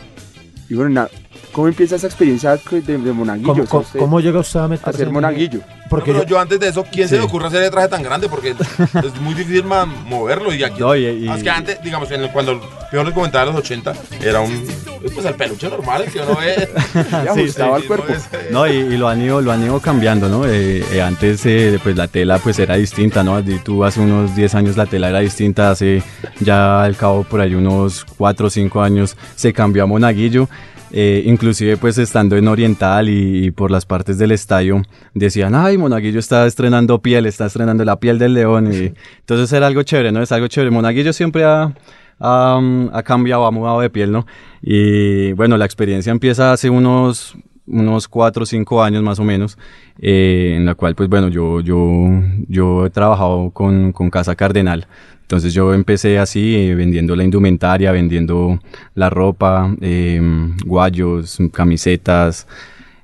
Y 0.69 0.75
bueno, 0.75 1.09
¿cómo 1.57 1.69
empieza 1.69 1.97
esa 1.97 2.07
experiencia 2.07 2.55
de, 2.71 2.81
de 2.99 3.13
Monaguillo? 3.15 3.47
¿Cómo, 3.55 3.65
cómo- 3.67 3.83
usted 3.83 3.99
cómo 3.99 4.21
llega 4.21 4.41
usted 4.41 4.61
a 4.61 4.65
a 4.65 4.69
meterse 4.69 4.99
ser 4.99 5.09
en- 5.09 5.15
Monaguillo? 5.15 5.61
Porque 5.89 6.11
pero 6.13 6.25
yo- 6.25 6.29
yo 6.31 6.39
antes 6.41 6.61
de 6.61 6.69
eso, 6.69 6.85
¿quién 6.93 7.09
se 7.09 7.15
Sí. 7.15 7.21
le 7.21 7.27
ocurre 7.27 7.47
hacer 7.47 7.63
el 7.63 7.71
traje 7.71 7.89
tan 7.89 8.03
grande? 8.03 8.29
Porque 8.29 8.51
es 8.51 9.21
muy 9.21 9.35
difícil 9.35 9.65
moverlo. 9.65 10.53
Y 10.53 10.63
aquí. 10.65 10.81
No, 10.81 10.95
y- 10.95 11.07
y- 11.07 11.29
Es 11.31 11.43
que 11.43 11.49
antes, 11.51 11.81
digamos, 11.83 12.11
en 12.11 12.23
el- 12.25 12.31
cuando 12.33 12.61
yo 12.93 13.03
les 13.05 13.15
comentaba 13.15 13.45
en 13.49 13.55
los 13.55 13.61
80, 13.65 13.95
era 14.21 14.41
un. 14.41 14.67
Pues 15.15 15.25
el 15.25 15.35
peluche 15.35 15.69
normal, 15.71 16.03
el 16.03 16.11
que 16.13 16.19
uno 16.21 16.37
ve. 16.37 16.69
Sí, 16.93 17.29
ajustaba 17.29 17.77
sí, 17.79 17.83
al 17.83 17.85
cuerpo. 17.85 18.13
eh, 18.13 18.49
No, 18.51 18.67
y, 18.67 18.73
y 18.73 18.97
lo 18.99 19.09
han 19.09 19.23
ido, 19.23 19.41
lo 19.41 19.53
han 19.53 19.63
ido 19.63 19.79
cambiando, 19.81 20.29
¿no? 20.29 20.45
Eh, 20.45 20.85
eh, 20.93 21.01
antes, 21.03 21.47
eh, 21.47 21.79
pues 21.83 21.97
la 21.97 22.09
tela 22.09 22.39
pues 22.41 22.59
era 22.59 22.75
distinta, 22.75 23.23
¿no? 23.23 23.39
Y 23.39 23.59
Tú 23.61 23.85
hace 23.85 24.01
unos 24.01 24.35
10 24.37 24.55
años 24.57 24.77
la 24.77 24.87
tela 24.87 25.09
era 25.09 25.21
distinta, 25.21 25.71
hace 25.71 26.03
ya 26.41 26.83
al 26.83 26.97
cabo 26.97 27.23
por 27.25 27.41
ahí 27.41 27.55
unos 27.55 28.05
4 28.19 28.49
o 28.49 28.51
5 28.51 28.83
años 28.83 29.17
se 29.37 29.53
cambió 29.53 29.85
a 29.85 29.87
monaguillo. 29.87 30.49
Eh, 30.93 31.25
inclusive 31.27 31.77
pues 31.77 31.99
estando 31.99 32.37
en 32.37 32.47
Oriental 32.47 33.09
y, 33.09 33.47
y 33.47 33.51
por 33.51 33.71
las 33.71 33.85
partes 33.85 34.19
del 34.19 34.31
estadio 34.31 34.83
decían, 35.15 35.55
ay, 35.55 35.77
Monaguillo 35.79 36.21
está 36.21 36.47
estrenando 36.47 37.03
piel, 37.03 37.27
está 37.27 37.47
estrenando 37.47 37.85
la 37.85 37.99
piel 37.99 38.19
del 38.19 38.35
león. 38.35 38.73
Y, 38.73 38.93
entonces 39.19 39.53
era 39.53 39.67
algo 39.67 39.83
chévere, 39.83 40.13
¿no? 40.13 40.23
Es 40.23 40.33
algo 40.33 40.47
chévere. 40.47 40.71
Monaguillo 40.71 41.13
siempre 41.13 41.45
ha, 41.45 41.75
ha, 42.21 42.61
ha 42.93 43.03
cambiado, 43.03 43.47
ha 43.47 43.51
mudado 43.51 43.81
de 43.81 43.91
piel, 43.91 44.13
¿no? 44.13 44.27
Y 44.63 45.33
bueno, 45.33 45.57
la 45.57 45.65
experiencia 45.65 46.11
empieza 46.11 46.53
hace 46.53 46.71
unos 46.71 47.37
unos 47.67 48.07
cuatro 48.09 48.45
o 48.45 48.47
cinco 48.47 48.83
años 48.83 49.03
más 49.03 49.19
o 49.19 49.25
menos, 49.25 49.59
eh, 49.99 50.55
en 50.57 50.65
la 50.65 50.75
cual 50.75 50.95
pues 50.95 51.09
bueno, 51.09 51.29
yo, 51.29 51.61
yo, 51.61 52.09
yo 52.49 52.87
he 52.87 52.91
trabajado 52.91 53.51
con, 53.51 53.93
con 53.93 54.11
Casa 54.11 54.37
Cardenal. 54.37 54.87
Entonces 55.27 55.53
yo 55.53 55.75
empecé 55.75 56.19
así, 56.19 56.55
eh, 56.55 56.75
vendiendo 56.77 57.17
la 57.17 57.25
indumentaria, 57.25 57.91
vendiendo 57.91 58.61
la 58.95 59.11
ropa, 59.11 59.75
eh, 59.81 60.21
guayos, 60.65 61.39
camisetas, 61.53 62.47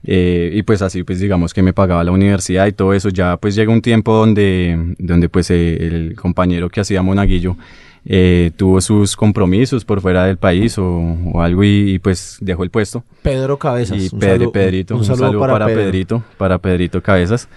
eh, 0.04 0.50
y 0.52 0.62
pues 0.62 0.82
así 0.82 1.04
pues 1.04 1.20
digamos 1.20 1.54
que 1.54 1.62
me 1.62 1.72
pagaba 1.72 2.02
la 2.02 2.12
universidad 2.12 2.66
y 2.66 2.72
todo 2.72 2.92
eso. 2.92 3.08
Ya 3.08 3.36
pues 3.36 3.54
llega 3.54 3.72
un 3.72 3.82
tiempo 3.82 4.14
donde, 4.14 4.94
donde 4.98 5.28
pues 5.28 5.50
eh, 5.50 5.76
el 5.86 6.16
compañero 6.16 6.68
que 6.68 6.80
hacía 6.80 7.02
Monaguillo 7.02 7.56
eh, 8.04 8.50
tuvo 8.56 8.80
sus 8.80 9.14
compromisos 9.14 9.84
por 9.84 10.00
fuera 10.00 10.26
del 10.26 10.36
país 10.36 10.76
o, 10.78 10.86
o 11.32 11.40
algo 11.40 11.62
y, 11.62 11.92
y, 11.92 11.98
pues 12.00 12.38
dejó 12.40 12.64
el 12.64 12.70
puesto. 12.70 13.04
Pedro 13.22 13.58
Cabezas. 13.58 13.96
Y 13.98 14.08
un 14.12 14.18
Pedro, 14.18 14.50
Pedrito, 14.50 14.96
un 14.96 15.04
saludo, 15.04 15.38
para, 15.38 15.66
Pedro. 15.66 15.80
Pedrito, 15.80 16.24
para 16.36 16.58
Pedrito 16.58 17.00
Cabezas. 17.00 17.48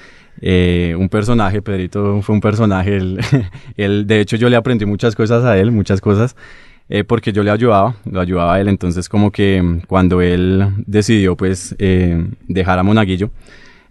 Eh, 0.42 0.96
un 0.98 1.10
personaje, 1.10 1.62
Pedrito 1.62 2.22
fue 2.22 2.36
un 2.36 2.42
personaje, 2.42 2.98
él, 3.78 4.08
de 4.08 4.20
hecho 4.20 4.36
yo 4.36 4.50
le 4.50 4.56
aprendí 4.56 4.86
muchas 4.86 5.16
cosas 5.16 5.44
a 5.46 5.58
él, 5.58 5.72
muchas 5.72 6.02
cosas, 6.02 6.36
eh, 6.90 7.04
porque 7.04 7.32
yo 7.32 7.44
le 7.44 7.52
ayudaba, 7.52 7.96
lo 8.10 8.20
ayudaba 8.20 8.56
a 8.56 8.62
él, 8.62 8.68
entonces 8.68 9.10
como 9.10 9.32
que 9.32 9.62
mm, 9.62 9.82
cuando 9.88 10.22
él 10.22 10.68
decidió 10.86 11.36
pues 11.36 11.76
eh, 11.80 12.28
dejar 12.48 12.80
a 12.80 12.84
Monaguillo, 12.84 13.32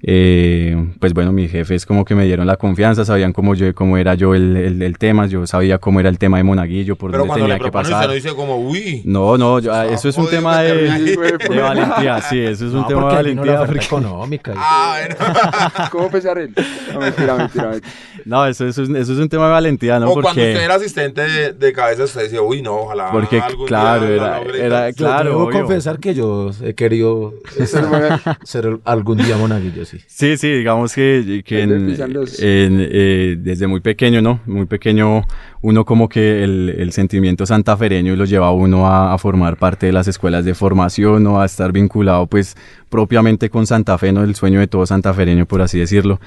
eh, 0.07 0.77
pues 1.01 1.15
bueno, 1.15 1.33
mis 1.33 1.51
jefes 1.51 1.87
como 1.87 2.05
que 2.05 2.15
me 2.15 2.25
dieron 2.27 2.47
la 2.47 2.57
confianza, 2.59 3.05
sabían 3.07 3.33
cómo, 3.33 3.55
yo, 3.55 3.75
cómo 3.75 3.97
era 3.97 4.15
yo 4.15 4.35
el, 4.35 4.55
el- 4.57 4.83
el 4.83 4.99
tema, 4.99 5.27
yo 5.27 5.47
sabía 5.47 5.79
cómo 5.79 5.99
era 6.01 6.11
el 6.11 6.19
tema 6.19 6.37
de 6.37 6.45
Monaguillo, 6.45 6.95
por 6.97 7.11
Pero 7.11 7.25
dónde 7.25 7.41
tenía 7.41 7.57
le 7.59 7.65
que 7.65 7.71
pasar. 7.73 8.07
no 8.07 8.13
dice 8.13 8.35
como, 8.35 8.59
uy. 8.59 9.01
No, 9.07 9.39
no, 9.39 9.61
yo- 9.61 9.73
ah, 9.73 9.87
eso 9.87 10.09
es 10.11 10.19
un 10.19 10.29
tema 10.29 10.61
de, 10.61 10.75
de 10.79 11.61
valentía, 11.61 12.21
sí, 12.21 12.39
eso 12.39 12.67
es 12.67 12.75
un 12.75 12.83
No, 12.83 12.87
tema 12.87 13.01
de 13.01 13.07
porque 13.07 13.35
valentía. 13.35 13.59
porque- 13.67 13.85
económica. 13.85 14.53
Ah, 14.77 14.99
bueno. 15.01 15.89
¿Cómo 15.91 16.05
empezar 16.07 16.39
él? 16.39 16.51
No, 16.93 17.01
mentira, 17.01 17.35
mentira, 17.37 17.69
mentira. 17.71 17.93
No, 18.25 18.47
eso, 18.47 18.67
eso 18.67 18.83
es, 18.83 18.89
eso 18.91 19.13
es 19.13 19.19
un 19.19 19.29
tema 19.29 19.47
de 19.47 19.53
valentía, 19.53 19.99
¿no? 20.01 20.11
o 20.11 20.13
cuando 20.15 20.31
usted 20.31 20.53
Porque, 20.53 20.65
era 20.65 20.75
asistente 20.75 21.21
de, 21.23 21.53
de 21.53 21.73
cabeza, 21.73 22.05
usted 22.05 22.23
decía, 22.23 22.43
uy, 22.43 22.61
no, 22.63 22.75
ojalá. 22.81 23.11
porque 23.11 23.41
algún 23.41 23.67
claro, 23.67 24.01
día 24.07 24.09
lo 24.11 24.15
era, 24.25 24.39
logre". 24.39 24.65
era, 24.67 24.91
Yo 24.91 24.97
claro, 24.97 25.31
debo 25.31 25.51
confesar 25.51 25.99
que 25.99 26.15
yo 26.15 26.51
he 26.63 26.75
querido 26.75 27.35
Ser 27.67 27.85
ser 28.45 28.79
algún 28.85 29.19
día 29.19 29.37
monaguillo, 29.37 29.85
sí. 29.85 29.94
Sí, 30.07 30.37
sí, 30.37 30.51
digamos 30.51 30.95
que, 30.95 31.43
que 31.45 31.63
en- 31.63 31.87
en, 32.41 32.79
eh, 32.91 33.37
desde 33.39 33.67
muy 33.67 33.81
pequeño, 33.81 34.21
¿no? 34.23 34.41
Muy 34.47 34.67
pequeño, 34.67 35.23
uno 35.63 35.85
como 35.85 36.09
que 36.09 36.43
el, 36.45 36.75
el 36.79 36.93
sentimiento 36.93 37.47
santafereño 37.47 38.17
lo 38.17 38.25
lleva 38.25 38.47
a 38.49 38.53
uno 38.53 38.87
a, 38.87 39.13
a 39.13 39.19
formar 39.19 39.57
parte 39.57 39.87
de 39.87 39.93
las 39.93 40.09
escuelas 40.09 40.45
de 40.45 40.55
formación 40.55 41.27
o 41.27 41.41
a 41.41 41.47
estar 41.47 41.73
vinculado 41.73 42.27
pues 42.27 42.57
propiamente 42.89 43.51
con 43.51 43.67
Santa 43.67 43.97
Fe, 43.99 44.13
¿no? 44.13 44.23
El 44.23 44.35
sueño 44.35 44.61
de 44.61 44.67
todo 44.67 44.87
santafereño, 44.87 45.47
por 45.47 45.63
así 45.63 45.79
decirlo. 45.79 46.21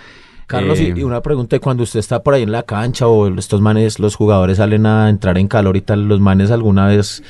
Carlos, 0.47 0.79
Eh, 0.79 0.93
y 0.95 1.03
una 1.03 1.21
pregunta, 1.21 1.59
cuando 1.59 1.83
usted 1.83 1.99
está 1.99 2.23
por 2.23 2.33
ahí 2.33 2.43
en 2.43 2.53
la 2.53 2.63
cancha 2.63 3.05
o 3.07 3.27
estos 3.37 3.59
manes, 3.59 3.99
los 3.99 4.15
jugadores 4.15 4.57
salen 4.57 4.85
a 4.85 5.09
entrar 5.09 5.37
en 5.37 5.47
calor 5.49 5.75
y 5.75 5.81
tal, 5.81 6.07
¿los 6.07 6.21
manes 6.21 6.51
alguna 6.51 6.87
vez 6.87 7.21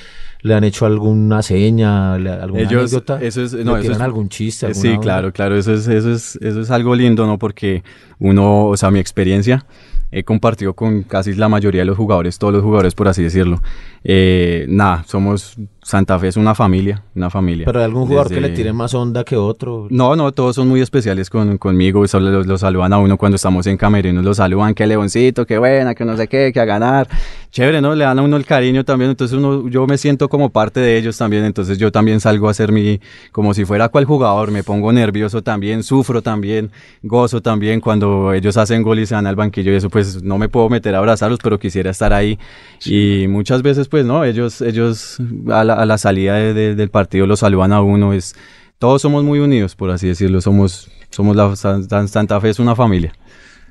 le 0.41 0.53
han 0.53 0.63
hecho 0.63 0.85
alguna 0.85 1.41
seña, 1.41 2.13
alguna 2.13 2.61
Ellos, 2.63 2.81
anécdota? 2.93 3.19
eso 3.21 3.41
es, 3.43 3.53
¿Le 3.53 3.63
no, 3.63 3.77
eso 3.77 3.91
es- 3.91 3.99
algún 4.01 4.29
chiste? 4.29 4.67
eh, 4.69 4.73
Sí, 4.73 4.97
claro, 4.99 5.31
claro, 5.33 5.55
eso 5.57 5.73
es, 5.73 5.87
eso 5.87 6.11
es, 6.11 6.35
eso 6.41 6.61
es 6.61 6.71
algo 6.71 6.95
lindo, 6.95 7.25
¿no? 7.25 7.37
Porque 7.37 7.83
uno, 8.19 8.67
o 8.67 8.77
sea, 8.77 8.91
mi 8.91 8.99
experiencia, 8.99 9.65
he 10.11 10.23
compartido 10.23 10.73
con 10.73 11.03
casi 11.03 11.33
la 11.33 11.49
mayoría 11.49 11.81
de 11.81 11.85
los 11.85 11.97
jugadores, 11.97 12.37
todos 12.37 12.53
los 12.53 12.63
jugadores, 12.63 12.95
por 12.95 13.07
así 13.07 13.23
decirlo. 13.23 13.61
Eh, 14.03 14.65
nada, 14.69 15.03
somos, 15.07 15.55
Santa 15.87 16.19
Fe 16.19 16.27
es 16.27 16.35
una 16.35 16.53
familia, 16.53 17.01
una 17.15 17.29
familia. 17.29 17.65
Pero 17.65 17.79
hay 17.79 17.85
algún 17.85 18.07
jugador 18.07 18.27
que 18.27 18.41
le 18.41 18.49
tire 18.49 18.73
más 18.73 18.93
onda 18.93 19.23
que 19.23 19.37
otro. 19.37 19.87
No, 19.89 20.17
no, 20.17 20.33
todos 20.33 20.57
son 20.57 20.67
muy 20.67 20.81
especiales 20.81 21.29
con, 21.29 21.57
conmigo, 21.57 22.05
solo 22.09 22.29
los, 22.29 22.45
los 22.45 22.59
saludan 22.59 22.91
a 22.91 22.97
uno 22.97 23.17
cuando 23.17 23.37
estamos 23.37 23.65
en 23.67 23.77
camerinos, 23.77 24.25
los 24.25 24.35
saludan, 24.35 24.73
que 24.73 24.85
leoncito, 24.85 25.45
que 25.45 25.57
buena, 25.57 25.95
que 25.95 26.03
no 26.03 26.17
sé 26.17 26.27
qué, 26.27 26.51
que 26.53 26.59
a 26.59 26.65
ganar. 26.65 27.07
Chévere, 27.51 27.79
¿no? 27.79 27.95
Le 27.95 28.03
dan 28.03 28.19
a 28.19 28.21
uno 28.21 28.35
el 28.35 28.45
cariño 28.45 28.83
también, 28.83 29.11
entonces 29.11 29.37
uno, 29.37 29.69
yo 29.69 29.87
me 29.87 29.97
siento 29.97 30.27
como 30.27 30.49
parte 30.49 30.81
de 30.81 30.97
ellos 30.97 31.17
también, 31.17 31.45
entonces 31.45 31.77
yo 31.77 31.89
también 31.89 32.19
salgo 32.19 32.49
a 32.49 32.51
hacer 32.51 32.73
mi, 32.73 32.99
como 33.31 33.53
si 33.53 33.63
fuera 33.63 33.87
cual 33.87 34.03
jugador, 34.03 34.51
me 34.51 34.63
pongo 34.63 34.91
nervioso 34.91 35.41
también, 35.41 35.83
sufro 35.83 36.21
también, 36.21 36.69
gozo 37.01 37.41
también 37.41 37.79
cuando 37.79 38.33
ellos 38.33 38.57
hacen 38.57 38.83
gol 38.83 38.99
y 38.99 39.05
se 39.05 39.15
van 39.15 39.25
al 39.25 39.37
banquillo 39.37 39.71
y 39.71 39.75
eso 39.75 39.89
pues 39.89 40.21
no 40.21 40.37
me 40.37 40.49
puedo 40.49 40.67
meter 40.67 40.93
a 40.95 40.97
abrazarlos, 40.97 41.39
pero 41.41 41.57
quisiera 41.57 41.91
estar 41.91 42.11
ahí 42.11 42.37
y 42.85 43.27
muchas 43.29 43.61
veces 43.61 43.87
pues 43.87 44.05
no, 44.05 44.25
ellos, 44.25 44.61
ellos 44.61 45.17
a 45.49 45.63
la, 45.63 45.76
a 45.81 45.85
la 45.85 45.97
salida 45.97 46.35
de- 46.35 46.53
de- 46.53 46.75
del 46.75 46.89
partido 46.89 47.25
los 47.27 47.39
saludan 47.39 47.71
a 47.73 47.81
uno, 47.81 48.13
es 48.13 48.35
todos 48.79 49.01
somos 49.01 49.23
muy 49.23 49.39
unidos, 49.39 49.75
por 49.75 49.89
así 49.91 50.07
decirlo. 50.07 50.39
Somos, 50.41 50.89
somos 51.09 51.35
la 51.35 51.55
San- 51.55 51.87
San- 51.89 52.07
Santa 52.07 52.39
Fe 52.41 52.49
es 52.49 52.59
una 52.59 52.75
familia. 52.75 53.13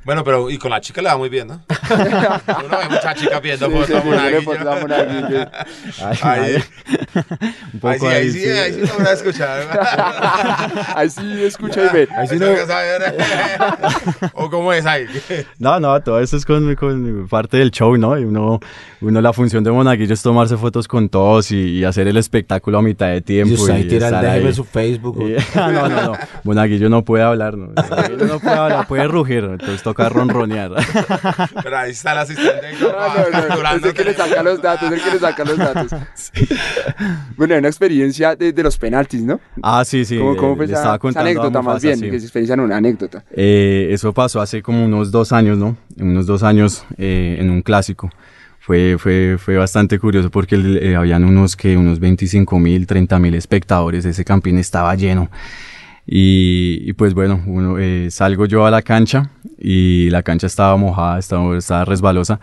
Bueno, 0.07 0.23
pero 0.23 0.49
y 0.51 0.57
con 0.57 0.71
la 0.71 0.81
chica 0.81 1.03
le 1.03 1.09
va 1.09 1.17
muy 1.19 1.29
bien, 1.29 1.49
¿no? 1.49 1.61
Uno 1.91 2.79
ve 2.79 2.89
muchas 2.89 3.15
chicas 3.17 3.43
viendo 3.43 3.67
Sí, 3.67 3.73
fotos 3.73 3.87
sí, 3.89 3.95
a 3.95 4.01
sí, 4.03 4.09
yo 4.09 4.15
le 4.15 4.17
Monaguillo. 4.17 4.45
puse 4.45 4.61
a 4.61 4.81
Monaguillo. 4.81 5.51
Ahí, 6.23 6.57
Un 7.75 7.81
poco 7.81 8.09
ahí 8.09 8.31
sí, 8.31 8.39
ahí 8.39 8.45
sí, 8.45 8.49
ahí 8.51 8.73
sí 8.75 8.81
logra 8.93 9.13
escuchar. 9.13 9.61
Ahí 10.95 11.11
sí 11.11 11.45
escucha 11.45 11.81
y 11.87 11.89
ve. 11.95 12.09
Ahí 12.17 12.29
sí 12.29 12.37
no 12.39 12.47
saber. 12.67 13.17
¿O 14.35 14.49
cómo 14.51 14.73
es 14.73 14.87
ahí? 14.87 15.07
No, 15.59 15.81
no, 15.81 16.01
todo 16.03 16.21
eso 16.21 16.37
es 16.37 16.45
con, 16.45 16.75
con 16.77 17.27
parte 17.29 17.57
del 17.57 17.71
show, 17.73 17.97
¿no? 17.97 18.17
Y 18.19 18.25
uno, 18.25 18.61
uno, 19.01 19.21
la 19.21 19.33
función 19.33 19.65
de 19.65 19.71
Monaguillo 19.73 20.15
es 20.15 20.23
tomarse 20.23 20.57
fotos 20.57 20.87
con 20.87 21.09
todos 21.09 21.51
y, 21.51 21.79
y 21.79 21.85
hacer 21.85 22.07
el 22.07 22.17
espectáculo 22.17 22.79
a 22.79 22.83
mitad 22.83 23.09
de 23.09 23.23
tiempo. 23.23 23.55
Y 23.55 23.57
usted 23.57 23.75
ahí 23.75 23.83
y 23.83 23.89
tira 23.89 24.09
el 24.09 24.15
estar 24.15 24.31
ahí. 24.31 24.53
su 24.55 24.65
Facebook. 24.65 25.21
Y- 25.29 25.37
Ah, 25.59 25.71
no, 25.73 25.89
no, 25.89 26.03
no. 26.03 26.13
Monaguillo 26.45 26.89
no 26.89 27.03
puede 27.05 27.25
hablar, 27.25 27.57
¿no? 27.57 27.69
Monaguillo 27.89 28.27
no 28.27 28.39
puede 28.41 28.57
hablar, 28.57 28.87
puede 28.87 29.05
rugir, 29.09 29.45
entonces 29.45 29.83
toca 29.83 29.96
ronronear. 29.97 30.73
Pero 31.63 31.79
ahí 31.79 31.91
está 31.91 32.13
el 32.13 32.19
asistente. 32.19 32.73
No, 32.81 32.89
no, 32.93 33.63
no, 33.63 33.77
es 33.77 33.85
el 33.85 33.95
que 33.95 34.05
le 34.05 34.15
saca 34.15 34.43
los 34.43 34.63
datos, 34.63 34.93
es 34.93 34.99
el 34.99 35.05
que 35.05 35.11
le 35.11 35.19
saca 35.19 35.45
los 35.45 35.59
datos. 35.59 35.93
Bueno, 37.37 37.55
hay 37.55 37.59
una 37.59 37.69
experiencia 37.69 38.37
de, 38.37 38.53
de 38.53 38.63
los 38.63 38.79
penaltis, 38.79 39.23
¿no? 39.23 39.41
Ah, 39.63 39.85
sí, 39.85 40.05
sí. 40.05 40.19
¿Cómo, 40.19 40.37
cómo 40.37 40.53
eh, 40.55 40.57
fue 40.57 40.67
le 40.67 40.73
esa, 40.75 40.95
anécdota 40.95 41.63
más 41.63 41.83
bien? 41.83 41.99
sí. 41.99 42.11
Que 42.11 42.19
se 42.19 42.27
experiencia 42.27 42.55
en 42.55 42.61
una 42.61 42.77
anécdota. 42.77 43.25
Eh, 43.31 43.89
eso 43.91 44.13
pasó 44.13 44.41
hace 44.41 44.63
como 44.63 44.85
unos 44.85 45.11
dos 45.11 45.33
años, 45.33 45.59
¿no? 45.59 45.77
En 45.97 46.09
unos 46.09 46.27
dos 46.27 46.43
años 46.43 46.85
eh, 46.99 47.37
en 47.41 47.51
un 47.51 47.63
clásico. 47.63 48.11
Fue, 48.67 48.97
fue, 48.99 49.37
fue 49.39 49.57
bastante 49.57 49.97
curioso 50.01 50.29
porque 50.29 50.57
eh, 50.57 50.97
habían 50.97 51.25
unos 51.25 51.55
que 51.55 51.77
unos 51.77 52.01
25 52.01 52.59
mil, 52.59 52.87
30 52.87 53.19
mil 53.21 53.35
espectadores. 53.37 54.05
Ese 54.05 54.25
campín 54.25 54.59
estaba 54.59 54.93
lleno. 54.97 55.31
Y, 56.07 56.83
y 56.89 56.93
pues 56.93 57.15
bueno, 57.15 57.43
uno, 57.47 57.79
eh, 57.79 58.09
salgo 58.11 58.47
yo 58.47 58.65
a 58.67 58.71
la 58.71 58.83
cancha 58.83 59.31
y 59.59 60.09
la 60.11 60.23
cancha 60.23 60.47
estaba 60.47 60.77
mojada, 60.77 61.19
estaba, 61.19 61.57
estaba 61.57 61.85
resbalosa. 61.85 62.39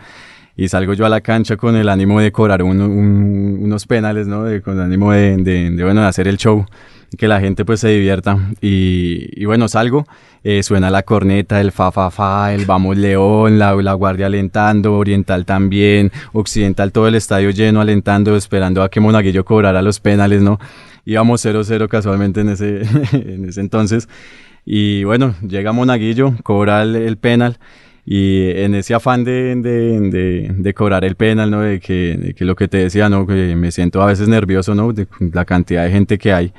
Y 0.56 0.68
salgo 0.68 0.92
yo 0.92 1.04
a 1.04 1.08
la 1.08 1.20
cancha 1.20 1.56
con 1.56 1.74
el 1.74 1.88
ánimo 1.88 2.20
de 2.20 2.30
cobrar 2.30 2.62
un- 2.62 2.80
un- 2.80 3.58
unos 3.62 3.86
penales, 3.86 4.28
¿no? 4.28 4.44
De- 4.44 4.62
con 4.62 4.74
el 4.76 4.82
ánimo 4.82 5.10
de, 5.12 5.36
de, 5.38 5.70
de, 5.70 5.82
bueno, 5.84 6.02
de 6.02 6.06
hacer 6.06 6.28
el 6.28 6.36
show, 6.36 6.64
que 7.18 7.26
la 7.26 7.40
gente 7.40 7.64
pues 7.64 7.80
se 7.80 7.88
divierta. 7.88 8.38
Y, 8.60 9.30
y 9.32 9.46
bueno, 9.46 9.66
salgo, 9.66 10.06
eh, 10.44 10.62
suena 10.62 10.90
la 10.90 11.02
corneta, 11.02 11.60
el 11.60 11.72
fa, 11.72 11.90
fa, 11.90 12.08
fa, 12.12 12.54
el 12.54 12.66
vamos 12.66 12.96
león, 12.96 13.58
la, 13.58 13.74
la 13.74 13.94
guardia 13.94 14.26
alentando, 14.26 14.96
oriental 14.96 15.44
también, 15.44 16.12
occidental 16.32 16.92
todo 16.92 17.08
el 17.08 17.16
estadio 17.16 17.50
lleno 17.50 17.80
alentando, 17.80 18.36
esperando 18.36 18.82
a 18.84 18.90
que 18.90 19.00
Monaguillo 19.00 19.44
cobrara 19.44 19.82
los 19.82 19.98
penales, 19.98 20.40
¿no? 20.42 20.60
Íbamos 21.04 21.44
0-0 21.44 21.88
casualmente 21.88 22.40
en 22.40 22.48
ese, 22.50 22.82
en 23.12 23.48
ese 23.48 23.60
entonces. 23.60 24.08
Y 24.64 25.04
bueno, 25.04 25.34
llega 25.46 25.72
Monaguillo, 25.72 26.34
cobra 26.42 26.82
el, 26.82 26.96
el 26.96 27.16
penal. 27.16 27.58
Y 28.06 28.50
en 28.50 28.74
ese 28.74 28.92
afán 28.92 29.24
de, 29.24 29.56
de, 29.56 29.98
de, 30.10 30.52
de 30.54 30.74
cobrar 30.74 31.04
el 31.06 31.16
penal, 31.16 31.50
¿no? 31.50 31.60
De 31.60 31.80
que, 31.80 32.18
de 32.18 32.34
que 32.34 32.44
lo 32.44 32.54
que 32.54 32.68
te 32.68 32.76
decía, 32.78 33.08
¿no? 33.08 33.26
Que 33.26 33.56
me 33.56 33.70
siento 33.70 34.02
a 34.02 34.06
veces 34.06 34.28
nervioso, 34.28 34.74
¿no? 34.74 34.92
De 34.92 35.06
la 35.32 35.46
cantidad 35.46 35.84
de 35.84 35.90
gente 35.90 36.18
que 36.18 36.32
hay. 36.32 36.52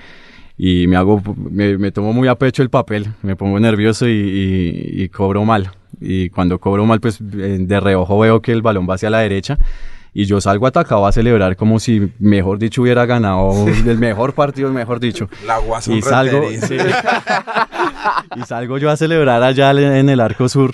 Y 0.58 0.88
me 0.88 0.96
hago, 0.96 1.22
me, 1.52 1.78
me 1.78 1.92
tomo 1.92 2.14
muy 2.14 2.28
a 2.28 2.36
pecho 2.36 2.64
el 2.64 2.70
papel, 2.70 3.08
me 3.22 3.36
pongo 3.36 3.60
nervioso 3.60 4.08
y, 4.08 4.12
y, 4.14 5.04
y 5.04 5.10
cobro 5.10 5.46
mal. 5.46 5.70
Y 6.02 6.30
cuando 6.30 6.60
cobro 6.60 6.86
mal, 6.86 7.00
pues 7.00 7.20
eh, 7.22 7.58
de 7.60 7.80
reojo 7.80 8.18
veo 8.20 8.42
que 8.42 8.52
el 8.52 8.62
balón 8.62 8.88
va 8.90 8.96
hacia 8.96 9.10
la 9.10 9.20
derecha. 9.20 9.60
Y 10.18 10.24
yo 10.24 10.40
salgo 10.40 10.66
atacado 10.66 11.06
a 11.06 11.12
celebrar 11.12 11.58
como 11.58 11.78
si, 11.78 12.10
mejor 12.20 12.58
dicho, 12.58 12.82
hubiera 12.82 13.06
ganado 13.06 13.68
el 13.86 14.00
mejor 14.00 14.34
partido, 14.34 14.72
mejor 14.72 15.02
dicho. 15.02 15.30
La 15.46 15.60
Y 15.88 16.02
salgo, 16.02 16.42
sí. 16.66 16.78
y 18.38 18.42
salgo 18.44 18.78
yo 18.78 18.90
a 18.90 18.96
celebrar 18.96 19.44
allá 19.44 19.72
en 19.72 20.08
el 20.08 20.22
arco 20.22 20.48
sur 20.48 20.74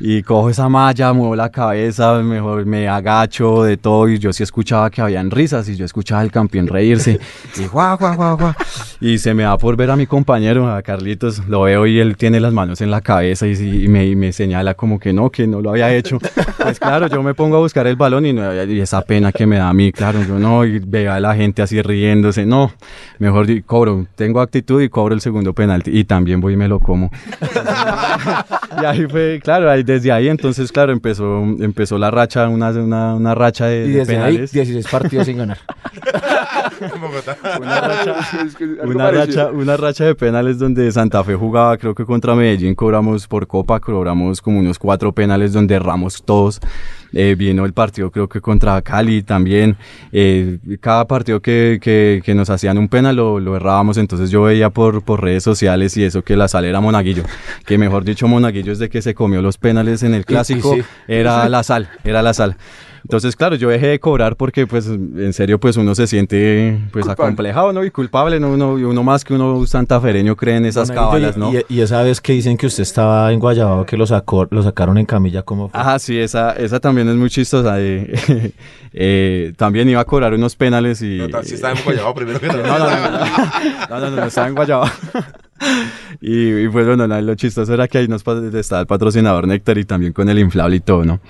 y 0.00 0.22
cojo 0.22 0.48
esa 0.48 0.68
malla, 0.70 1.12
muevo 1.12 1.36
la 1.36 1.50
cabeza, 1.50 2.20
mejor 2.22 2.64
me 2.64 2.88
agacho 2.88 3.64
de 3.64 3.76
todo 3.76 4.08
y 4.08 4.18
yo 4.18 4.32
sí 4.32 4.42
escuchaba 4.42 4.90
que 4.90 5.02
habían 5.02 5.30
risas 5.30 5.68
y 5.68 5.76
yo 5.76 5.84
escuchaba 5.84 6.22
al 6.22 6.32
campeón 6.32 6.66
reírse 6.66 7.20
y 7.58 7.66
guau, 7.66 7.98
guau, 7.98 8.16
guau, 8.16 8.36
guau. 8.38 8.54
Y 9.02 9.18
se 9.18 9.34
me 9.34 9.42
da 9.42 9.58
por 9.58 9.76
ver 9.76 9.90
a 9.90 9.96
mi 9.96 10.06
compañero, 10.06 10.72
a 10.72 10.80
Carlitos, 10.80 11.46
lo 11.46 11.62
veo 11.62 11.86
y 11.86 12.00
él 12.00 12.16
tiene 12.16 12.40
las 12.40 12.52
manos 12.52 12.80
en 12.80 12.90
la 12.90 13.02
cabeza 13.02 13.46
y, 13.46 13.52
y 13.52 13.88
me, 13.88 14.06
y 14.06 14.16
me 14.16 14.32
señala 14.32 14.74
como 14.74 14.98
que 14.98 15.12
no, 15.12 15.30
que 15.30 15.46
no 15.46 15.60
lo 15.60 15.70
había 15.70 15.94
hecho. 15.94 16.18
Pues 16.62 16.78
claro, 16.78 17.06
yo 17.06 17.22
me 17.22 17.34
pongo 17.34 17.56
a 17.56 17.60
buscar 17.60 17.86
el 17.86 17.96
balón 17.96 18.24
y, 18.24 18.32
no, 18.32 18.64
y 18.64 18.80
esa 18.80 19.02
pena 19.02 19.32
que 19.32 19.46
me 19.46 19.56
da 19.56 19.68
a 19.68 19.74
mí, 19.74 19.92
claro, 19.92 20.22
yo 20.22 20.38
no, 20.38 20.64
y 20.64 20.78
veo 20.78 21.12
a 21.12 21.20
la 21.20 21.34
gente 21.34 21.60
así 21.60 21.80
riéndose, 21.82 22.46
no, 22.46 22.72
mejor 23.18 23.46
cobro, 23.64 24.06
tengo 24.14 24.40
actitud 24.40 24.80
y 24.80 24.88
cobro 24.88 25.14
el 25.14 25.20
segundo 25.20 25.52
penalti 25.52 25.90
y 25.90 26.04
también 26.04 26.40
voy 26.40 26.54
y 26.54 26.56
me 26.56 26.68
lo 26.68 26.80
como. 26.80 27.10
y 28.82 28.84
ahí 28.84 29.06
fue, 29.06 29.40
claro, 29.42 29.70
ahí, 29.70 29.82
desde 29.90 30.12
ahí 30.12 30.28
entonces, 30.28 30.72
claro, 30.72 30.92
empezó, 30.92 31.42
empezó 31.42 31.98
la 31.98 32.10
racha, 32.10 32.48
una, 32.48 32.70
una, 32.70 33.14
una 33.14 33.34
racha 33.34 33.66
de, 33.66 33.86
Y 33.86 33.90
de 33.90 33.98
desde 34.00 34.16
ahí, 34.16 34.32
penales. 34.34 34.52
16 34.52 34.86
partidos 34.88 35.26
sin 35.26 35.38
ganar. 35.38 35.58
En 36.80 37.00
Bogotá. 37.00 37.36
Una 37.60 37.80
racha, 37.80 38.16
Es 38.46 38.54
que 38.56 38.64
una 38.64 39.10
racha, 39.10 39.50
una 39.50 39.76
racha 39.76 40.04
de 40.04 40.14
penales 40.14 40.58
donde 40.58 40.90
Santa 40.92 41.22
Fe 41.24 41.34
jugaba, 41.34 41.76
creo 41.76 41.94
que 41.94 42.04
contra 42.04 42.34
Medellín 42.34 42.74
cobramos 42.74 43.26
por 43.26 43.46
Copa, 43.46 43.80
cobramos 43.80 44.40
como 44.40 44.60
unos 44.60 44.78
cuatro 44.78 45.12
penales 45.12 45.52
donde 45.52 45.74
erramos 45.74 46.22
todos. 46.22 46.60
Eh, 47.12 47.34
vino 47.36 47.64
el 47.64 47.72
partido 47.72 48.10
creo 48.12 48.28
que 48.28 48.40
contra 48.40 48.80
Cali 48.82 49.22
también. 49.22 49.76
Eh, 50.12 50.58
cada 50.80 51.06
partido 51.06 51.40
que, 51.40 51.78
que, 51.82 52.22
que 52.24 52.34
nos 52.34 52.50
hacían 52.50 52.78
un 52.78 52.88
penal 52.88 53.16
lo, 53.16 53.40
lo 53.40 53.56
errábamos, 53.56 53.98
entonces 53.98 54.30
yo 54.30 54.42
veía 54.42 54.70
por, 54.70 55.02
por 55.02 55.22
redes 55.22 55.42
sociales 55.42 55.96
y 55.96 56.04
eso 56.04 56.22
que 56.22 56.36
la 56.36 56.48
sal 56.48 56.64
era 56.64 56.80
Monaguillo, 56.80 57.24
que 57.66 57.78
mejor 57.78 58.04
dicho 58.04 58.28
Monaguillo 58.28 58.72
es 58.72 58.78
de 58.78 58.88
que 58.88 59.02
se 59.02 59.14
comió 59.14 59.42
los 59.42 59.58
penales 59.58 60.02
en 60.02 60.14
el 60.14 60.24
clásico, 60.24 60.74
sí. 60.74 60.82
era 61.08 61.48
la 61.48 61.62
sal, 61.62 61.88
era 62.04 62.22
la 62.22 62.32
sal. 62.32 62.56
Entonces, 63.02 63.34
claro, 63.36 63.56
yo 63.56 63.68
dejé 63.68 63.86
de 63.88 64.00
cobrar 64.00 64.36
porque, 64.36 64.66
pues, 64.66 64.86
en 64.86 65.32
serio, 65.32 65.58
pues 65.58 65.76
uno 65.76 65.94
se 65.94 66.06
siente, 66.06 66.78
pues, 66.92 67.04
Culpable. 67.06 67.24
acomplejado, 67.28 67.72
¿no? 67.72 67.84
Y 67.84 67.90
culpable, 67.90 68.38
¿no? 68.40 68.50
Uno, 68.50 68.78
y 68.78 68.84
uno 68.84 69.02
más 69.02 69.24
que 69.24 69.34
uno 69.34 69.66
santafereño 69.66 70.36
cree 70.36 70.56
en 70.56 70.66
esas 70.66 70.88
Monaguillo, 70.88 71.10
cábalas, 71.10 71.36
¿no? 71.36 71.52
y, 71.52 71.64
y 71.68 71.80
esa 71.80 72.02
vez 72.02 72.20
que 72.20 72.32
dicen 72.32 72.56
que 72.56 72.66
usted 72.66 72.82
estaba 72.82 73.32
en 73.32 73.40
Guayabao, 73.40 73.86
que 73.86 73.96
lo, 73.96 74.06
sacó, 74.06 74.46
lo 74.50 74.62
sacaron 74.62 74.98
en 74.98 75.06
camilla, 75.06 75.42
¿cómo 75.42 75.68
fue? 75.68 75.80
Ajá, 75.80 75.98
sí, 75.98 76.18
esa, 76.18 76.52
esa 76.52 76.80
también 76.80 77.08
es 77.08 77.16
muy 77.16 77.30
chistosa. 77.30 77.76
eh, 77.80 78.52
eh, 78.92 79.52
también 79.56 79.88
iba 79.88 80.00
a 80.00 80.04
cobrar 80.04 80.34
unos 80.34 80.56
penales 80.56 81.02
y... 81.02 81.18
No, 81.30 81.42
sí 81.42 81.54
está 81.54 81.72
en 81.72 81.78
Guayabao 81.84 82.14
primero 82.14 82.38
que 82.40 82.46
No, 82.48 82.56
no, 82.56 82.78
no, 82.78 82.78
no, 82.78 83.10
no, 83.10 83.20
no, 83.88 84.00
no, 84.00 84.10
no, 84.16 84.24
estaba 84.24 84.48
en 84.48 84.54
Guayaba. 84.54 84.92
Y, 86.22 86.64
y 86.64 86.68
pues 86.68 86.86
bueno, 86.86 87.06
no, 87.06 87.18
lo 87.20 87.34
chistoso 87.34 87.72
era 87.72 87.88
que 87.88 87.96
ahí 87.96 88.08
nos 88.08 88.22
estaba 88.26 88.80
el 88.80 88.86
patrocinador 88.86 89.46
Néctar 89.46 89.78
y 89.78 89.84
también 89.84 90.12
con 90.12 90.28
el 90.28 90.38
inflable 90.38 90.76
y 90.76 90.80
todo, 90.80 91.04
¿no? 91.04 91.20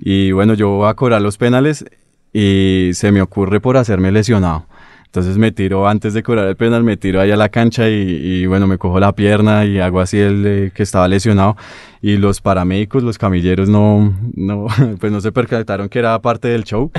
Y 0.00 0.32
bueno, 0.32 0.54
yo 0.54 0.70
voy 0.70 0.88
a 0.88 0.94
cobrar 0.94 1.22
los 1.22 1.36
penales 1.36 1.84
y 2.32 2.90
se 2.94 3.12
me 3.12 3.22
ocurre 3.22 3.60
por 3.60 3.76
hacerme 3.76 4.10
lesionado. 4.10 4.66
Entonces 5.12 5.36
me 5.36 5.52
tiro, 5.52 5.86
antes 5.86 6.14
de 6.14 6.22
cobrar 6.22 6.48
el 6.48 6.56
penal, 6.56 6.84
me 6.84 6.96
tiro 6.96 7.20
ahí 7.20 7.30
a 7.30 7.36
la 7.36 7.50
cancha 7.50 7.86
y, 7.86 7.92
y, 7.92 8.46
bueno, 8.46 8.66
me 8.66 8.78
cojo 8.78 8.98
la 8.98 9.12
pierna 9.12 9.66
y 9.66 9.78
hago 9.78 10.00
así 10.00 10.18
el 10.18 10.46
eh, 10.46 10.72
que 10.74 10.82
estaba 10.82 11.06
lesionado. 11.06 11.54
Y 12.00 12.16
los 12.16 12.40
paramédicos, 12.40 13.02
los 13.02 13.18
camilleros, 13.18 13.68
no, 13.68 14.10
no, 14.34 14.68
pues 15.00 15.12
no 15.12 15.20
se 15.20 15.30
percataron 15.30 15.90
que 15.90 15.98
era 15.98 16.18
parte 16.22 16.48
del 16.48 16.64
show. 16.64 16.90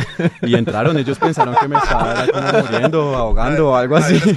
Y 0.43 0.53
entraron, 0.53 0.95
ellos 0.99 1.17
pensaron 1.17 1.55
que 1.59 1.67
me 1.67 1.75
estaba 1.75 2.27
como 2.31 2.63
muriendo, 2.63 3.15
ahogando 3.15 3.71
o 3.71 3.75
algo 3.75 3.95
así. 3.95 4.21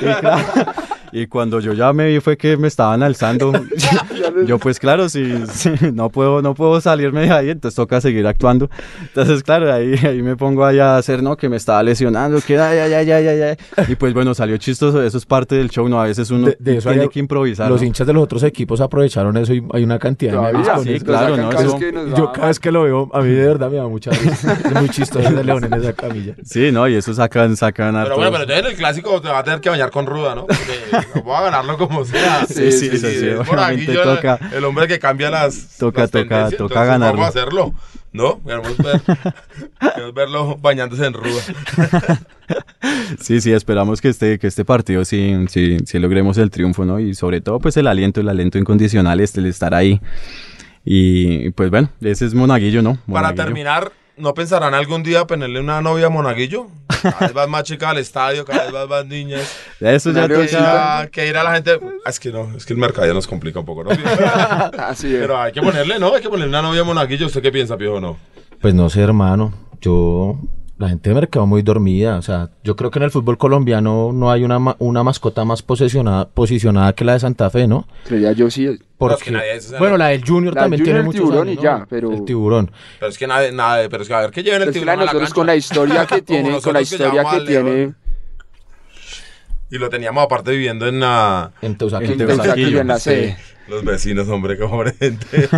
Y 0.00 0.14
claro, 0.20 0.72
Y 1.12 1.26
cuando 1.26 1.60
yo 1.60 1.72
ya 1.72 1.92
me 1.92 2.06
vi 2.08 2.20
fue 2.20 2.36
que 2.36 2.56
me 2.56 2.68
estaban 2.68 3.02
alzando. 3.02 3.52
yo 4.46 4.58
pues 4.58 4.78
claro, 4.78 5.08
si, 5.08 5.46
si 5.48 5.70
no 5.92 6.10
puedo 6.10 6.42
no 6.42 6.54
puedo 6.54 6.80
salirme 6.80 7.22
de 7.22 7.32
ahí, 7.32 7.50
entonces 7.50 7.76
toca 7.76 8.00
seguir 8.00 8.26
actuando. 8.26 8.70
Entonces 9.02 9.42
claro, 9.42 9.72
ahí, 9.72 9.94
ahí 10.04 10.22
me 10.22 10.36
pongo 10.36 10.64
allá 10.64 10.94
a 10.94 10.98
hacer, 10.98 11.22
¿no? 11.22 11.36
Que 11.36 11.48
me 11.48 11.56
estaba 11.56 11.82
lesionando, 11.82 12.40
que 12.40 12.58
ay, 12.58 12.78
ay, 12.78 12.92
ay, 12.94 13.10
ay, 13.10 13.26
ay, 13.28 13.40
ay. 13.42 13.84
Y 13.88 13.94
pues 13.96 14.14
bueno, 14.14 14.34
salió 14.34 14.56
chistoso, 14.58 15.02
eso 15.02 15.18
es 15.18 15.26
parte 15.26 15.54
del 15.56 15.70
show, 15.70 15.88
¿no? 15.88 16.00
A 16.00 16.04
veces 16.04 16.30
uno 16.30 16.46
De- 16.48 16.56
de 16.58 16.76
eso 16.78 16.88
tiene 16.88 17.04
hay- 17.04 17.08
que 17.08 17.18
improvisar. 17.20 17.70
Los 17.70 17.80
¿no? 17.80 17.86
hinchas 17.86 18.06
de 18.06 18.12
los 18.12 18.22
otros 18.22 18.42
equipos 18.42 18.80
aprovecharon 18.80 19.36
eso 19.36 19.54
y 19.54 19.62
hay 19.72 19.84
una 19.84 19.98
cantidad 19.98 20.32
de 20.32 20.52
memes 20.52 20.68
con 20.68 20.84
sí, 20.84 20.92
eso. 20.94 21.04
claro, 21.04 21.36
¿no? 21.36 21.48
cada 21.50 21.64
Eso- 21.64 21.78
Yo 22.16 22.32
cada 22.32 22.48
vez 22.48 22.60
que 22.60 22.70
lo 22.72 22.82
veo, 22.82 23.10
a 23.12 23.20
mí 23.20 23.28
de 23.30 23.46
verdad 23.46 23.70
me 23.70 23.76
da 23.76 23.86
mucha 23.88 24.10
risa. 24.10 24.58
Es 24.64 24.72
muy 24.74 24.88
chistoso 24.88 25.30
de 25.30 25.44
León 25.44 25.64
en 25.64 25.74
esa 25.74 25.92
camilla. 25.92 26.34
Sí, 26.44 26.70
¿no? 26.72 26.86
Y 26.88 26.94
eso 26.94 27.12
sacan, 27.14 27.56
sacan 27.56 27.92
Pero 27.94 28.00
hartos- 28.00 28.16
bueno, 28.16 28.30
pero 28.32 28.42
entonces 28.42 28.64
en 28.64 28.70
el 28.72 28.76
clásico 28.76 29.20
te 29.20 29.28
va 29.28 29.38
a 29.38 29.44
tener 29.44 29.60
que 29.60 29.70
bañar 29.70 29.90
con 29.90 30.06
ruda, 30.06 30.34
¿no? 30.34 30.46
Porque 30.46 30.97
voy 31.24 31.36
a 31.36 31.40
ganarlo 31.42 31.76
como 31.78 32.04
sea. 32.04 32.46
Sí, 32.48 32.72
sí, 32.72 32.90
sí, 32.90 32.98
sí, 32.98 33.06
es 33.06 33.22
obviamente 33.38 33.50
Monaguillo, 33.50 34.02
el- 34.02 34.16
toca. 34.16 34.38
El 34.52 34.64
hombre 34.64 34.88
que 34.88 34.98
cambia 34.98 35.30
las. 35.30 35.76
Toca, 35.78 36.02
las 36.02 36.10
toca, 36.10 36.50
toca 36.50 36.84
ganarlo. 36.84 37.18
Vamos 37.20 37.26
a 37.26 37.28
hacerlo, 37.40 37.74
¿no? 38.12 38.40
Queremos, 38.42 38.76
ver- 38.78 39.00
queremos 39.94 40.14
verlo 40.14 40.56
bañándose 40.56 41.06
en 41.06 41.12
ruda. 41.14 41.42
Sí, 43.20 43.40
sí, 43.42 43.52
esperamos 43.52 44.00
que 44.00 44.08
este, 44.08 44.38
que 44.38 44.46
este 44.46 44.64
partido 44.64 45.04
sí, 45.04 45.34
sí, 45.50 45.76
sí 45.84 45.98
logremos 45.98 46.38
el 46.38 46.50
triunfo, 46.50 46.84
¿no? 46.86 46.98
Y 46.98 47.14
sobre 47.14 47.40
todo, 47.42 47.58
pues 47.58 47.76
el 47.76 47.86
aliento, 47.86 48.20
el 48.22 48.28
aliento 48.30 48.56
incondicional, 48.56 49.20
este, 49.20 49.40
el 49.40 49.46
estar 49.46 49.74
ahí. 49.74 50.00
Y 50.84 51.50
pues 51.50 51.68
bueno, 51.70 51.90
ese 52.00 52.24
es 52.24 52.32
Monaguillo, 52.34 52.80
¿no? 52.80 52.94
Para 52.94 53.28
Monaguillo. 53.28 53.44
terminar, 53.44 53.92
¿no 54.16 54.32
pensarán 54.32 54.72
algún 54.72 55.02
día 55.02 55.26
ponerle 55.26 55.60
una 55.60 55.82
novia 55.82 56.06
a 56.06 56.10
Monaguillo? 56.10 56.68
Cada 57.02 57.18
vez 57.18 57.34
más 57.34 57.48
más 57.48 57.62
chica 57.64 57.90
al 57.90 57.98
estadio, 57.98 58.44
cada 58.44 58.64
vez 58.64 58.72
más 58.72 58.88
más 58.88 59.06
niñas. 59.06 59.56
Eso 59.80 60.12
ya 60.12 60.28
toca. 60.28 60.46
Ya, 60.46 61.08
que 61.10 61.26
ir 61.26 61.36
a 61.36 61.44
la 61.44 61.54
gente. 61.54 61.78
Ah, 62.04 62.10
Es 62.10 62.18
que 62.20 62.30
no, 62.30 62.56
es 62.56 62.64
que 62.66 62.72
el 62.72 62.78
mercado 62.78 63.12
nos 63.14 63.26
complica 63.26 63.60
un 63.60 63.66
poco, 63.66 63.84
¿no? 63.84 63.90
Así 64.78 65.14
es. 65.14 65.20
Pero 65.20 65.38
hay 65.40 65.52
que 65.52 65.60
ponerle, 65.62 65.98
¿no? 65.98 66.14
Hay 66.14 66.22
que 66.22 66.28
ponerle 66.28 66.48
una 66.48 66.62
novia 66.62 66.80
a 66.80 66.84
Monaguillo. 66.84 67.26
¿Usted 67.26 67.42
qué 67.42 67.52
piensa, 67.52 67.76
Piojo, 67.76 68.00
no? 68.00 68.16
Pues 68.60 68.74
no 68.74 68.88
sé, 68.90 69.00
hermano. 69.02 69.52
Yo, 69.80 70.38
la 70.78 70.88
gente 70.88 71.10
de 71.10 71.14
mercado 71.14 71.46
muy 71.46 71.62
dormida. 71.62 72.16
O 72.16 72.22
sea, 72.22 72.50
yo 72.64 72.76
creo 72.76 72.90
que 72.90 72.98
en 72.98 73.04
el 73.04 73.10
fútbol 73.10 73.36
colombiano 73.36 74.10
no 74.12 74.30
hay 74.30 74.44
una, 74.44 74.58
una 74.78 75.02
mascota 75.02 75.44
más 75.44 75.62
posicionada, 75.62 76.28
posicionada 76.28 76.92
que 76.94 77.04
la 77.04 77.14
de 77.14 77.20
Santa 77.20 77.50
Fe, 77.50 77.66
¿no? 77.66 77.86
Creía 78.04 78.32
yo 78.32 78.50
sí. 78.50 78.78
Pero 78.98 79.14
es 79.14 79.22
que 79.22 79.30
nadie 79.32 79.54
es- 79.56 79.78
bueno, 79.78 79.96
la 79.96 80.08
del 80.08 80.24
Junior 80.24 80.54
La 80.54 80.62
también 80.62 80.80
Junior, 80.80 80.84
tiene 80.84 80.98
el 81.00 81.04
muchos 81.04 81.20
tiburón 81.20 81.48
años, 81.48 81.60
y 81.60 81.64
ya, 81.64 81.78
¿no? 81.78 81.86
pero- 81.88 82.12
El 82.12 82.24
tiburón. 82.24 82.70
Pero 82.98 83.10
es 83.10 83.18
que 83.18 83.26
nada, 83.26 83.50
nada, 83.52 83.88
pero 83.88 84.02
es 84.02 84.08
que 84.08 84.14
a 84.14 84.20
ver 84.20 84.30
que 84.30 84.42
lleven 84.42 84.62
el 84.62 84.68
Es 84.68 84.74
que 84.74 84.84
la 84.84 84.92
tiburón 84.92 84.98
de 84.98 85.02
a 85.02 85.06
la 85.06 85.12
nosotros 85.12 85.34
con 85.34 85.46
la 85.46 85.56
historia 85.56 86.06
que 86.06 86.22
tiene, 86.22 86.60
con 86.60 86.72
la 86.74 86.80
que 86.80 86.84
que 87.46 87.92
Y 89.70 89.78
lo 89.78 89.88
teníamos 89.90 90.24
aparte 90.24 90.50
viviendo 90.52 90.86
en 90.88 91.00
la... 91.00 91.52
En 91.60 91.76
Teusaquillo. 91.76 92.14
En 92.14 92.20
en 92.20 92.26
Teusaquillo, 92.28 92.80
en 92.80 92.86
la 92.88 92.98
sede. 92.98 93.36
Los 93.68 93.84
vecinos, 93.84 94.26
hombre, 94.28 94.56
qué 94.56 94.64
pobre 94.64 94.94
gente. 94.94 95.26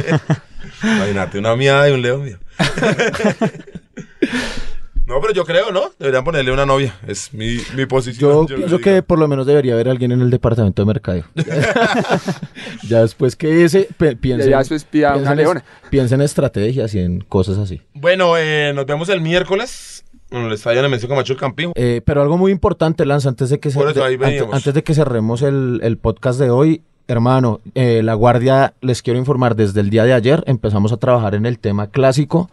Imagínate 0.82 1.38
una 1.38 1.54
miada 1.56 1.88
y 1.88 1.92
un 1.92 2.02
león 2.02 2.24
mío. 2.24 2.38
no, 5.10 5.20
pero 5.20 5.34
yo 5.34 5.44
creo, 5.44 5.70
¿no? 5.72 5.90
Deberían 5.98 6.24
ponerle 6.24 6.52
una 6.52 6.64
novia. 6.64 6.94
Es 7.06 7.34
mi, 7.34 7.58
mi 7.76 7.84
posición. 7.86 8.46
Yo 8.46 8.56
pienso 8.56 8.78
que 8.78 9.02
por 9.02 9.18
lo 9.18 9.28
menos 9.28 9.46
debería 9.46 9.74
haber 9.74 9.88
alguien 9.88 10.12
en 10.12 10.22
el 10.22 10.30
departamento 10.30 10.80
de 10.82 10.86
mercadeo. 10.86 11.24
ya 12.88 13.00
después 13.02 13.36
que 13.36 13.64
ese 13.64 13.88
piensen, 14.20 14.50
ya 14.50 14.58
después 14.58 14.84
pida 14.84 15.08
una 15.08 15.16
piensen 15.16 15.32
en- 15.32 15.44
leona. 15.44 15.64
piensen 15.90 16.20
en 16.20 16.24
estrategias 16.24 16.94
y 16.94 17.00
en 17.00 17.20
cosas 17.20 17.58
así. 17.58 17.80
Bueno, 17.94 18.36
eh, 18.38 18.72
nos 18.74 18.86
vemos 18.86 19.08
el 19.08 19.20
miércoles 19.20 20.04
en 20.30 20.44
el 20.44 20.52
estadio 20.52 20.80
Nemesio 20.82 21.08
Camacho 21.08 21.32
el 21.32 21.38
Campín. 21.38 21.72
Eh, 21.74 22.02
pero 22.04 22.22
algo 22.22 22.38
muy 22.38 22.52
importante, 22.52 23.04
Lanza, 23.04 23.28
antes 23.28 23.50
de 23.50 23.58
que, 23.58 23.70
Por 23.70 23.90
eso 23.90 24.04
ahí 24.04 24.16
de- 24.16 24.24
ante- 24.24 24.36
veníamos. 24.36 24.54
antes 24.54 24.74
de 24.74 24.82
que 24.84 24.94
cerremos 24.94 25.42
el, 25.42 25.80
el 25.82 25.98
podcast 25.98 26.38
de 26.38 26.50
hoy, 26.50 26.82
hermano, 27.08 27.60
eh, 27.74 28.02
la 28.04 28.14
Guardia, 28.14 28.74
les 28.80 29.02
quiero 29.02 29.18
informar, 29.18 29.56
desde 29.56 29.80
el 29.80 29.90
día 29.90 30.04
de 30.04 30.12
ayer 30.12 30.44
empezamos 30.46 30.92
a 30.92 30.96
trabajar 30.98 31.34
en 31.34 31.46
el 31.46 31.58
tema 31.58 31.88
clásico, 31.88 32.48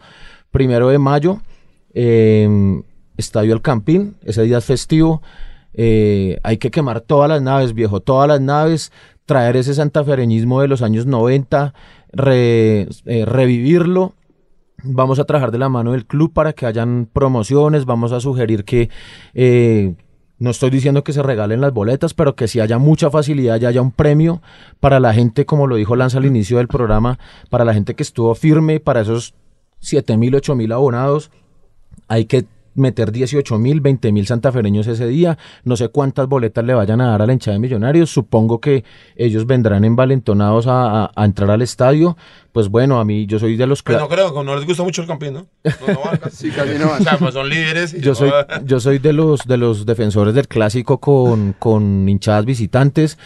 primero 0.50 0.88
de 0.88 0.98
mayo, 0.98 1.40
eh, 1.94 2.82
Estadio 3.16 3.54
El 3.54 3.62
Campín, 3.62 4.16
ese 4.24 4.42
día 4.42 4.58
es 4.58 4.64
festivo, 4.64 5.22
eh, 5.74 6.38
hay 6.42 6.58
que 6.58 6.70
quemar 6.70 7.00
todas 7.00 7.28
las 7.28 7.42
naves, 7.42 7.74
viejo, 7.74 8.00
todas 8.00 8.28
las 8.28 8.40
naves, 8.40 8.92
traer 9.26 9.56
ese 9.56 9.74
santafereñismo 9.74 10.60
de 10.60 10.68
los 10.68 10.82
años 10.82 11.06
90, 11.06 11.74
re- 12.12 12.88
eh, 13.06 13.24
revivirlo, 13.26 14.14
Vamos 14.84 15.18
a 15.18 15.24
trabajar 15.24 15.50
de 15.50 15.58
la 15.58 15.68
mano 15.68 15.90
del 15.90 16.06
club 16.06 16.32
para 16.32 16.52
que 16.52 16.64
hayan 16.64 17.08
promociones, 17.12 17.84
vamos 17.84 18.12
a 18.12 18.20
sugerir 18.20 18.64
que, 18.64 18.90
eh, 19.34 19.96
no 20.38 20.50
estoy 20.50 20.70
diciendo 20.70 21.02
que 21.02 21.12
se 21.12 21.20
regalen 21.20 21.60
las 21.60 21.72
boletas, 21.72 22.14
pero 22.14 22.36
que 22.36 22.46
si 22.46 22.60
haya 22.60 22.78
mucha 22.78 23.10
facilidad 23.10 23.60
y 23.60 23.66
haya 23.66 23.82
un 23.82 23.90
premio 23.90 24.40
para 24.78 25.00
la 25.00 25.12
gente, 25.12 25.46
como 25.46 25.66
lo 25.66 25.74
dijo 25.74 25.96
Lanza 25.96 26.18
al 26.18 26.26
inicio 26.26 26.58
del 26.58 26.68
programa, 26.68 27.18
para 27.50 27.64
la 27.64 27.74
gente 27.74 27.94
que 27.96 28.04
estuvo 28.04 28.32
firme, 28.36 28.78
para 28.78 29.00
esos 29.00 29.34
7 29.80 30.16
mil, 30.16 30.36
8 30.36 30.54
mil 30.54 30.70
abonados, 30.70 31.32
hay 32.08 32.24
que 32.24 32.46
meter 32.74 33.10
18 33.10 33.58
mil, 33.58 33.80
20 33.80 34.12
mil 34.12 34.24
santafereños 34.26 34.86
ese 34.86 35.08
día. 35.08 35.36
No 35.64 35.76
sé 35.76 35.88
cuántas 35.88 36.28
boletas 36.28 36.64
le 36.64 36.74
vayan 36.74 37.00
a 37.00 37.08
dar 37.10 37.22
a 37.22 37.26
la 37.26 37.32
hinchada 37.32 37.54
de 37.54 37.58
Millonarios. 37.58 38.08
Supongo 38.10 38.60
que 38.60 38.84
ellos 39.16 39.46
vendrán 39.46 39.84
envalentonados 39.84 40.68
a, 40.68 41.04
a- 41.06 41.10
a 41.16 41.24
entrar 41.24 41.50
al 41.50 41.60
estadio. 41.62 42.16
Pues 42.52 42.68
bueno, 42.68 43.00
a 43.00 43.04
mí 43.04 43.26
yo 43.26 43.40
soy 43.40 43.56
de 43.56 43.66
los... 43.66 43.82
Pues 43.82 43.96
cla- 43.98 44.00
no 44.02 44.08
creo, 44.08 44.44
no 44.44 44.54
les 44.54 44.64
gusta 44.64 44.84
mucho 44.84 45.02
el 45.02 45.08
Campín, 45.08 45.32
¿no? 45.34 45.46
No, 45.64 45.92
no 45.92 46.00
van 46.04 46.16
casi. 46.22 46.36
Sí, 46.36 46.50
casi 46.52 46.78
no 46.78 46.86
van. 46.88 47.00
O 47.00 47.04
sea, 47.04 47.18
pues 47.18 47.34
son 47.34 47.48
líderes. 47.48 47.94
y 47.94 48.00
Yo 48.00 48.14
soy, 48.14 48.30
yo 48.64 48.78
soy 48.78 49.00
de 49.00 49.12
los 49.12 49.44
de 49.44 49.56
los 49.56 49.84
defensores 49.84 50.34
del 50.34 50.46
clásico 50.46 50.98
con, 50.98 51.54
con 51.58 52.08
hinchadas 52.08 52.44
visitantes 52.44 53.18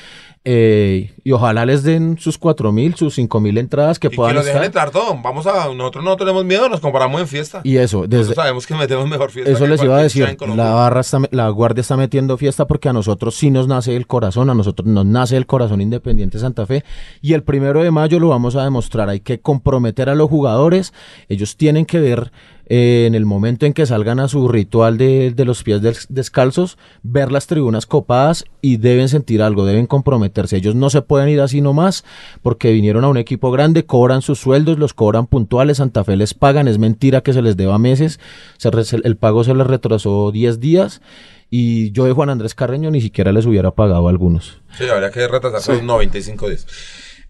eh, 0.45 1.13
y 1.23 1.31
ojalá 1.31 1.65
les 1.65 1.85
den 1.85 2.19
sus 2.19 2.37
cuatro 2.37 2.73
mil, 2.73 2.97
sus 2.97 3.15
cinco 3.15 3.39
mil 3.39 3.59
entradas 3.59 4.01
que 4.01 4.09
Y 4.09 4.11
que 4.11 4.17
puedan 4.17 4.35
los 4.35 4.45
dejen 4.45 4.65
estar. 4.65 4.89
entrar 4.89 4.91
todo. 4.91 5.17
Vamos 5.23 5.47
a... 5.47 5.73
Nosotros 5.73 6.05
no 6.05 6.17
tenemos 6.17 6.45
miedo, 6.45 6.69
nos 6.69 6.81
comparamos 6.81 7.21
en 7.21 7.29
fiesta. 7.29 7.61
Y 7.63 7.77
eso, 7.77 8.03
desde, 8.03 8.17
Nosotros 8.17 8.37
sabemos 8.37 8.67
que 8.67 8.75
metemos 8.75 9.09
mejor 9.09 9.31
fiesta 9.31 9.53
Eso 9.53 9.65
que 9.65 9.71
les 9.71 9.83
iba 9.83 9.97
a 9.97 10.03
decir, 10.03 10.37
la 10.57 10.71
barra 10.75 11.01
está, 11.01 11.21
la 11.31 11.49
guardia 11.51 11.83
está 11.83 11.97
metiendo 11.97 12.37
fiesta 12.37 12.67
porque 12.67 12.89
a 12.89 12.93
nosotros 12.93 13.37
sí 13.37 13.51
nos 13.51 13.69
nace 13.69 13.95
el 13.95 14.09
corazón, 14.09 14.51
a 14.51 14.55
nosotros 14.55 14.89
nos 14.89 15.07
nace 15.07 15.37
el 15.37 15.47
corazón 15.47 15.81
independiente 15.81 16.41
Santa 16.41 16.67
Fe 16.67 16.85
y 17.21 17.35
el 17.35 17.45
primero 17.45 17.83
de 17.83 17.93
mayo 17.93 18.19
lo 18.19 18.29
vamos 18.29 18.57
a 18.57 18.65
demostrar, 18.65 19.09
hay 19.09 19.21
que 19.21 19.41
comprometer 19.41 20.09
a 20.09 20.17
los 20.17 20.29
jugadores, 20.29 20.93
ellos 21.29 21.57
tienen 21.57 21.87
que 21.87 22.01
ver 22.01 22.33
eh, 22.75 23.05
en 23.07 23.15
el 23.15 23.27
momento 23.27 23.67
en 23.67 23.75
que 23.75 23.85
salgan 23.85 24.19
a 24.19 24.29
su 24.29 24.49
ritual 24.49 24.97
de, 24.97 25.31
de 25.33 25.45
los 25.45 25.63
pies 25.63 25.83
des- 25.83 26.07
descalzos, 26.09 26.79
ver 27.03 27.31
las 27.31 27.47
tribunas 27.47 27.85
copadas 27.85 28.47
y 28.63 28.79
deben 28.79 29.11
sentir 29.11 29.43
algo, 29.43 29.67
deben 29.67 29.87
comprometerse, 29.87 30.57
ellos 30.57 30.75
no 30.75 30.89
se 30.89 31.03
pueden 31.03 31.29
ir 31.29 31.43
así 31.43 31.61
nomás 31.61 32.03
porque 32.41 32.73
vinieron 32.73 33.05
a 33.05 33.09
un 33.09 33.19
equipo 33.19 33.51
grande, 33.51 33.85
cobran 33.85 34.23
sus 34.23 34.39
sueldos, 34.39 34.79
los 34.79 34.95
cobran 34.95 35.27
puntuales, 35.27 35.77
Santa 35.77 36.03
Fe 36.03 36.17
les 36.17 36.33
pagan, 36.33 36.67
es 36.67 36.79
mentira 36.79 37.21
que 37.21 37.35
se 37.35 37.43
les 37.43 37.59
deba 37.59 37.79
meses, 37.79 38.21
se 38.57 38.71
el 39.05 39.17
pago 39.19 39.45
se 39.45 39.55
les 39.55 39.67
retrasó 39.67 40.31
10 40.33 40.59
días 40.59 41.03
y 41.51 41.93
yo 41.93 42.07
de 42.07 42.13
Juan 42.13 42.31
Andrés 42.31 42.55
Carreño 42.55 42.91
ni 42.91 43.03
siquiera 43.03 43.33
les 43.33 43.45
hubiera 43.45 43.73
pagado 43.73 44.07
a 44.07 44.11
algunos. 44.11 44.63
Sí, 44.79 44.85
habría 44.89 45.11
que 45.11 45.29
retrasar 45.29 45.75
los 45.75 45.85
95 45.85 46.49
días. 46.49 46.67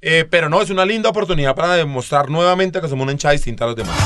Eh, 0.00 0.24
pero 0.30 0.48
no, 0.48 0.62
es 0.62 0.70
una 0.70 0.84
linda 0.84 1.08
oportunidad 1.10 1.54
para 1.56 1.74
demostrar 1.74 2.30
nuevamente 2.30 2.80
que 2.80 2.88
somos 2.88 3.02
una 3.02 3.12
hinchada 3.12 3.32
distinta 3.32 3.64
a 3.64 3.68
los 3.68 3.76
demás. 3.76 3.96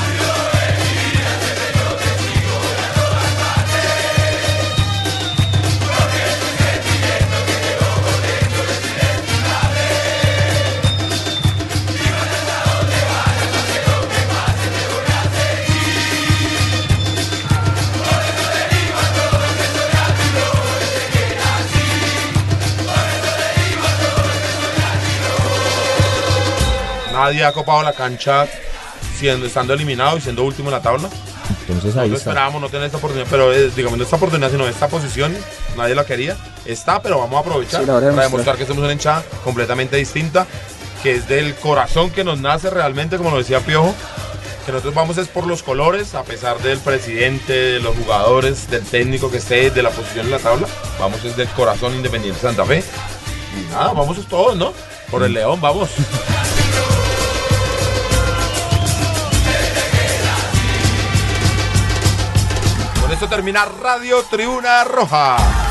Nadie 27.26 27.44
ha 27.44 27.50
copado 27.52 27.82
la 27.82 27.92
cancha 27.92 28.46
siendo, 29.18 29.46
estando 29.46 29.74
eliminado 29.74 30.16
y 30.16 30.20
siendo 30.20 30.44
último 30.44 30.68
en 30.68 30.74
la 30.74 30.80
tabla. 30.80 31.08
Entonces 31.66 31.96
ahí 31.96 32.08
No 32.08 32.14
está. 32.16 32.30
esperábamos 32.30 32.60
no 32.60 32.68
tener 32.68 32.86
esta 32.86 32.98
oportunidad, 32.98 33.26
pero 33.28 33.52
eh, 33.52 33.68
digamos 33.74 33.98
no 33.98 34.04
esta 34.04 34.14
oportunidad, 34.14 34.48
sino 34.52 34.68
esta 34.68 34.86
posición, 34.86 35.36
nadie 35.76 35.96
la 35.96 36.04
quería. 36.06 36.36
Está, 36.64 37.02
pero 37.02 37.18
vamos 37.18 37.36
a 37.36 37.40
aprovechar 37.40 37.80
Sí, 37.80 37.86
para 37.88 37.98
mostrar. 38.00 38.24
demostrar 38.30 38.56
que 38.56 38.64
somos 38.66 38.84
una 38.84 38.92
hinchada 38.92 39.24
completamente 39.42 39.96
distinta, 39.96 40.46
que 41.02 41.16
es 41.16 41.26
del 41.26 41.56
corazón 41.56 42.10
que 42.10 42.22
nos 42.22 42.38
nace 42.40 42.70
realmente, 42.70 43.16
como 43.16 43.32
lo 43.32 43.38
decía 43.38 43.58
Piojo, 43.58 43.92
que 44.64 44.70
nosotros 44.70 44.94
vamos 44.94 45.18
es 45.18 45.26
por 45.26 45.48
los 45.48 45.64
colores, 45.64 46.14
a 46.14 46.22
pesar 46.22 46.60
del 46.60 46.78
presidente, 46.78 47.52
de 47.52 47.80
los 47.80 47.96
jugadores, 47.96 48.70
del 48.70 48.84
técnico 48.84 49.32
que 49.32 49.38
esté, 49.38 49.70
de 49.72 49.82
la 49.82 49.90
posición 49.90 50.26
en 50.26 50.30
la 50.30 50.38
tabla, 50.38 50.68
vamos 51.00 51.24
es 51.24 51.36
del 51.36 51.48
corazón 51.48 51.92
independiente 51.96 52.38
de 52.40 52.46
Santa 52.46 52.64
Fe. 52.64 52.84
Y 53.58 53.72
nada, 53.72 53.88
vamos 53.94 54.16
es 54.16 54.26
todos, 54.26 54.56
¿no? 54.56 54.72
Por 55.10 55.24
el 55.24 55.32
león, 55.32 55.60
vamos. 55.60 55.88
Esto 63.16 63.28
termina 63.28 63.64
Radio 63.64 64.22
Tribuna 64.24 64.84
Roja. 64.84 65.65